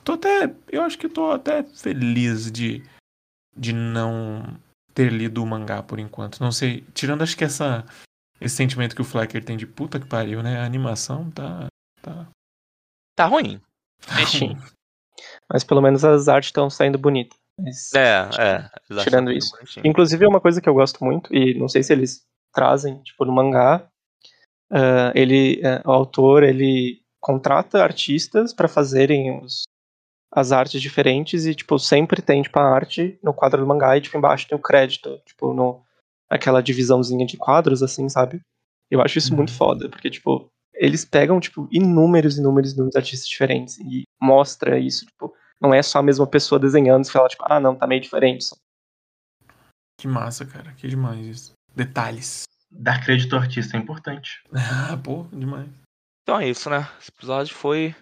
[0.02, 0.54] tô até.
[0.70, 2.82] Eu acho que tô até feliz de,
[3.56, 4.58] de não
[4.94, 6.40] ter lido o mangá por enquanto.
[6.40, 7.84] Não sei, tirando acho que essa
[8.40, 10.58] esse sentimento que o Flecker tem de puta que pariu, né?
[10.58, 11.66] A animação tá
[12.02, 12.28] tá
[13.16, 13.60] Tá ruim.
[14.26, 14.56] Sim.
[15.50, 17.38] Mas pelo menos as artes estão saindo bonitas.
[17.94, 18.54] É, é.
[18.56, 19.52] eles acham Tirando muito isso.
[19.56, 19.86] bonitinho.
[19.86, 22.22] Inclusive é uma coisa que eu gosto muito, e não sei se eles
[22.52, 23.86] trazem, tipo, no mangá,
[24.72, 29.62] ah, ele, ah, o autor, ele contrata artistas para fazerem os,
[30.32, 34.00] as artes diferentes e, tipo, sempre tem, tipo, a arte no quadro do mangá e,
[34.00, 35.82] tipo, embaixo tem o crédito, tipo, no,
[36.28, 38.40] aquela divisãozinha de quadros, assim, sabe?
[38.90, 39.56] Eu acho isso muito Uhum.
[39.56, 45.34] foda, porque, tipo, eles pegam, tipo, inúmeros, inúmeros, inúmeros artistas diferentes e mostra isso, tipo,
[45.60, 48.46] não é só a mesma pessoa desenhando e fala, tipo, ah, não, tá meio diferente.
[50.00, 51.52] que massa, cara, que demais isso.
[51.74, 52.44] Detalhes.
[52.70, 54.42] Dar crédito ao artista é importante.
[54.54, 55.68] Ah, pô, demais.
[56.22, 56.88] Então é isso, né?
[57.00, 57.94] Esse episódio foi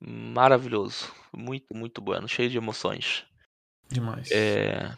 [0.00, 1.12] maravilhoso.
[1.36, 2.28] Muito, muito bueno.
[2.28, 3.24] Cheio de emoções.
[3.88, 4.30] Demais.
[4.30, 4.92] É,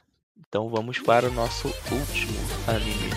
[0.48, 3.10] Então vamos para o nosso último anime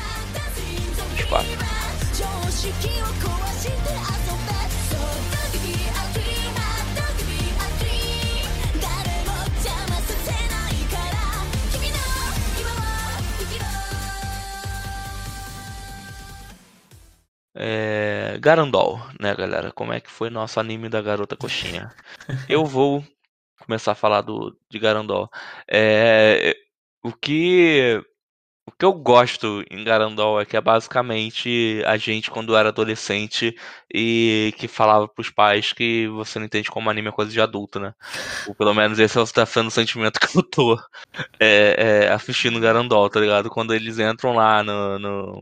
[1.15, 3.44] dos quatro.
[17.55, 18.37] É...
[18.41, 19.71] Garandol, né, galera?
[19.71, 21.91] Como é que foi nosso anime da garota coxinha?
[22.49, 23.03] Eu vou
[23.65, 25.29] começar a falar do, de Garandol.
[25.69, 26.55] É...
[27.03, 28.01] O que
[28.67, 33.55] o que eu gosto em Garandol é que é basicamente a gente quando era adolescente
[33.93, 37.79] e que falava pros pais que você não entende como anime é coisa de adulto,
[37.79, 37.93] né?
[38.47, 40.79] Ou pelo menos esse é o- tá sendo o sentimento que eu tô
[41.39, 43.49] é, é, assistindo Garandol, tá ligado?
[43.49, 45.39] Quando eles entram lá no, no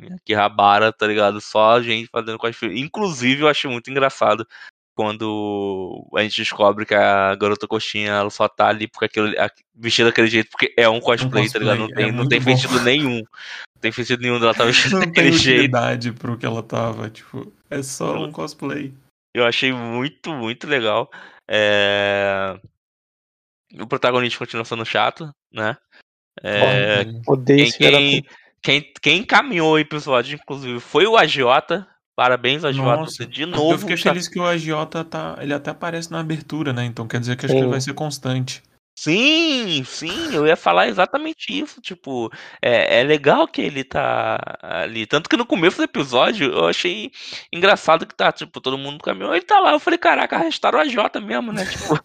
[0.00, 1.40] em Akihabara, tá ligado?
[1.40, 2.78] Só a gente fazendo cosplay.
[2.78, 4.46] Inclusive, eu acho muito engraçado
[4.96, 9.50] quando a gente descobre que a garota coxinha ela só tá ali porque aquilo, a-
[9.74, 11.78] vestida daquele jeito porque é um cosplay, tá ligado?
[11.78, 12.56] Não cosplay, tem, é não tem bom.
[12.56, 13.16] sentido nenhum.
[13.18, 15.58] Não tem sentido nenhum dela tá vestida Não tem daquele jeito.
[15.60, 18.94] utilidade pro que ela tava, tipo, é só um cosplay.
[19.34, 21.10] Eu achei muito, muito legal.
[21.48, 22.56] É...
[23.80, 25.76] O protagonista continua sendo chato, né?
[26.42, 28.26] É, Odeio Quem, quem.
[28.64, 31.86] Quem, quem encaminhou o episódio, inclusive, foi o Agiota.
[32.16, 32.96] Parabéns, Agiota.
[33.00, 33.78] Nossa, Você de eu novo.
[33.78, 35.36] fiquei tá- feliz que o agiota tá.
[35.40, 36.84] Ele até aparece na abertura, né?
[36.84, 38.62] Então quer dizer que acho que ele vai ser constante.
[38.96, 41.80] Sim, sim, eu ia falar exatamente isso.
[41.80, 42.30] Tipo,
[42.62, 45.04] é, é legal que ele tá ali.
[45.06, 47.10] Tanto que no começo do episódio eu achei
[47.52, 49.34] engraçado que tá, tipo, todo mundo no caminhão.
[49.34, 49.72] Ele tá lá.
[49.72, 51.64] Eu falei, caraca, arrestaram o Agiota mesmo, né?
[51.66, 51.98] Tipo,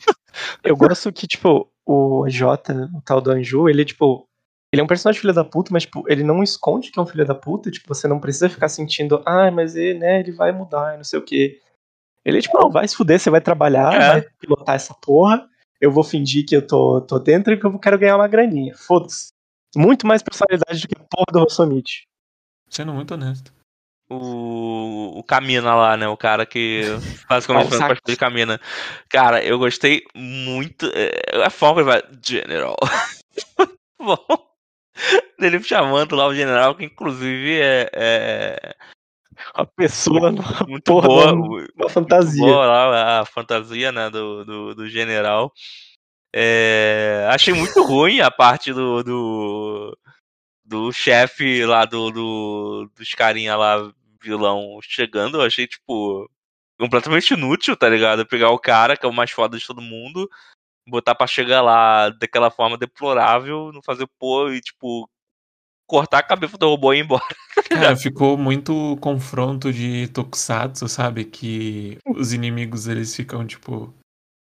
[0.63, 4.27] Eu gosto que, tipo, o Jota, o tal do Anju, ele, tipo.
[4.71, 7.05] Ele é um personagem filho da puta, mas, tipo, ele não esconde que é um
[7.05, 7.71] filho da puta.
[7.71, 11.17] Tipo, você não precisa ficar sentindo, ah, mas ele, né, ele vai mudar, não sei
[11.19, 11.59] o quê.
[12.23, 14.07] Ele, tipo, não, vai se fuder, você vai trabalhar, É.
[14.09, 15.47] vai pilotar essa porra.
[15.81, 18.75] Eu vou fingir que eu tô, tô dentro e que eu quero ganhar uma graninha.
[18.75, 19.29] Foda-se.
[19.75, 22.03] Muito mais personalidade do que a porra do Rossomite.
[22.69, 23.51] Sendo muito honesto.
[24.11, 26.07] o, o Camina lá, né?
[26.07, 26.83] O cara que
[27.27, 27.77] faz Sax.
[27.77, 28.59] parte de Camina.
[29.09, 30.85] Cara, eu gostei muito.
[30.93, 32.03] é, A forma que ele vai.
[32.23, 32.75] General.
[33.99, 34.48] Bom.
[35.39, 38.75] Ele chamando lá o general, que inclusive é, é
[39.53, 40.31] A pessoa
[40.67, 41.33] muito porra boa.
[41.33, 42.43] uma- o- uma fantasia.
[42.45, 45.53] boa lá a fantasia né, do, do, do general.
[46.35, 49.97] É, achei muito ruim a parte do, do,
[50.63, 55.37] do chefe lá do, do, dos carinha lá, vilão, chegando.
[55.37, 56.29] Eu achei, tipo,
[56.79, 58.25] completamente inútil, tá ligado?
[58.27, 60.29] Pegar o cara, que é o mais foda de todo mundo,
[60.89, 65.09] botar pra chegar lá daquela forma deplorável, não fazer pô e, tipo,
[65.87, 67.23] cortar a cabeça do robô e ir embora.
[67.69, 71.25] Cara, ficou muito confronto de Tokusatsu, sabe?
[71.25, 73.93] Que os inimigos eles ficam, tipo.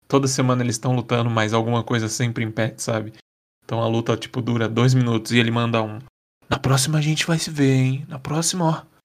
[0.07, 3.13] Toda semana eles estão lutando, mas alguma coisa sempre impede, sabe?
[3.63, 5.99] Então a luta, tipo, dura dois minutos e ele manda um.
[6.49, 8.05] Na próxima a gente vai se ver, hein?
[8.07, 8.98] Na próxima, ó.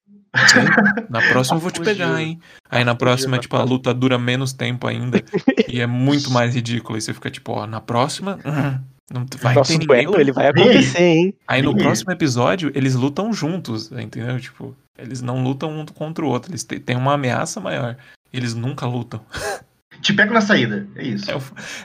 [1.09, 2.41] Na próxima eu vou te pegar, hein?
[2.71, 5.23] Aí na próxima, tipo, a luta dura menos tempo ainda.
[5.69, 6.99] e é muito mais ridículo.
[6.99, 8.39] E você fica, tipo, ó, na próxima.
[8.45, 8.81] hum,
[9.13, 10.11] não vai Nosso ter ninguém.
[10.11, 11.35] pra- ele vai acontecer, hein?
[11.47, 14.41] Aí no próximo episódio, eles lutam juntos, entendeu?
[14.41, 17.97] Tipo, eles não lutam um contra o outro, eles têm uma ameaça maior.
[18.33, 19.21] Eles nunca lutam.
[20.01, 20.87] Te pego na saída.
[20.97, 21.31] É isso.
[21.31, 21.41] É o,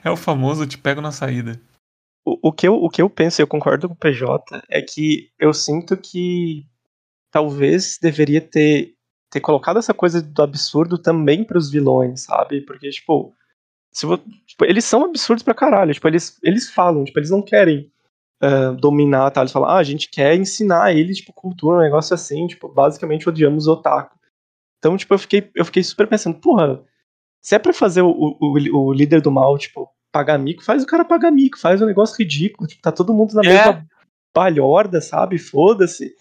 [0.05, 1.61] é o famoso te pego na saída.
[2.25, 4.81] O, o, que eu, o que eu penso, e eu concordo com o PJ, é
[4.81, 6.65] que eu sinto que
[7.31, 8.93] talvez deveria ter,
[9.29, 12.61] ter colocado essa coisa do absurdo também pros vilões, sabe?
[12.61, 13.33] Porque, tipo,
[13.91, 15.93] se vo- tipo, eles são absurdos pra caralho.
[15.93, 17.91] Tipo, eles, eles falam, tipo, eles não querem
[18.41, 19.41] ah, dominar, tá?
[19.41, 23.27] Eles falam, ah, a gente quer ensinar eles, tipo, cultura, um negócio assim, tipo, basicamente
[23.27, 24.17] odiamos o otaku.
[24.77, 26.81] Então, tipo, eu fiquei, eu fiquei super pensando, porra,
[27.43, 30.81] se é pra fazer o, o, o- o líder do mal, tipo, pagar mico, faz
[30.83, 33.47] o cara pagar mico, faz um negócio ridículo, tipo, tá todo mundo na É.
[33.47, 33.85] mesma
[34.35, 35.37] balhorda, sabe?
[35.37, 36.15] Foda-se.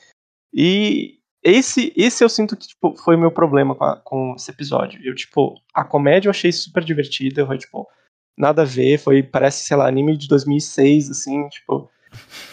[0.53, 4.51] E esse, esse eu sinto que tipo, foi o meu problema com, a- com esse
[4.51, 5.01] episódio.
[5.05, 7.87] Eu, tipo, a comédia eu achei super divertida, foi, tipo,
[8.37, 11.89] nada a ver, foi, parece, sei lá, anime de 2006, assim, tipo,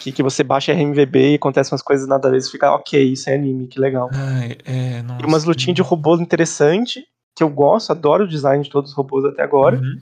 [0.00, 3.02] que, que você baixa RMVB e acontece umas coisas nada a ver, você fica, ok,
[3.12, 4.08] isso é anime, que legal.
[4.12, 5.22] Ai, é, nossa.
[5.22, 7.04] E umas lutinhas de robôs interessante,
[7.34, 9.78] que eu gosto, adoro o design de todos os robôs até agora.
[9.78, 9.98] Uhum.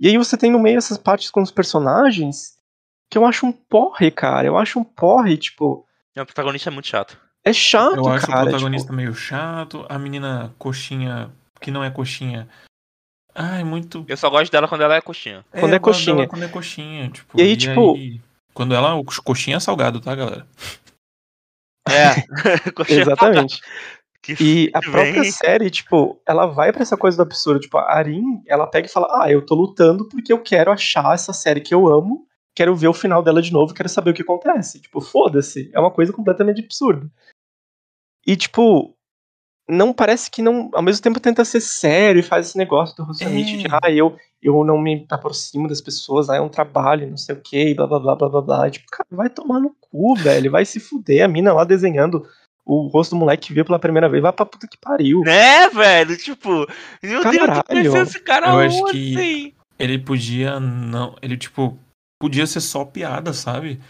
[0.00, 2.54] E aí você tem no meio essas partes com os personagens
[3.10, 4.46] que eu acho um porre, cara.
[4.46, 5.86] Eu acho um porre, tipo,
[6.16, 7.16] O protagonista é muito chato.
[7.44, 8.40] É chato, Eu acho cara.
[8.40, 11.30] o protagonista tipo, meio chato, a menina coxinha,
[11.60, 12.48] que não é coxinha.
[13.34, 14.04] Ai, muito.
[14.08, 15.44] Eu só gosto dela quando ela é coxinha.
[15.50, 16.28] Quando eu é gosto dela coxinha.
[16.28, 17.38] Quando é coxinha, tipo.
[17.40, 17.96] E aí, tipo-
[18.52, 18.94] quando ela.
[18.94, 20.46] O coxinha é salgado, tá, galera?
[21.88, 22.14] É.
[22.72, 23.60] coxinha Exatamente.
[24.22, 27.60] que E a vem- própria série, tipo, ela vai pra essa coisa do absurdo.
[27.60, 31.12] Tipo, a Arin, ela pega e fala: Ah, eu tô lutando porque eu quero achar
[31.14, 34.14] essa série que eu amo, quero ver o final dela de novo, quero saber o
[34.14, 34.80] que acontece.
[34.80, 35.70] Tipo, foda-se.
[35.74, 37.10] É uma coisa completamente absurda.
[38.26, 38.94] E, tipo,
[39.68, 40.70] não parece que não.
[40.74, 43.24] Ao mesmo tempo tenta ser sério e faz esse negócio do de
[43.66, 43.68] É.
[43.82, 47.40] ah, eu, eu não me aproximo das pessoas, ah, é um trabalho, não sei o
[47.40, 48.70] que, blá blá blá blá blá blá.
[48.70, 50.50] Tipo, cara, vai tomar no cu, velho.
[50.50, 51.24] Vai se fuder.
[51.24, 52.26] A mina lá desenhando
[52.66, 55.20] o rosto do moleque que viu pela primeira vez, vai pra puta que pariu.
[55.20, 56.16] Né, velho?
[56.16, 56.66] Tipo,
[57.02, 57.64] meu Deus, Caralho.
[57.64, 61.14] conheceu esse cara Eu acho que- Ele podia não.
[61.20, 61.76] Ele, tipo,
[62.20, 63.80] podia ser só piada, sabe?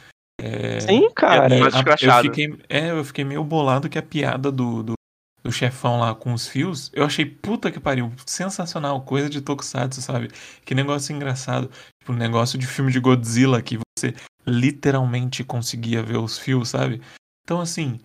[0.40, 1.54] É, Sim, cara.
[1.54, 2.22] É, eu escrachado.
[2.28, 4.94] fiquei, é, eu fiquei meio bolado que a piada do, do,
[5.42, 10.02] do chefão lá com os fios, eu achei puta que pariu, sensacional, coisa de Tokusatsu,
[10.02, 10.30] sabe?
[10.64, 11.70] Que negócio engraçado.
[12.00, 14.14] Tipo, um negócio de filme de Godzilla que você
[14.46, 17.00] literalmente conseguia ver os fios, sabe?
[17.44, 18.00] Então, assim,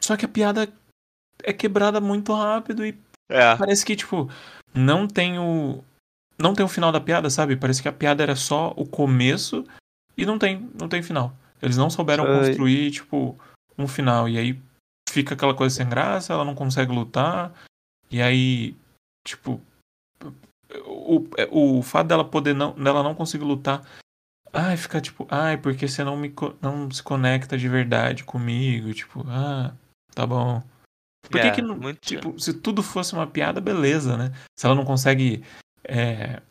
[0.00, 0.68] só que a piada
[1.42, 2.96] é quebrada muito rápido e
[3.30, 3.56] É.
[3.56, 4.30] parece que, tipo,
[4.74, 5.82] não tem o.
[6.38, 7.56] Não tem o final da piada, sabe?
[7.56, 9.64] Parece que a piada era só o começo
[10.16, 11.32] e não tem, não tem final.
[11.62, 12.38] Eles não souberam Ai.
[12.38, 13.38] construir, tipo,
[13.78, 14.28] um final.
[14.28, 14.60] E aí
[15.08, 17.52] fica aquela coisa sem graça, ela não consegue lutar.
[18.10, 18.76] E aí,
[19.24, 19.60] tipo.
[20.84, 22.72] O, o fato dela poder não.
[22.72, 23.86] dela não conseguir lutar.
[24.52, 29.24] Ai, fica tipo, ai, porque você não me não se conecta de verdade comigo, tipo,
[29.26, 29.72] ah,
[30.14, 30.62] tá bom.
[31.22, 34.32] Por que É, que não, tipo, se tudo fosse uma piada, beleza, né?
[34.58, 35.42] Se ela não consegue
[35.84, 36.42] é,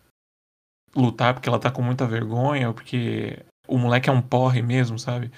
[0.96, 4.98] lutar porque ela tá com muita vergonha, ou porque o moleque é um porre mesmo,
[5.00, 5.32] sabe?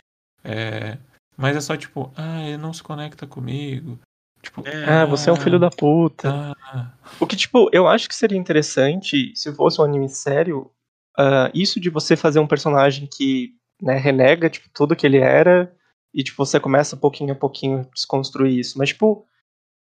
[0.44, 0.98] É,
[1.38, 4.00] mas é só tipo, ah, ele não se conecta comigo.
[4.42, 4.86] Tipo, É.
[4.86, 6.30] Ah, você é um filho da puta.
[6.30, 10.70] ah, O que, tipo, eu acho que seria interessante, se fosse um anime sério,
[11.18, 15.74] ah, isso de você fazer um personagem que né, renega tipo, tudo que ele era
[16.14, 18.78] e tipo, você começa pouquinho a pouquinho a desconstruir isso.
[18.78, 19.26] Mas, tipo,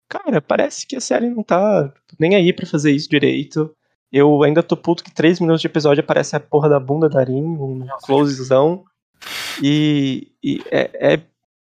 [0.09, 3.75] cara, parece que a série não tá nem aí pra fazer isso direito.
[4.17, 7.19] Eu ainda tô puto que três minutos de episódio aparece a porra da bunda da
[7.19, 8.85] Arin, um closezão.
[9.61, 11.19] E, e é, é-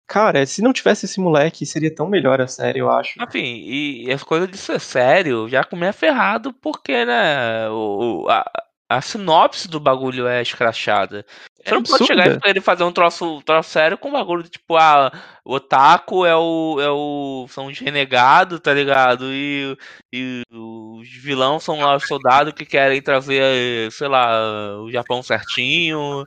[0.07, 3.19] Cara, se não tivesse esse moleque, seria tão melhor a série, eu acho.
[3.23, 8.29] Enfim, e, e as coisas de ser sério já começa ferrado porque, né, o, o-
[8.29, 8.45] a,
[8.89, 11.25] a sinopse do bagulho é escrachada.
[11.65, 14.49] Você não pode chegar e ele fazer um troço, troço sério com um bagulho de,
[14.49, 15.11] tipo, ah,
[15.43, 17.47] o otaku é o, é o.
[17.49, 19.33] são os renegados, tá ligado?
[19.33, 19.75] E,
[20.13, 26.23] e os vilão são lá os soldados que querem trazer, sei lá, o Japão certinho.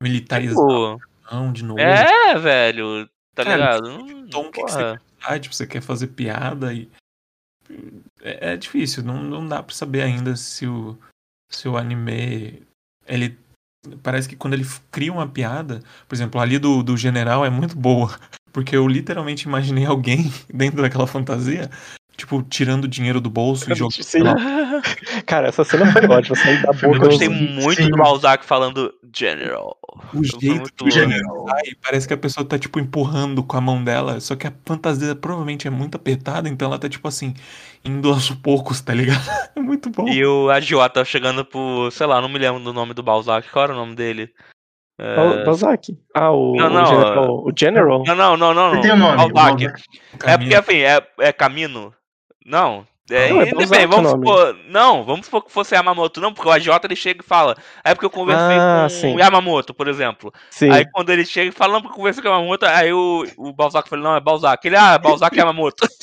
[0.00, 1.80] militarizar Tipo, de novo.
[1.80, 3.88] é, velho, tá Cara, ligado?
[3.88, 5.02] Hum, tom que porra.
[5.22, 6.88] Ah, tipo, você quer fazer piada e.
[8.22, 10.96] É, é difícil, não, não dá pra saber ainda se o,
[11.50, 12.62] se o anime.
[13.08, 13.36] Ele.
[14.02, 17.76] Parece que quando ele cria uma piada, por exemplo, ali do, do general é muito
[17.76, 18.18] boa.
[18.52, 21.70] Porque eu literalmente imaginei alguém dentro daquela fantasia,
[22.16, 23.92] tipo, tirando dinheiro do bolso e jogando.
[23.94, 24.02] Sim.
[24.02, 24.34] sei lá,
[25.26, 26.86] Cara, essa cena foi ótima, sair da boca.
[26.86, 27.90] Eu gostei muito sim.
[27.90, 29.76] do Balzac falando General.
[30.12, 31.46] O jeito que General.
[31.48, 34.52] sai, parece que a pessoa tá, tipo, empurrando com a mão dela, só que a
[34.64, 37.34] fantasia provavelmente é muito apertada, então ela tá, tipo assim,
[37.84, 39.20] indo aos poucos, tá ligado?
[39.56, 40.06] É muito bom.
[40.06, 43.48] E o agiota chegando pro, sei lá, não me lembro do nome do Balzac.
[43.50, 44.30] Qual era o nome dele?
[44.98, 45.96] É, Bal- Balzac.
[46.14, 47.44] Ah, o, Não, o não, General.
[47.44, 48.02] O General.
[48.06, 48.74] Não, não, não, não.
[48.74, 48.80] Não.
[48.82, 49.22] tem o nome.
[49.24, 49.64] o Balzac.
[49.66, 51.92] O É porque, assim, é, é Camino?
[52.46, 52.86] Não.
[53.08, 54.56] É, Não, é bem, vamos supor.
[54.68, 56.20] Não, vamos supor que fosse Yamamoto.
[56.20, 57.56] Não, porque o agiota ele chega e fala.
[57.84, 59.14] É porque eu conversei Ah, com sim.
[59.14, 60.32] o Yamamoto, por exemplo.
[60.50, 60.70] Sim.
[60.70, 63.24] Aí quando ele chega e fala, não, porque eu conversei com o Yamamoto, aí o,
[63.36, 64.66] o Balzac fala, não, é Balzac.
[64.66, 65.86] Ele, ah, Balzac é Yamamoto.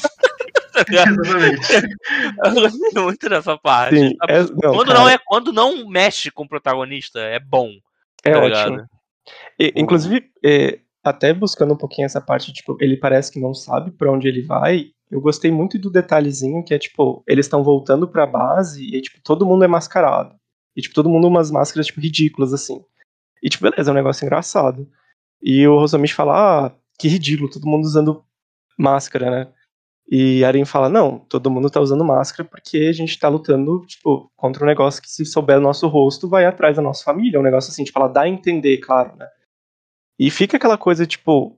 [2.43, 3.95] Eu gostei muito dessa parte.
[3.95, 7.69] Sim, é- não, quando, cara, não é, quando não mexe com o protagonista, é bom.
[8.23, 8.85] é tá ótimo.
[9.59, 13.91] E, inclusive, é, até buscando um pouquinho essa parte, tipo, ele parece que não sabe
[13.91, 14.87] pra onde ele vai.
[15.13, 19.21] Eu gostei muito do detalhezinho que é, tipo, eles estão voltando pra base e, tipo,
[19.21, 20.35] todo mundo é mascarado.
[20.75, 22.83] E, tipo, todo mundo umas máscaras, tipo, ridículas, assim.
[23.43, 24.89] E, tipo, beleza, é um negócio engraçado.
[25.39, 28.25] E o Rosamichi fala, ah, que ridículo, todo mundo usando
[28.75, 29.53] máscara, né?
[30.09, 34.31] E Arin fala, não, todo mundo tá usando máscara porque a gente tá lutando, tipo,
[34.35, 37.39] contra um negócio que se souber o nosso rosto, vai atrás da nossa família.
[37.39, 39.27] Um negócio assim, tipo, ela dá a entender, claro, né?
[40.17, 41.55] E fica aquela coisa, tipo,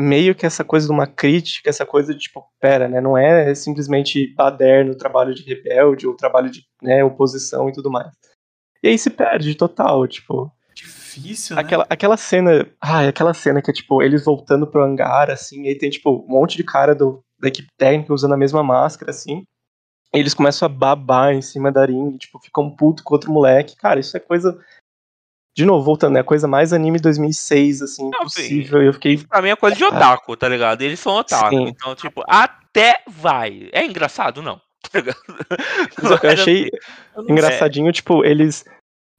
[0.00, 3.00] meio que essa coisa de uma crítica, essa coisa de, tipo, pera, né?
[3.00, 8.10] Não é simplesmente baderno, trabalho de rebelde, ou trabalho de, né, oposição e tudo mais.
[8.82, 11.62] E aí se perde total, tipo, Difícil, né?
[11.62, 12.66] Aquela, aquela cena.
[12.80, 16.10] Ai, aquela cena que é tipo, eles voltando pro hangar, assim, e aí tem, tipo,
[16.10, 19.44] um monte de cara do, da equipe técnica usando a mesma máscara, assim.
[20.14, 23.76] E eles começam a babar em cima da Ring, tipo, ficam puto com outro moleque.
[23.76, 24.58] Cara, isso é coisa.
[25.60, 28.82] De novo, voltando, é a coisa mais anime 2006, assim, Não, possível.
[28.82, 29.18] E eu fiquei.
[29.18, 30.80] Pra mim é coisa de otaku, tá ligado?
[30.80, 31.50] Eles são otaku.
[31.50, 31.68] Sim.
[31.68, 33.68] Então, tipo, até vai.
[33.70, 34.40] É engraçado?
[34.40, 34.58] Não.
[34.90, 36.70] Tá eu- achei
[37.14, 38.64] Eu não engraçadinho, tipo, eles.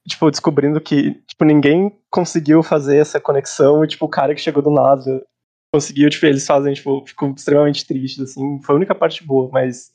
[0.08, 4.60] Tipo, descobrindo que, tipo, ninguém conseguiu fazer essa conexão e, tipo, o cara que chegou
[4.60, 5.22] do nada
[5.72, 8.60] conseguiu, tipo, eles fazem, tipo, ficam extremamente tristes, assim.
[8.62, 9.92] Foi a única parte boa, mas.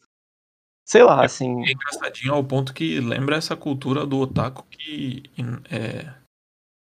[0.87, 1.65] Sei lá, assim.
[1.67, 5.23] É engraçadinho ao ponto que lembra essa cultura do otaku que
[5.69, 6.13] é,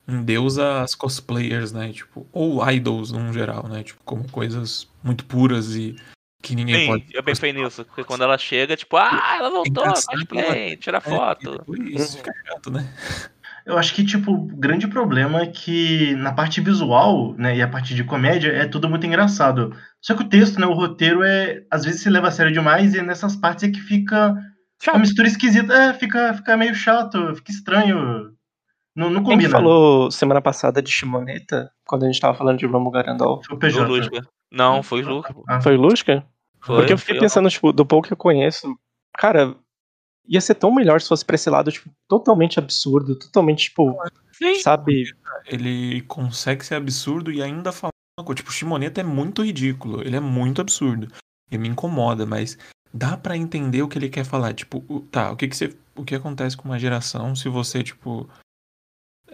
[0.08, 1.92] endeusa as cosplayers, né?
[1.92, 3.84] Tipo, ou idols no geral, né?
[3.84, 5.96] Tipo, como coisas muito puras e
[6.42, 7.06] que ninguém Sim, pode.
[7.14, 7.84] eu pensei nisso.
[7.86, 11.54] Porque quando ela chega, tipo, ah, ela voltou, cosplay, tira É, foto.
[11.54, 12.88] e depois fica chato, né?
[13.66, 17.68] Eu acho que, tipo, o grande problema é que na parte visual, né, e a
[17.68, 19.76] parte de comédia, é tudo muito engraçado.
[20.00, 22.94] Só que o texto, né, o roteiro é, às vezes se leva a sério demais
[22.94, 24.44] e é nessas partes é que fica uma
[24.84, 25.00] Chato.
[25.00, 28.35] mistura esquisita, é, fica, fica meio chato, fica estranho.
[28.96, 29.50] Não, não Quem combina.
[29.50, 33.42] que falou semana passada de Shimoneta, quando a gente tava falando de Romo Garandol?
[33.44, 33.86] Foi o Foi o PJ.
[33.88, 34.28] Lusca.
[34.52, 35.36] Não, foi o Luca.
[35.50, 36.26] Ah, Foi o Lusca?
[36.62, 38.74] Foi, Porque eu fiquei foi pensando, tipo, do pouco que eu conheço,
[39.18, 39.54] cara,
[40.28, 43.98] ia ser tão melhor se fosse pra esse lado, tipo, totalmente absurdo, totalmente, tipo,
[44.32, 44.56] Sim.
[44.56, 45.04] sabe?
[45.46, 48.38] Ele consegue ser absurdo e ainda falar uma coisa.
[48.38, 50.02] Tipo, o Shimoneta é muito ridículo.
[50.02, 51.08] Ele é muito absurdo.
[51.52, 52.58] E me incomoda, mas
[52.94, 54.54] dá pra entender o que ele quer falar.
[54.54, 54.82] Tipo,
[55.12, 55.76] tá, o que que você.
[55.96, 58.28] O que acontece com uma geração se você, tipo.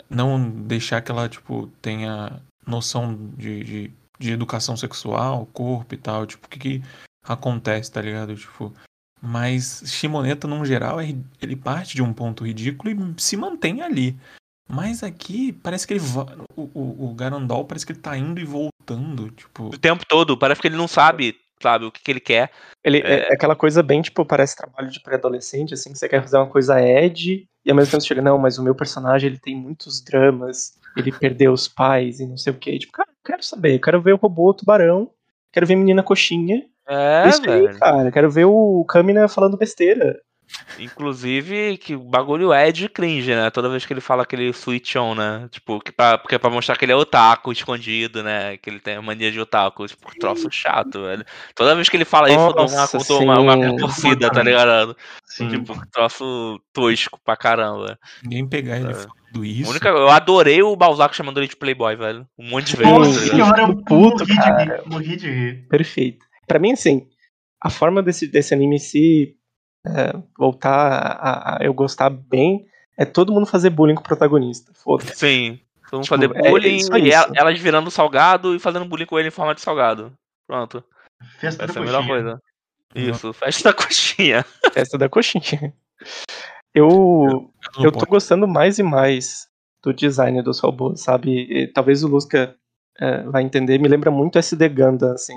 [0.10, 6.26] Não deixar que ela, tipo, tenha noção de, de, de educação sexual, corpo e tal.
[6.26, 6.84] Tipo, o que que
[7.24, 8.36] acontece, tá ligado?
[8.36, 8.74] Tipo.
[9.24, 14.18] Mas Shimoneta, num geral, é ele parte de um ponto ridículo e se mantém ali.
[14.68, 16.26] Mas aqui parece que ele va...
[16.56, 20.38] o, o, o Garandol parece que ele tá indo e voltando, tipo, O tempo todo,
[20.38, 22.52] parece que ele não sabe, sabe, o que, que ele quer.
[22.84, 23.30] Ele é...
[23.30, 26.48] é aquela coisa bem, tipo, parece trabalho de pré-adolescente, assim, que você quer fazer uma
[26.48, 29.56] coisa ed, e ao mesmo tempo você chega, não, mas o meu personagem, ele tem
[29.56, 32.78] muitos dramas, ele perdeu os pais e não sei o quê.
[32.78, 35.10] Tipo, cara, eu quero saber, eu quero ver o robô tubarão,
[35.52, 36.66] quero ver a menina coxinha.
[36.88, 40.20] É, isso aí, cara, eu quero ver o Kamina falando besteira.
[40.80, 43.50] Inclusive, que o bagulho é de cringe, né?
[43.50, 45.48] Toda vez que ele fala aquele switch on, né?
[45.52, 48.58] Tipo, que pra, porque é pra mostrar que ele é otaku escondido, né?
[48.58, 49.86] Que ele tem a mania de otaku.
[49.88, 51.26] Tipo, troço chato, velho.
[51.56, 54.30] Toda vez que ele fala isso, eu dou uma, Nossa, eu dou uma, uma torcida,
[54.30, 54.96] tá ligado?
[55.26, 55.50] Sim.
[55.50, 57.98] Tipo, troço tosco pra caramba.
[58.24, 58.94] ninguém pegar ele É.
[58.94, 59.12] falando
[59.42, 59.70] A isso.
[59.72, 62.26] Única, eu adorei o Balzac chamando ele de Playboy, velho.
[62.38, 62.92] Um monte de vezes.
[62.92, 63.36] Nossa tá ligado?
[63.36, 64.66] senhora, eu Puto, morri cara.
[64.66, 64.82] de rir.
[64.90, 65.68] Morri de rir.
[65.70, 66.26] Perfeito.
[66.48, 67.08] Pra mim, assim,
[67.62, 69.36] a forma desse, desse anime se
[69.86, 72.68] é, voltar a, a eu gostar bem
[72.98, 74.72] é todo mundo fazer bullying com o protagonista.
[74.76, 75.16] Foda-se.
[75.16, 75.60] Sim.
[75.92, 77.18] Vamos Tipo, fazer é- é bullying só e isso.
[77.18, 80.14] ela- elas virando salgado e fazendo bullying com ele em forma de salgado.
[80.48, 80.84] Pronto.
[81.40, 82.24] Festa Essa da é a melhor coxinha.
[82.24, 82.42] coisa.
[82.94, 84.46] Isso, festa da coxinha.
[84.74, 85.74] Festa da coxinha.
[86.74, 89.48] Eu, eu tô gostando mais e mais
[89.84, 91.32] do design dos robôs, sabe?
[91.50, 92.56] E talvez o Lusca
[93.00, 93.78] é, vai entender.
[93.80, 95.36] Me lembra muito SD Gundam, assim.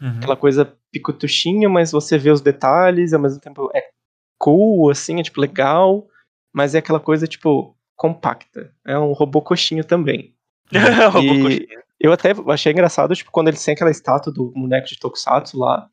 [0.00, 0.16] Uhum.
[0.18, 3.82] Aquela coisa picotuchinha, mas você vê os detalhes, ao mesmo tempo é
[4.38, 6.06] cool, assim, é tipo legal,
[6.52, 8.72] mas é aquela coisa, tipo, compacta.
[8.86, 10.34] É um robô coxinha também.
[11.12, 11.86] Robô coxinha.
[11.98, 15.88] Eu até achei engraçado, tipo, quando eles têm aquela estátua do boneco de Tokusatsu lá.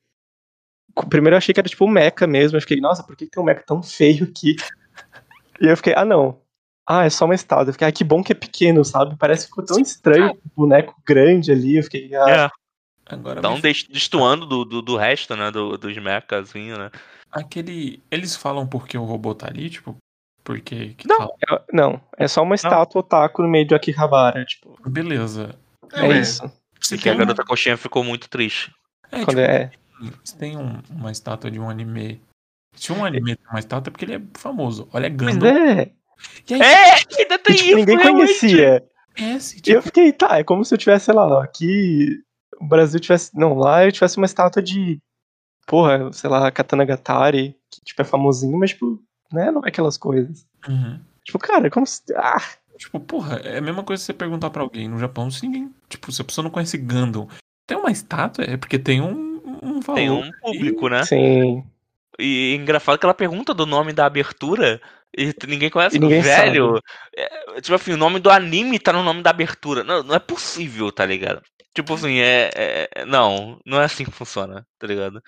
[1.10, 2.58] Primeiro eu achei que era tipo um mecha mesmo.
[2.58, 4.56] Eu fiquei, nossa, por que tem um mecha tão feio aqui?
[5.62, 6.42] E eu fiquei, ah não.
[6.86, 7.70] Ah, é só uma estátua.
[7.70, 9.16] Eu fiquei, ah, que bom que é pequeno, sabe?
[9.18, 11.78] Parece que ficou tão estranho o boneco grande ali.
[11.78, 12.52] Eu fiquei, ah, É,
[13.16, 15.50] Agora então me- des- destoando do, do, do resto, né?
[15.52, 16.90] Do, dos mechazinhos, né?
[17.32, 18.02] aquele.
[18.12, 19.96] Eles falam porque o robô tá ali, tipo,
[20.44, 20.94] porque.
[20.96, 21.24] que Não.
[21.50, 24.78] é- não, é só uma estátua otaku no meio de Akihabara, tipo.
[24.90, 25.56] Beleza.
[25.94, 26.52] É, ué, isso.
[26.80, 28.72] Você que a uma- garota coxinha ficou muito triste.
[29.12, 29.72] é, Quando tipo, é,
[30.24, 32.22] você tem um- uma estátua de um anime.
[32.76, 34.88] Se um anime tem uma estátua é porque ele é famoso.
[34.94, 35.48] Olha Gundam.
[35.50, 35.94] é, E
[36.52, 38.26] aí, É, ainda e, tem tipo, isso, ninguém realmente.
[38.40, 38.84] conhecia.
[39.16, 42.20] esquece, E tipo, eu fiquei, tá, é como se eu tivesse, sei lá, aqui
[42.60, 43.32] o Brasil tivesse.
[43.38, 45.00] Não, lá eu tivesse uma estátua de.
[45.66, 49.98] Porra, sei lá, Katana Gatari, que tipo é famosinho, mas tipo, né, não é aquelas
[49.98, 50.46] coisas.
[50.68, 51.00] uhum.
[51.24, 52.02] Tipo, cara, como se.
[52.16, 52.42] Ah,
[52.76, 55.72] Tipo, porra, é a mesma coisa que você perguntar pra alguém no Japão se ninguém.
[55.88, 57.28] Tipo, se a pessoa não conhece Gundam,
[57.68, 59.96] tem uma estátua, é porque tem um, um valor.
[59.96, 61.06] Tem um público, né?
[61.06, 61.64] Sim.
[62.20, 64.82] E engraçado que ela pergunta do nome da abertura
[65.18, 65.96] e ninguém conhece.
[65.96, 66.80] E ninguém Velho,
[67.16, 69.84] é, tipo assim, o nome do anime tá no nome da abertura.
[69.84, 71.42] Não, não é possível, tá ligado?
[71.74, 75.22] Tipo assim, é, é- Não, não é assim que funciona, tá ligado?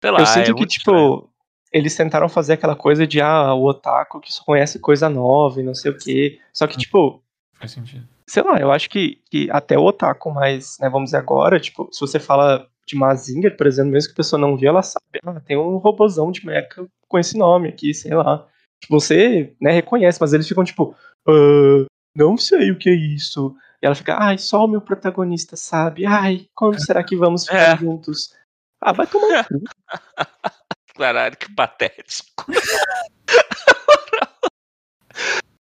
[0.00, 1.28] Sei lá, Eu sinto é que, tipo, estranho.
[1.72, 5.64] eles tentaram fazer aquela coisa de, ah, o otaku que só conhece coisa nova e
[5.64, 6.38] não sei o quê.
[6.52, 7.22] Só que, tipo,
[7.54, 8.06] Faz sentido.
[8.26, 11.88] sei lá, eu acho que, que até o otaku, mas, né, vamos dizer agora, tipo,
[11.90, 15.04] se você fala de Mazinger, por exemplo, mesmo que a pessoa não viu, ela sabe,
[15.24, 18.46] ah, tem um robozão de mecha com esse nome aqui, sei lá.
[18.82, 20.94] Tipo, você, né, reconhece, mas eles ficam tipo,
[21.26, 21.84] "Ah,
[22.16, 23.54] não sei o que é isso.
[23.82, 27.74] E ela fica, ai, só o meu protagonista sabe, ai, quando será que vamos ficar
[27.74, 27.76] É.
[27.76, 28.34] juntos?
[28.80, 29.46] Ah, vai tomar.
[30.96, 32.46] Caralho, que patético.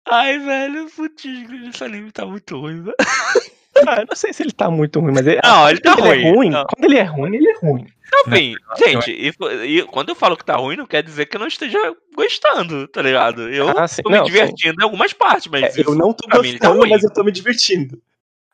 [0.10, 2.96] Ai, velho, putz, esse anime tá muito ruim, velho.
[3.86, 6.08] Ah, eu não sei se ele tá muito ruim, mas ele, Não, ele tá quando
[6.14, 6.36] ele é ruim.
[6.36, 6.50] ruim.
[6.50, 6.66] Não.
[6.66, 7.88] Quando ele é ruim, ele é ruim.
[8.28, 11.40] Enfim, gente, isso- e quando eu falo que tá ruim, não quer dizer que eu
[11.42, 11.78] não esteja
[12.16, 13.50] gostando, tá ligado?
[13.50, 14.02] Eu Ah, sim.
[14.02, 14.32] tô me Não, sim.
[14.32, 16.90] divertindo em algumas partes, mas É, eu não tô tá gostando, ruim.
[16.90, 18.02] mas eu tô me divertindo.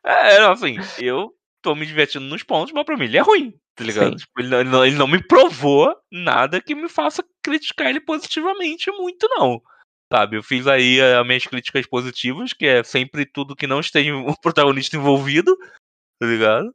[0.04, 1.32] É, assim, eu
[1.62, 4.10] tô me divertindo nos pontos, mas pra mim ele é ruim, tá ligado?
[4.10, 4.16] Sim.
[4.18, 9.28] Tipo, ele não- ele não me provou nada que me faça criticar ele positivamente muito,
[9.30, 9.62] não.
[10.12, 13.80] Sabe, eu fiz aí eh, as minhas críticas positivas, que é sempre tudo que não
[13.80, 15.56] esteja o protagonista envolvido,
[16.20, 16.74] tá ligado?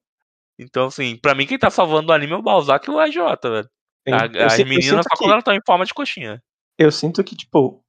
[0.58, 3.14] Então, assim, pra mim quem tá salvando o anime é o Balzac e o AJ,
[3.44, 3.68] velho.
[4.10, 6.42] A- As meninas só que- quando elas estão em forma de coxinha.
[6.78, 7.80] eu sinto que, tipo,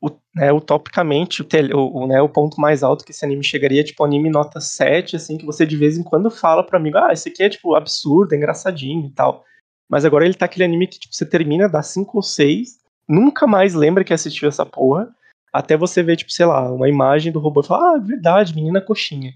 [0.00, 3.42] o, né, utopicamente, o, tele- o, o, né, o ponto mais alto que esse anime
[3.42, 6.76] chegaria é, tipo, anime nota 7, assim, que você de vez em quando fala pro
[6.78, 9.44] amigo, ah, esse aqui é, tipo, absurdo, é engraçadinho e tal.
[9.90, 13.46] Mas agora ele tá aquele anime que, tipo, você termina, dá 5 ou 6, nunca
[13.46, 15.14] mais lembra que assistiu essa porra,
[15.52, 18.54] até você ver, tipo, sei lá, uma imagem do robô e falar, ah, é verdade,
[18.54, 19.32] menina coxinha.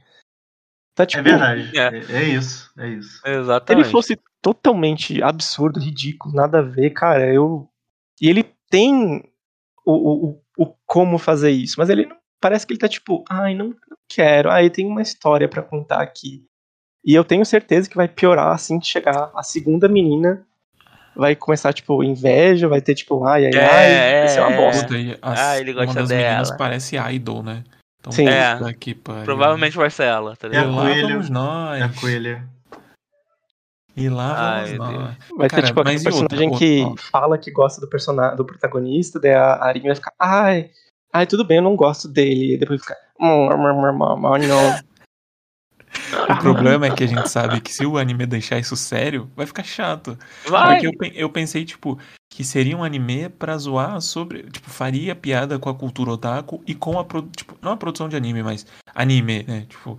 [0.94, 1.70] Tá, É tipo, verdade.
[1.78, 1.86] É.
[1.88, 3.20] É, é isso, é isso.
[3.20, 3.90] Se ele Exatamente.
[3.90, 7.68] fosse totalmente absurdo, ridículo, nada a ver, cara, eu.
[8.20, 9.24] E ele tem
[9.84, 9.92] o,
[10.28, 12.16] o, o- como fazer isso, mas ele não.
[12.40, 16.00] Parece que ele tá tipo, ai, não, não quero, ai, tem uma história pra contar
[16.00, 16.44] aqui.
[17.04, 20.46] E eu tenho certeza que vai piorar assim que chegar a segunda menina.
[21.16, 24.56] Vai começar, tipo, inveja, vai ter, tipo, ai, ai, É, ai, vai ser uma é,
[24.56, 24.96] bosta.
[24.96, 26.58] E as- Ah, ele gosta uma das meninas dela.
[26.58, 27.64] parece idol, né?
[27.98, 28.28] Então, Sim.
[28.28, 28.56] É.
[29.02, 29.24] pariu.
[29.24, 30.76] Provavelmente vai ser ela, tá É E a ligado?
[30.76, 31.08] lá coelha.
[31.08, 31.82] vamos É nós.
[31.82, 32.44] a coelha.
[33.96, 35.16] E lá Ai, vamos nós.
[35.36, 36.94] Vai Cara, ter, tipo, aquele outra- personagem outra- que ó.
[37.10, 40.70] fala que gosta do, persona do protagonista, daí a Arin vai ficar, ai,
[41.12, 42.54] ai, tudo bem, eu não gosto dele.
[42.54, 44.80] E depois fica, "Hum, hum, hum, hum, hum, não.
[46.28, 49.46] O problema é que a gente sabe que se o anime deixar isso sério, vai
[49.46, 50.18] ficar chato.
[50.46, 50.80] Vai!
[50.80, 51.98] Porque eu, eu pensei, tipo,
[52.30, 54.44] que seria um anime pra zoar sobre.
[54.44, 57.04] Tipo, faria piada com a cultura otaku e com a.
[57.36, 59.66] Tipo, não a produção de anime, mas anime, né?
[59.68, 59.98] Tipo,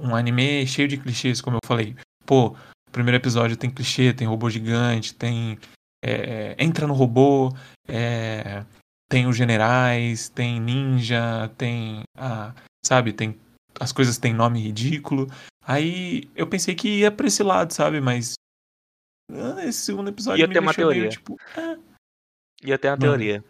[0.00, 1.96] um anime cheio de clichês, como eu falei.
[2.24, 2.54] Pô,
[2.92, 5.58] primeiro episódio tem clichê, tem robô gigante, tem.
[6.04, 7.52] é, entra no robô,
[7.88, 8.64] é,
[9.08, 12.02] tem os generais, tem ninja, tem.
[12.16, 12.52] A,
[12.84, 13.38] sabe, tem.
[13.80, 15.26] As coisas têm nome ridículo.
[15.64, 18.00] Aí eu pensei que ia pra esse lado, sabe?
[18.00, 18.34] Mas.
[19.32, 21.10] ah, Esse segundo episódio Ia me ter uma deixou meio, teoria.
[21.10, 21.76] tipo, ah,
[22.62, 23.12] E eu tenho uma Mano.
[23.12, 23.44] teoria.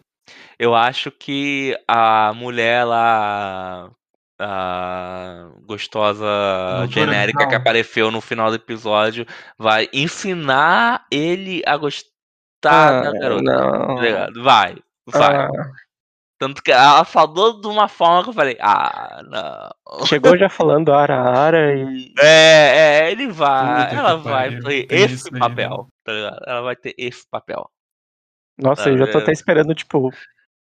[0.59, 3.89] Eu acho que a mulher lá.
[4.39, 6.23] A gostosa
[6.81, 7.49] Doutora genérica Brown.
[7.49, 9.25] que apareceu no final do episódio
[9.57, 13.41] vai ensinar ele a gostar da garota.
[13.41, 13.95] não.
[13.95, 14.27] tá?
[14.43, 14.75] Vai,
[15.07, 15.35] vai.
[15.37, 15.49] Ah,
[16.39, 20.05] Tanto que ela falou de uma forma que eu falei, ah, não.
[20.05, 22.13] chegou já falando ara ara e.
[22.21, 25.39] É, é, ele vai, Puta ela vai pariu, ter tem esse isso aí, né?
[25.39, 26.39] papel, tá ligado?
[26.45, 27.69] Ela vai ter esse papel.
[28.59, 30.09] Nossa, eu já tô até esperando, tipo,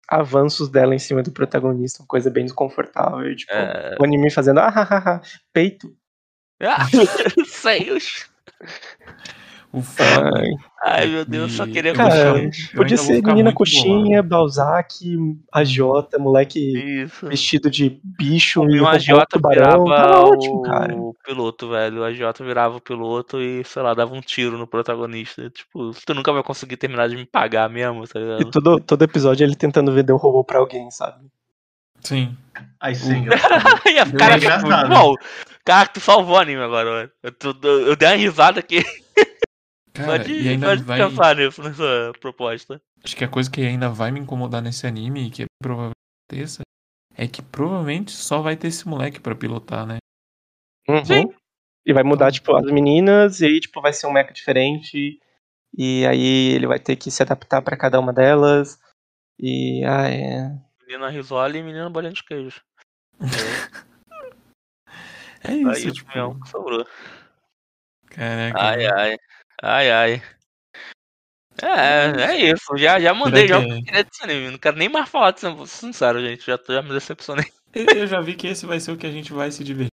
[0.08, 3.28] avanços dela em cima do protagonista, uma coisa bem desconfortável.
[3.30, 3.96] e, Tipo, É.
[4.00, 5.20] o anime fazendo, ah, ah, ah, ah,
[5.52, 5.96] peito.
[6.62, 6.86] Ah,
[7.46, 8.28] seios.
[9.80, 10.58] O.
[10.86, 14.94] Ai, meu Deus, eu só E- queria Cara, eu podia ser menina coxinha, Balzac,
[15.52, 15.78] AJ,
[16.18, 16.58] moleque
[17.04, 17.26] Isso.
[17.26, 19.84] vestido de bicho E e o robô AJ tubarão.
[19.84, 20.94] virava Tá ótimo, cara.
[20.94, 22.00] o piloto, velho.
[22.00, 25.48] O AJ virava o piloto e, sei lá, dava um tiro no protagonista.
[25.50, 28.50] Tipo, tu nunca vai conseguir terminar de me pagar mesmo, tá E ligado?
[28.50, 31.24] todo, todo episódio ele tentando vender o robô pra alguém, sabe?
[32.00, 32.36] Sim.
[32.78, 33.24] Aí sim.
[33.86, 34.88] E a É cara, tipo, engraçado.
[34.90, 35.14] bom,
[35.64, 37.10] cara, tu salvou o anime agora, velho.
[37.22, 38.84] Eu, tô- eu dei uma risada aqui.
[39.94, 40.98] Cara, de, e ainda de vai.
[40.98, 42.82] pensar nisso, nessa proposta.
[43.02, 45.94] Acho que a coisa que ainda vai me incomodar nesse anime, que é provavelmente
[46.28, 46.62] aconteça,
[47.14, 49.98] é que provavelmente só vai ter esse moleque pra pilotar, né?
[50.88, 51.04] Uhum.
[51.04, 51.34] Sim.
[51.86, 55.20] E vai mudar, tipo, as meninas, e aí, tipo, vai ser um mecha diferente.
[55.76, 58.78] E aí ele vai ter que se adaptar pra cada uma delas.
[59.38, 59.84] E.
[59.84, 60.58] Ah, é.
[60.86, 62.60] Menina risola e menina bolinha de queijo.
[65.46, 66.08] É Aí isso, o tipo.
[66.08, 66.86] opinião que sobrou.
[68.06, 68.58] Caraca.
[68.58, 69.18] Ai, ai.
[69.62, 70.22] Ai, ai.
[71.62, 72.76] É, é isso.
[72.76, 74.04] Já, já mandei já que é?
[74.04, 74.50] que anime.
[74.50, 76.44] Não quero nem mais falar disso, vou ser sincero, gente.
[76.44, 77.44] Já, tô- já me decepcionei.
[77.74, 79.90] Eu eu já vi que esse vai ser o que a gente vai se divertir.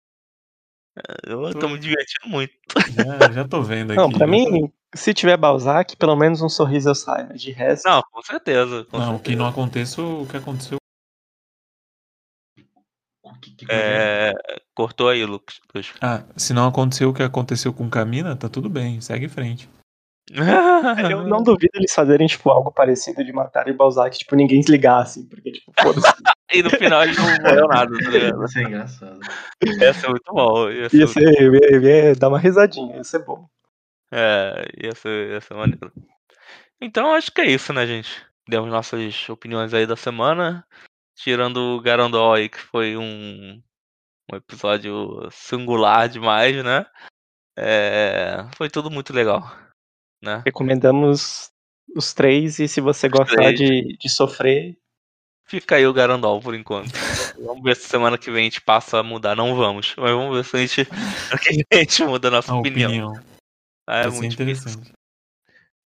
[1.26, 2.52] Eu tô me divertindo muito.
[2.90, 4.02] Já, já tô vendo aqui.
[4.02, 7.34] Não, pra mim, se tiver Balzac, pelo menos um sorriso eu saio.
[7.38, 8.84] De resto, Não, com certeza.
[8.92, 9.38] Com Não, que certeza.
[9.38, 10.78] não aconteça o que aconteceu.
[13.42, 14.34] Que- que- É,
[14.76, 15.60] cortou aí, Lucas.
[16.02, 19.70] Ah, se não aconteceu o que aconteceu com Camina, tá tudo bem, segue em frente.
[21.12, 24.72] eu não duvido eles fazerem, tipo, algo parecido de matar o Balzac, tipo, ninguém se
[24.72, 26.08] ligar, assim, porque, tipo, foda-se.
[26.52, 28.44] E no final ele não morreu nada, tá ligado?
[28.46, 29.20] Isso é engraçado.
[29.64, 30.68] Ia ser muito bom.
[30.72, 33.48] Ia ser, Ia ser, ia, ia dar uma risadinha, ia ser bom.
[34.12, 35.94] É, ia ser, ia ser maneiro.
[36.82, 38.10] Então acho que é isso, né, gente?
[38.48, 40.66] Demos nossas opiniões aí da semana.
[41.22, 43.62] Tirando o Garandol aí, que foi um,
[44.32, 46.86] um episódio singular demais, né?
[47.58, 49.44] É, foi tudo muito legal.
[50.24, 50.42] Né?
[50.46, 51.52] Recomendamos
[51.94, 53.60] os três, e se você gostar três.
[53.60, 54.78] de, de sofrer,
[55.50, 56.92] Fica aí o Garandol por enquanto.
[57.44, 59.36] vamos ver se semana que vem a gente passa a mudar.
[59.36, 60.86] Não vamos, mas vamos ver se a gente,
[61.66, 62.92] se a gente muda a nossa A opinião.
[62.92, 63.16] opinião.
[63.90, 64.94] É Vai ser muito interessante.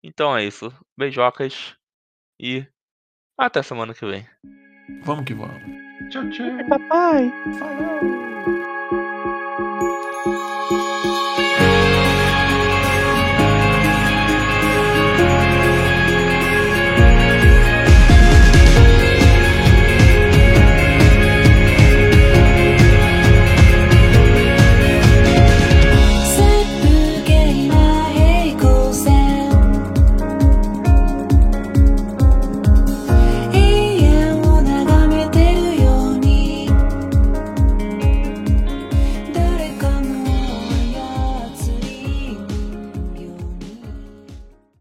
[0.03, 0.69] Então é isso.
[0.99, 1.75] Beijocas
[2.37, 2.67] e
[3.39, 4.27] até semana que vem.
[5.03, 5.61] Vamos que vamos.
[6.09, 6.45] Tchau, tchau.
[6.59, 7.33] É papai.
[7.57, 8.23] Falou.